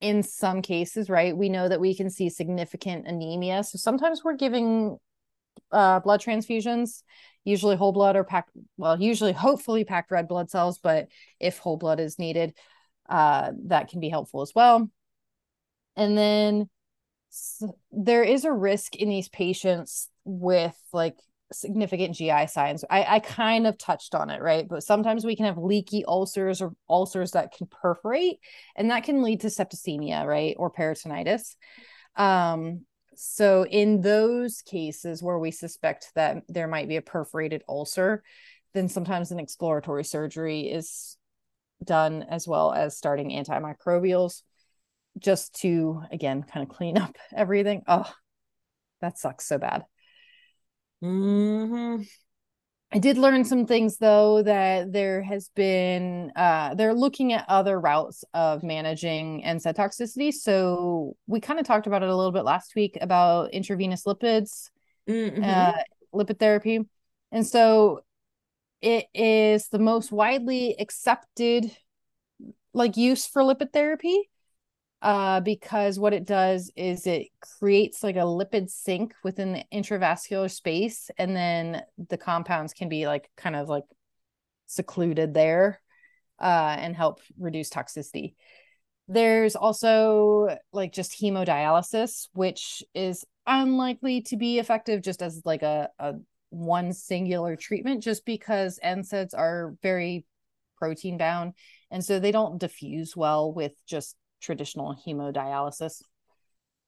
in 0.00 0.22
some 0.22 0.60
cases, 0.60 1.08
right, 1.08 1.34
we 1.34 1.48
know 1.48 1.66
that 1.66 1.80
we 1.80 1.94
can 1.94 2.10
see 2.10 2.28
significant 2.28 3.06
anemia. 3.06 3.64
So 3.64 3.78
sometimes 3.78 4.22
we're 4.22 4.36
giving 4.36 4.98
uh, 5.72 6.00
blood 6.00 6.20
transfusions 6.20 7.02
usually 7.44 7.76
whole 7.76 7.92
blood 7.92 8.16
or 8.16 8.24
packed 8.24 8.50
well 8.76 9.00
usually 9.00 9.32
hopefully 9.32 9.84
packed 9.84 10.10
red 10.10 10.28
blood 10.28 10.50
cells 10.50 10.78
but 10.78 11.08
if 11.40 11.58
whole 11.58 11.76
blood 11.76 12.00
is 12.00 12.18
needed 12.18 12.54
uh, 13.08 13.52
that 13.66 13.88
can 13.88 14.00
be 14.00 14.08
helpful 14.08 14.40
as 14.42 14.52
well 14.54 14.90
and 15.96 16.16
then 16.16 16.68
there 17.90 18.22
is 18.22 18.44
a 18.44 18.52
risk 18.52 18.96
in 18.96 19.08
these 19.08 19.28
patients 19.28 20.08
with 20.24 20.76
like 20.92 21.16
significant 21.52 22.14
GI 22.14 22.46
signs. 22.46 22.84
I, 22.88 23.16
I 23.16 23.18
kind 23.20 23.66
of 23.66 23.78
touched 23.78 24.14
on 24.14 24.30
it, 24.30 24.40
right? 24.40 24.66
But 24.68 24.82
sometimes 24.82 25.24
we 25.24 25.36
can 25.36 25.46
have 25.46 25.58
leaky 25.58 26.04
ulcers 26.04 26.62
or 26.62 26.72
ulcers 26.88 27.32
that 27.32 27.52
can 27.56 27.66
perforate, 27.66 28.38
and 28.76 28.90
that 28.90 29.04
can 29.04 29.22
lead 29.22 29.40
to 29.40 29.48
septicemia, 29.48 30.24
right? 30.24 30.54
Or 30.58 30.70
peritonitis. 30.70 31.56
Um, 32.16 32.86
so, 33.18 33.66
in 33.66 34.00
those 34.00 34.62
cases 34.62 35.22
where 35.22 35.38
we 35.38 35.50
suspect 35.50 36.12
that 36.14 36.42
there 36.48 36.68
might 36.68 36.88
be 36.88 36.96
a 36.96 37.02
perforated 37.02 37.62
ulcer, 37.68 38.22
then 38.72 38.88
sometimes 38.88 39.30
an 39.30 39.38
exploratory 39.38 40.04
surgery 40.04 40.62
is 40.62 41.16
done 41.82 42.24
as 42.28 42.46
well 42.48 42.72
as 42.72 42.96
starting 42.96 43.30
antimicrobials 43.30 44.42
just 45.18 45.54
to, 45.60 46.02
again, 46.10 46.42
kind 46.42 46.68
of 46.68 46.74
clean 46.74 46.98
up 46.98 47.16
everything. 47.36 47.82
Oh, 47.86 48.10
that 49.00 49.18
sucks 49.18 49.46
so 49.46 49.58
bad. 49.58 49.84
Mm-hmm. 51.02 52.02
I 52.94 52.98
did 52.98 53.18
learn 53.18 53.44
some 53.44 53.66
things 53.66 53.96
though 53.96 54.42
that 54.44 54.92
there 54.92 55.20
has 55.22 55.48
been 55.56 56.30
uh 56.36 56.74
they're 56.74 56.94
looking 56.94 57.32
at 57.32 57.44
other 57.48 57.80
routes 57.80 58.24
of 58.32 58.62
managing 58.62 59.42
NSAID 59.42 59.74
toxicity. 59.74 60.32
So 60.32 61.16
we 61.26 61.40
kind 61.40 61.58
of 61.58 61.66
talked 61.66 61.88
about 61.88 62.04
it 62.04 62.08
a 62.08 62.14
little 62.14 62.30
bit 62.30 62.44
last 62.44 62.76
week 62.76 62.96
about 63.00 63.52
intravenous 63.52 64.04
lipids, 64.04 64.70
mm-hmm. 65.08 65.42
uh, 65.42 65.72
lipid 66.14 66.38
therapy. 66.38 66.82
And 67.32 67.44
so 67.44 68.04
it 68.80 69.06
is 69.12 69.68
the 69.68 69.80
most 69.80 70.12
widely 70.12 70.76
accepted 70.78 71.76
like 72.72 72.96
use 72.96 73.26
for 73.26 73.42
lipid 73.42 73.72
therapy 73.72 74.30
uh, 75.04 75.38
because 75.40 75.98
what 75.98 76.14
it 76.14 76.24
does 76.24 76.72
is 76.76 77.06
it 77.06 77.26
creates 77.58 78.02
like 78.02 78.16
a 78.16 78.20
lipid 78.20 78.70
sink 78.70 79.14
within 79.22 79.52
the 79.52 79.62
intravascular 79.70 80.50
space, 80.50 81.10
and 81.18 81.36
then 81.36 81.82
the 82.08 82.16
compounds 82.16 82.72
can 82.72 82.88
be 82.88 83.06
like 83.06 83.30
kind 83.36 83.54
of 83.54 83.68
like 83.68 83.84
secluded 84.66 85.34
there 85.34 85.78
uh, 86.40 86.76
and 86.78 86.96
help 86.96 87.20
reduce 87.38 87.68
toxicity. 87.68 88.34
There's 89.06 89.56
also 89.56 90.56
like 90.72 90.94
just 90.94 91.20
hemodialysis, 91.20 92.28
which 92.32 92.82
is 92.94 93.26
unlikely 93.46 94.22
to 94.22 94.38
be 94.38 94.58
effective 94.58 95.02
just 95.02 95.20
as 95.20 95.42
like 95.44 95.62
a, 95.62 95.90
a 95.98 96.14
one 96.48 96.94
singular 96.94 97.56
treatment, 97.56 98.02
just 98.02 98.24
because 98.24 98.80
NSAIDs 98.82 99.36
are 99.36 99.74
very 99.82 100.24
protein 100.78 101.18
bound. 101.18 101.52
And 101.90 102.02
so 102.02 102.18
they 102.18 102.32
don't 102.32 102.58
diffuse 102.58 103.14
well 103.14 103.52
with 103.52 103.74
just 103.86 104.16
traditional 104.44 104.94
hemodialysis. 105.06 106.02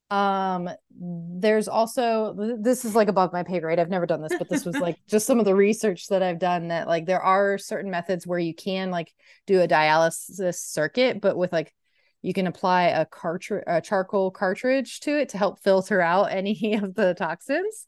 Um, 0.08 0.70
there's 0.90 1.66
also 1.66 2.56
this 2.60 2.84
is 2.84 2.94
like 2.94 3.08
above 3.08 3.32
my 3.32 3.42
pay 3.42 3.58
grade. 3.58 3.80
I've 3.80 3.90
never 3.90 4.06
done 4.06 4.22
this, 4.22 4.38
but 4.38 4.48
this 4.48 4.64
was 4.64 4.76
like 4.76 4.98
just 5.08 5.26
some 5.26 5.40
of 5.40 5.44
the 5.44 5.54
research 5.54 6.06
that 6.08 6.22
I've 6.22 6.38
done 6.38 6.68
that 6.68 6.86
like 6.86 7.06
there 7.06 7.20
are 7.20 7.58
certain 7.58 7.90
methods 7.90 8.26
where 8.26 8.38
you 8.38 8.54
can 8.54 8.90
like 8.90 9.12
do 9.46 9.60
a 9.60 9.68
dialysis 9.68 10.54
circuit, 10.56 11.20
but 11.20 11.36
with 11.36 11.52
like 11.52 11.74
you 12.22 12.32
can 12.32 12.46
apply 12.46 12.84
a 12.84 13.04
cartridge 13.04 13.64
a 13.66 13.80
charcoal 13.80 14.30
cartridge 14.30 15.00
to 15.00 15.18
it 15.18 15.30
to 15.30 15.38
help 15.38 15.60
filter 15.60 16.00
out 16.00 16.30
any 16.30 16.74
of 16.82 16.94
the 16.94 17.14
toxins. 17.14 17.86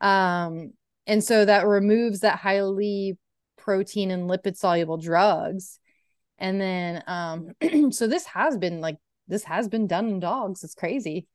Um, 0.00 0.72
and 1.06 1.22
so 1.22 1.44
that 1.44 1.66
removes 1.66 2.20
that 2.20 2.38
highly 2.38 3.18
protein 3.56 4.10
and 4.10 4.28
lipid 4.28 4.56
soluble 4.56 4.96
drugs 4.96 5.78
and 6.40 6.60
then 6.60 7.02
um 7.06 7.92
so 7.92 8.06
this 8.06 8.26
has 8.26 8.56
been 8.56 8.80
like 8.80 8.96
this 9.28 9.44
has 9.44 9.68
been 9.68 9.86
done 9.86 10.08
in 10.08 10.20
dogs. 10.20 10.64
It's 10.64 10.74
crazy. 10.74 11.26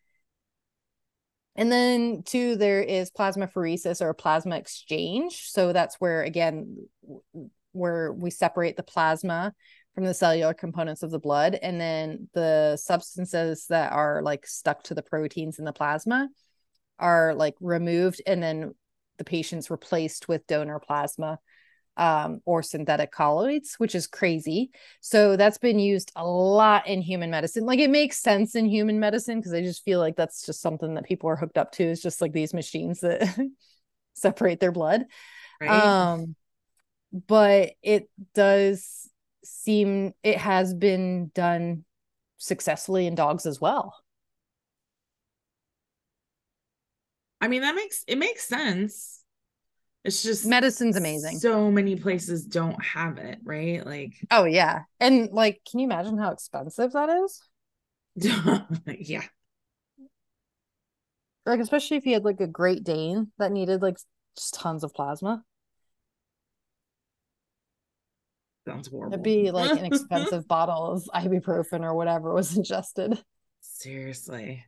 And 1.56 1.72
then 1.72 2.24
two, 2.24 2.58
there 2.58 2.82
is 2.82 3.12
plasmapheresis 3.12 4.02
or 4.02 4.14
plasma 4.14 4.58
exchange. 4.58 5.48
So 5.48 5.72
that's 5.72 5.96
where 5.96 6.24
again 6.24 6.78
where 7.72 8.12
we 8.12 8.30
separate 8.30 8.78
the 8.78 8.84
plasma 8.84 9.54
from 9.94 10.04
the 10.04 10.14
cellular 10.14 10.54
components 10.54 11.04
of 11.04 11.12
the 11.12 11.20
blood 11.20 11.56
and 11.62 11.80
then 11.80 12.30
the 12.34 12.78
substances 12.78 13.66
that 13.68 13.94
are 13.94 14.22
like 14.22 14.46
stuck 14.46 14.84
to 14.84 14.94
the 14.94 15.02
proteins 15.02 15.60
in 15.60 15.66
the 15.66 15.74
plasma 15.74 16.30
are 17.00 17.34
like 17.34 17.56
removed 17.62 18.22
and 18.26 18.44
then 18.44 18.74
the 19.18 19.24
patient's 19.24 19.70
replaced 19.70 20.28
with 20.28 20.48
donor 20.48 20.80
plasma 20.80 21.40
um, 21.98 22.42
or 22.46 22.62
synthetic 22.62 23.12
colloids, 23.12 23.76
which 23.76 23.96
is 23.96 24.08
crazy. 24.08 24.72
So 25.02 25.38
that's 25.38 25.58
been 25.58 25.80
used 25.80 26.12
a 26.16 26.26
lot 26.26 26.88
in 26.88 27.02
human 27.02 27.30
medicine. 27.30 27.66
Like 27.66 27.80
it 27.80 27.90
makes 27.90 28.20
sense 28.20 28.56
in 28.56 28.66
human 28.66 29.00
medicine 29.00 29.40
because 29.40 29.54
I 29.54 29.62
just 29.62 29.84
feel 29.84 30.00
like 30.00 30.16
that's 30.16 30.46
just 30.46 30.62
something 30.62 30.96
that 30.96 31.06
people 31.06 31.30
are 31.30 31.36
hooked 31.36 31.58
up 31.58 31.72
to. 31.74 31.84
Is 31.84 32.02
just 32.02 32.22
like 32.22 32.34
these 32.34 32.54
machines 32.54 33.02
that 33.02 33.38
separate 34.14 34.60
their 34.60 34.72
blood. 34.72 35.06
Right. 35.62 35.72
Um, 35.72 36.36
but 37.28 37.72
it 37.82 38.10
does 38.34 39.10
seem 39.44 40.14
it 40.24 40.38
has 40.38 40.74
been 40.74 41.32
done 41.34 41.86
successfully 42.38 43.08
in 43.08 43.16
dogs 43.16 43.46
as 43.46 43.62
well. 43.62 43.96
I 47.42 47.48
mean, 47.48 47.62
that 47.62 47.76
makes 47.76 48.04
it 48.08 48.18
makes 48.18 48.48
sense. 48.48 49.22
It's 50.06 50.22
just 50.22 50.46
medicine's 50.46 50.98
amazing. 50.98 51.40
So 51.40 51.72
many 51.72 51.96
places 51.96 52.46
don't 52.46 52.82
have 52.84 53.18
it, 53.18 53.40
right? 53.44 53.84
Like, 53.84 54.14
oh 54.30 54.44
yeah, 54.44 54.84
and 55.00 55.32
like, 55.32 55.62
can 55.70 55.80
you 55.80 55.86
imagine 55.86 56.20
how 56.20 56.32
expensive 56.32 56.94
that 56.94 57.10
is? 57.10 57.42
yeah. 59.00 59.24
Like, 61.44 61.60
especially 61.60 61.98
if 61.98 62.06
you 62.06 62.14
had 62.14 62.24
like 62.24 62.40
a 62.40 62.46
Great 62.46 62.84
Dane 62.84 63.32
that 63.40 63.52
needed 63.52 63.82
like 63.82 63.98
just 64.38 64.54
tons 64.54 64.84
of 64.84 64.94
plasma. 64.94 65.44
Sounds 68.68 68.88
horrible. 68.88 69.14
It'd 69.14 69.24
be 69.24 69.50
like 69.50 69.72
an 69.72 69.86
expensive 69.92 70.48
bottle 70.48 70.92
of 70.92 71.04
ibuprofen 71.16 71.82
or 71.82 71.96
whatever 71.96 72.32
was 72.32 72.56
ingested. 72.56 73.24
Seriously. 73.62 74.66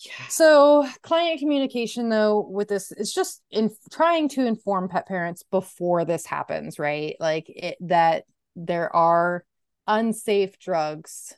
Yeah. 0.00 0.26
So, 0.28 0.86
client 1.02 1.40
communication, 1.40 2.10
though, 2.10 2.46
with 2.50 2.68
this, 2.68 2.92
it's 2.92 3.14
just 3.14 3.42
in 3.50 3.70
trying 3.90 4.28
to 4.30 4.44
inform 4.44 4.88
pet 4.88 5.08
parents 5.08 5.42
before 5.50 6.04
this 6.04 6.26
happens, 6.26 6.78
right? 6.78 7.16
Like 7.18 7.46
it, 7.48 7.76
that 7.80 8.24
there 8.56 8.94
are 8.94 9.44
unsafe 9.86 10.58
drugs 10.58 11.34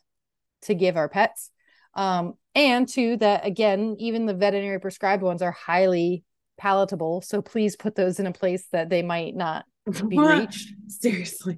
to 0.63 0.75
give 0.75 0.97
our 0.97 1.09
pets. 1.09 1.51
Um, 1.95 2.35
and 2.55 2.89
two, 2.89 3.17
that 3.19 3.47
again, 3.47 3.97
even 4.01 4.27
the 4.27 4.35
veterinary 4.35 4.81
prescribed 4.81 5.23
ones 5.23 5.43
are 5.43 5.53
highly 5.53 6.25
palatable. 6.57 7.23
So 7.23 7.41
please 7.41 7.77
put 7.77 7.95
those 7.95 8.19
in 8.19 8.27
a 8.27 8.33
place 8.33 8.67
that 8.73 8.89
they 8.89 9.03
might 9.03 9.37
not 9.37 9.65
be 10.09 10.19
reached. 10.19 10.73
Seriously. 10.89 11.57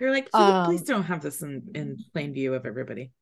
You're 0.00 0.10
like, 0.10 0.30
please, 0.30 0.40
um, 0.40 0.66
please 0.66 0.82
don't 0.82 1.04
have 1.04 1.22
this 1.22 1.42
in, 1.42 1.62
in 1.74 1.96
plain 2.12 2.34
view 2.34 2.54
of 2.54 2.66
everybody 2.66 3.12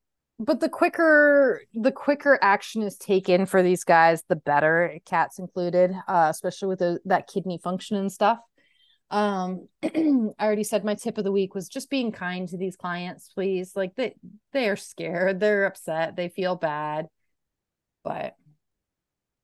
but 0.40 0.58
the 0.58 0.68
quicker 0.68 1.62
the 1.74 1.92
quicker 1.92 2.38
action 2.40 2.82
is 2.82 2.96
taken 2.96 3.44
for 3.44 3.62
these 3.62 3.84
guys 3.84 4.24
the 4.28 4.36
better 4.36 4.98
cats 5.04 5.38
included 5.38 5.92
uh, 6.08 6.28
especially 6.30 6.68
with 6.68 6.78
the, 6.78 6.98
that 7.04 7.28
kidney 7.28 7.58
function 7.62 7.96
and 7.96 8.10
stuff. 8.10 8.38
Um 9.10 9.68
i 9.82 10.32
already 10.40 10.64
said 10.64 10.84
my 10.84 10.94
tip 10.94 11.18
of 11.18 11.24
the 11.24 11.32
week 11.32 11.54
was 11.54 11.68
just 11.68 11.90
being 11.90 12.10
kind 12.10 12.48
to 12.48 12.56
these 12.56 12.76
clients 12.76 13.30
please. 13.34 13.76
Like 13.76 13.94
they 13.96 14.14
they 14.52 14.68
are 14.68 14.76
scared 14.76 15.38
they're 15.40 15.66
upset 15.66 16.16
they 16.16 16.28
feel 16.28 16.56
bad 16.56 17.06
but 18.02 18.34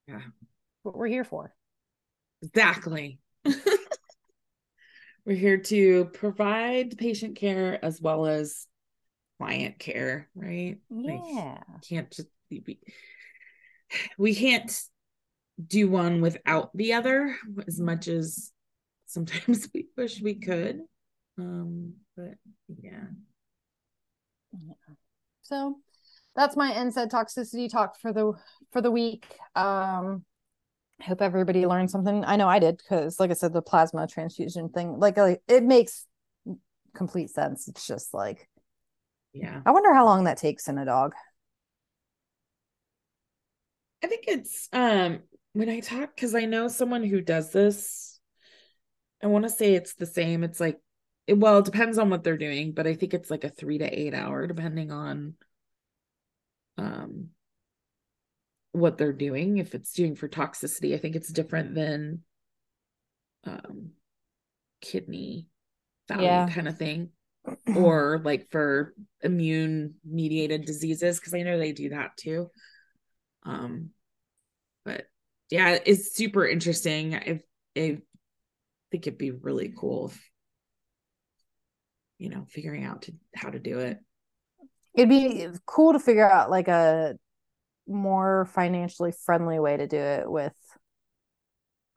yeah. 0.08 0.20
what 0.82 0.96
we're 0.96 1.08
here 1.08 1.24
for. 1.24 1.54
Exactly. 2.42 3.18
We're 5.26 5.34
here 5.34 5.58
to 5.58 6.04
provide 6.04 6.96
patient 6.98 7.36
care 7.36 7.84
as 7.84 8.00
well 8.00 8.26
as 8.26 8.68
client 9.38 9.78
care, 9.78 10.28
right? 10.34 10.78
Yeah. 10.90 11.58
Like, 11.68 11.82
can't 11.88 12.10
just 12.10 12.28
we, 12.50 12.78
we 14.18 14.34
can't 14.34 14.72
do 15.64 15.88
one 15.88 16.20
without 16.20 16.70
the 16.76 16.92
other 16.94 17.36
as 17.66 17.80
much 17.80 18.08
as 18.08 18.52
sometimes 19.06 19.68
we 19.74 19.86
wish 19.96 20.20
we 20.20 20.34
could. 20.34 20.80
Um, 21.38 21.94
but 22.16 22.34
yeah. 22.82 23.04
So 25.42 25.76
that's 26.34 26.56
my 26.56 26.72
NSAID 26.72 27.10
toxicity 27.10 27.70
talk 27.70 27.98
for 27.98 28.12
the 28.12 28.32
for 28.72 28.80
the 28.80 28.90
week. 28.90 29.26
Um 29.54 30.24
I 31.00 31.04
hope 31.04 31.20
everybody 31.20 31.66
learned 31.66 31.90
something. 31.90 32.24
I 32.24 32.36
know 32.36 32.48
I 32.48 32.58
did 32.58 32.78
because 32.78 33.20
like 33.20 33.30
I 33.30 33.34
said, 33.34 33.52
the 33.52 33.60
plasma 33.60 34.06
transfusion 34.06 34.70
thing, 34.70 34.98
like, 34.98 35.18
like 35.18 35.42
it 35.46 35.62
makes 35.62 36.06
complete 36.94 37.30
sense. 37.30 37.68
It's 37.68 37.86
just 37.86 38.14
like 38.14 38.48
yeah. 39.40 39.60
I 39.64 39.70
wonder 39.70 39.92
how 39.92 40.04
long 40.04 40.24
that 40.24 40.38
takes 40.38 40.68
in 40.68 40.78
a 40.78 40.84
dog. 40.84 41.14
I 44.02 44.06
think 44.06 44.24
it's 44.28 44.68
um 44.72 45.20
when 45.52 45.68
I 45.68 45.80
talk 45.80 46.14
because 46.14 46.34
I 46.34 46.44
know 46.44 46.68
someone 46.68 47.02
who 47.02 47.20
does 47.20 47.50
this. 47.52 48.20
I 49.22 49.26
want 49.28 49.44
to 49.44 49.50
say 49.50 49.74
it's 49.74 49.94
the 49.94 50.06
same. 50.06 50.44
It's 50.44 50.60
like 50.60 50.78
it, 51.26 51.38
well, 51.38 51.58
it 51.58 51.64
depends 51.64 51.98
on 51.98 52.10
what 52.10 52.22
they're 52.22 52.36
doing, 52.36 52.72
but 52.72 52.86
I 52.86 52.94
think 52.94 53.14
it's 53.14 53.30
like 53.30 53.44
a 53.44 53.48
three 53.48 53.78
to 53.78 53.98
eight 53.98 54.14
hour, 54.14 54.46
depending 54.46 54.92
on 54.92 55.34
um 56.78 57.30
what 58.72 58.98
they're 58.98 59.12
doing. 59.12 59.58
If 59.58 59.74
it's 59.74 59.92
doing 59.92 60.14
for 60.14 60.28
toxicity, 60.28 60.94
I 60.94 60.98
think 60.98 61.16
it's 61.16 61.32
different 61.32 61.74
than 61.74 62.22
um 63.44 63.92
kidney 64.80 65.48
value 66.08 66.24
yeah. 66.24 66.48
kind 66.48 66.68
of 66.68 66.76
thing 66.76 67.10
or 67.76 68.20
like 68.24 68.50
for 68.50 68.94
immune 69.22 69.94
mediated 70.04 70.64
diseases 70.64 71.18
because 71.18 71.34
I 71.34 71.42
know 71.42 71.58
they 71.58 71.72
do 71.72 71.90
that 71.90 72.16
too. 72.16 72.50
Um 73.44 73.90
but 74.84 75.06
yeah, 75.50 75.78
it's 75.84 76.14
super 76.14 76.46
interesting. 76.46 77.14
I, 77.14 77.40
I 77.76 77.98
think 78.90 79.06
it'd 79.06 79.18
be 79.18 79.30
really 79.30 79.72
cool 79.76 80.08
if 80.08 80.30
you 82.18 82.30
know, 82.30 82.44
figuring 82.48 82.84
out 82.84 83.02
to, 83.02 83.12
how 83.34 83.50
to 83.50 83.58
do 83.58 83.78
it. 83.78 83.98
It'd 84.94 85.08
be 85.08 85.46
cool 85.66 85.92
to 85.92 85.98
figure 85.98 86.28
out 86.28 86.50
like 86.50 86.68
a 86.68 87.16
more 87.86 88.46
financially 88.46 89.12
friendly 89.24 89.58
way 89.58 89.76
to 89.76 89.86
do 89.86 89.98
it 89.98 90.30
with 90.30 90.54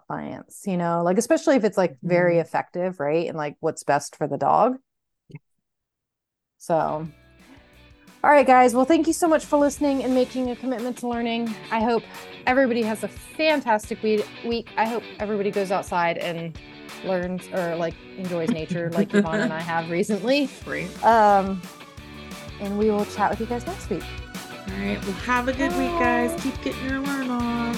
clients, 0.07 0.63
you 0.67 0.77
know, 0.77 1.03
like 1.03 1.17
especially 1.17 1.55
if 1.55 1.63
it's 1.63 1.77
like 1.77 1.97
very 2.03 2.35
mm. 2.35 2.41
effective, 2.41 2.99
right? 2.99 3.27
And 3.27 3.37
like 3.37 3.55
what's 3.59 3.83
best 3.83 4.15
for 4.15 4.27
the 4.27 4.37
dog. 4.37 4.77
So, 6.59 7.07
all 8.21 8.29
right, 8.29 8.45
guys. 8.45 8.75
Well, 8.75 8.85
thank 8.85 9.07
you 9.07 9.13
so 9.13 9.27
much 9.27 9.45
for 9.45 9.57
listening 9.57 10.03
and 10.03 10.13
making 10.13 10.51
a 10.51 10.55
commitment 10.55 10.97
to 10.97 11.07
learning. 11.07 11.55
I 11.71 11.81
hope 11.81 12.03
everybody 12.45 12.83
has 12.83 13.03
a 13.03 13.07
fantastic 13.07 14.03
week. 14.03 14.67
I 14.77 14.85
hope 14.85 15.03
everybody 15.19 15.51
goes 15.51 15.71
outside 15.71 16.17
and 16.17 16.57
learns 17.05 17.47
or 17.53 17.77
like 17.77 17.93
enjoys 18.17 18.49
nature 18.49 18.89
like 18.93 19.13
Yvonne 19.13 19.39
and 19.39 19.53
I 19.53 19.61
have 19.61 19.89
recently. 19.89 20.49
Great. 20.65 21.03
Um, 21.03 21.61
and 22.59 22.77
we 22.77 22.91
will 22.91 23.05
chat 23.05 23.31
with 23.31 23.39
you 23.39 23.45
guys 23.45 23.65
next 23.65 23.89
week. 23.89 24.03
All 24.67 24.85
right. 24.85 25.01
Well, 25.03 25.13
have 25.13 25.47
a 25.47 25.53
good 25.53 25.71
Bye. 25.71 25.79
week, 25.79 25.91
guys. 25.91 26.43
Keep 26.43 26.61
getting 26.61 26.89
your 26.89 26.99
learn 26.99 27.29
on. 27.29 27.77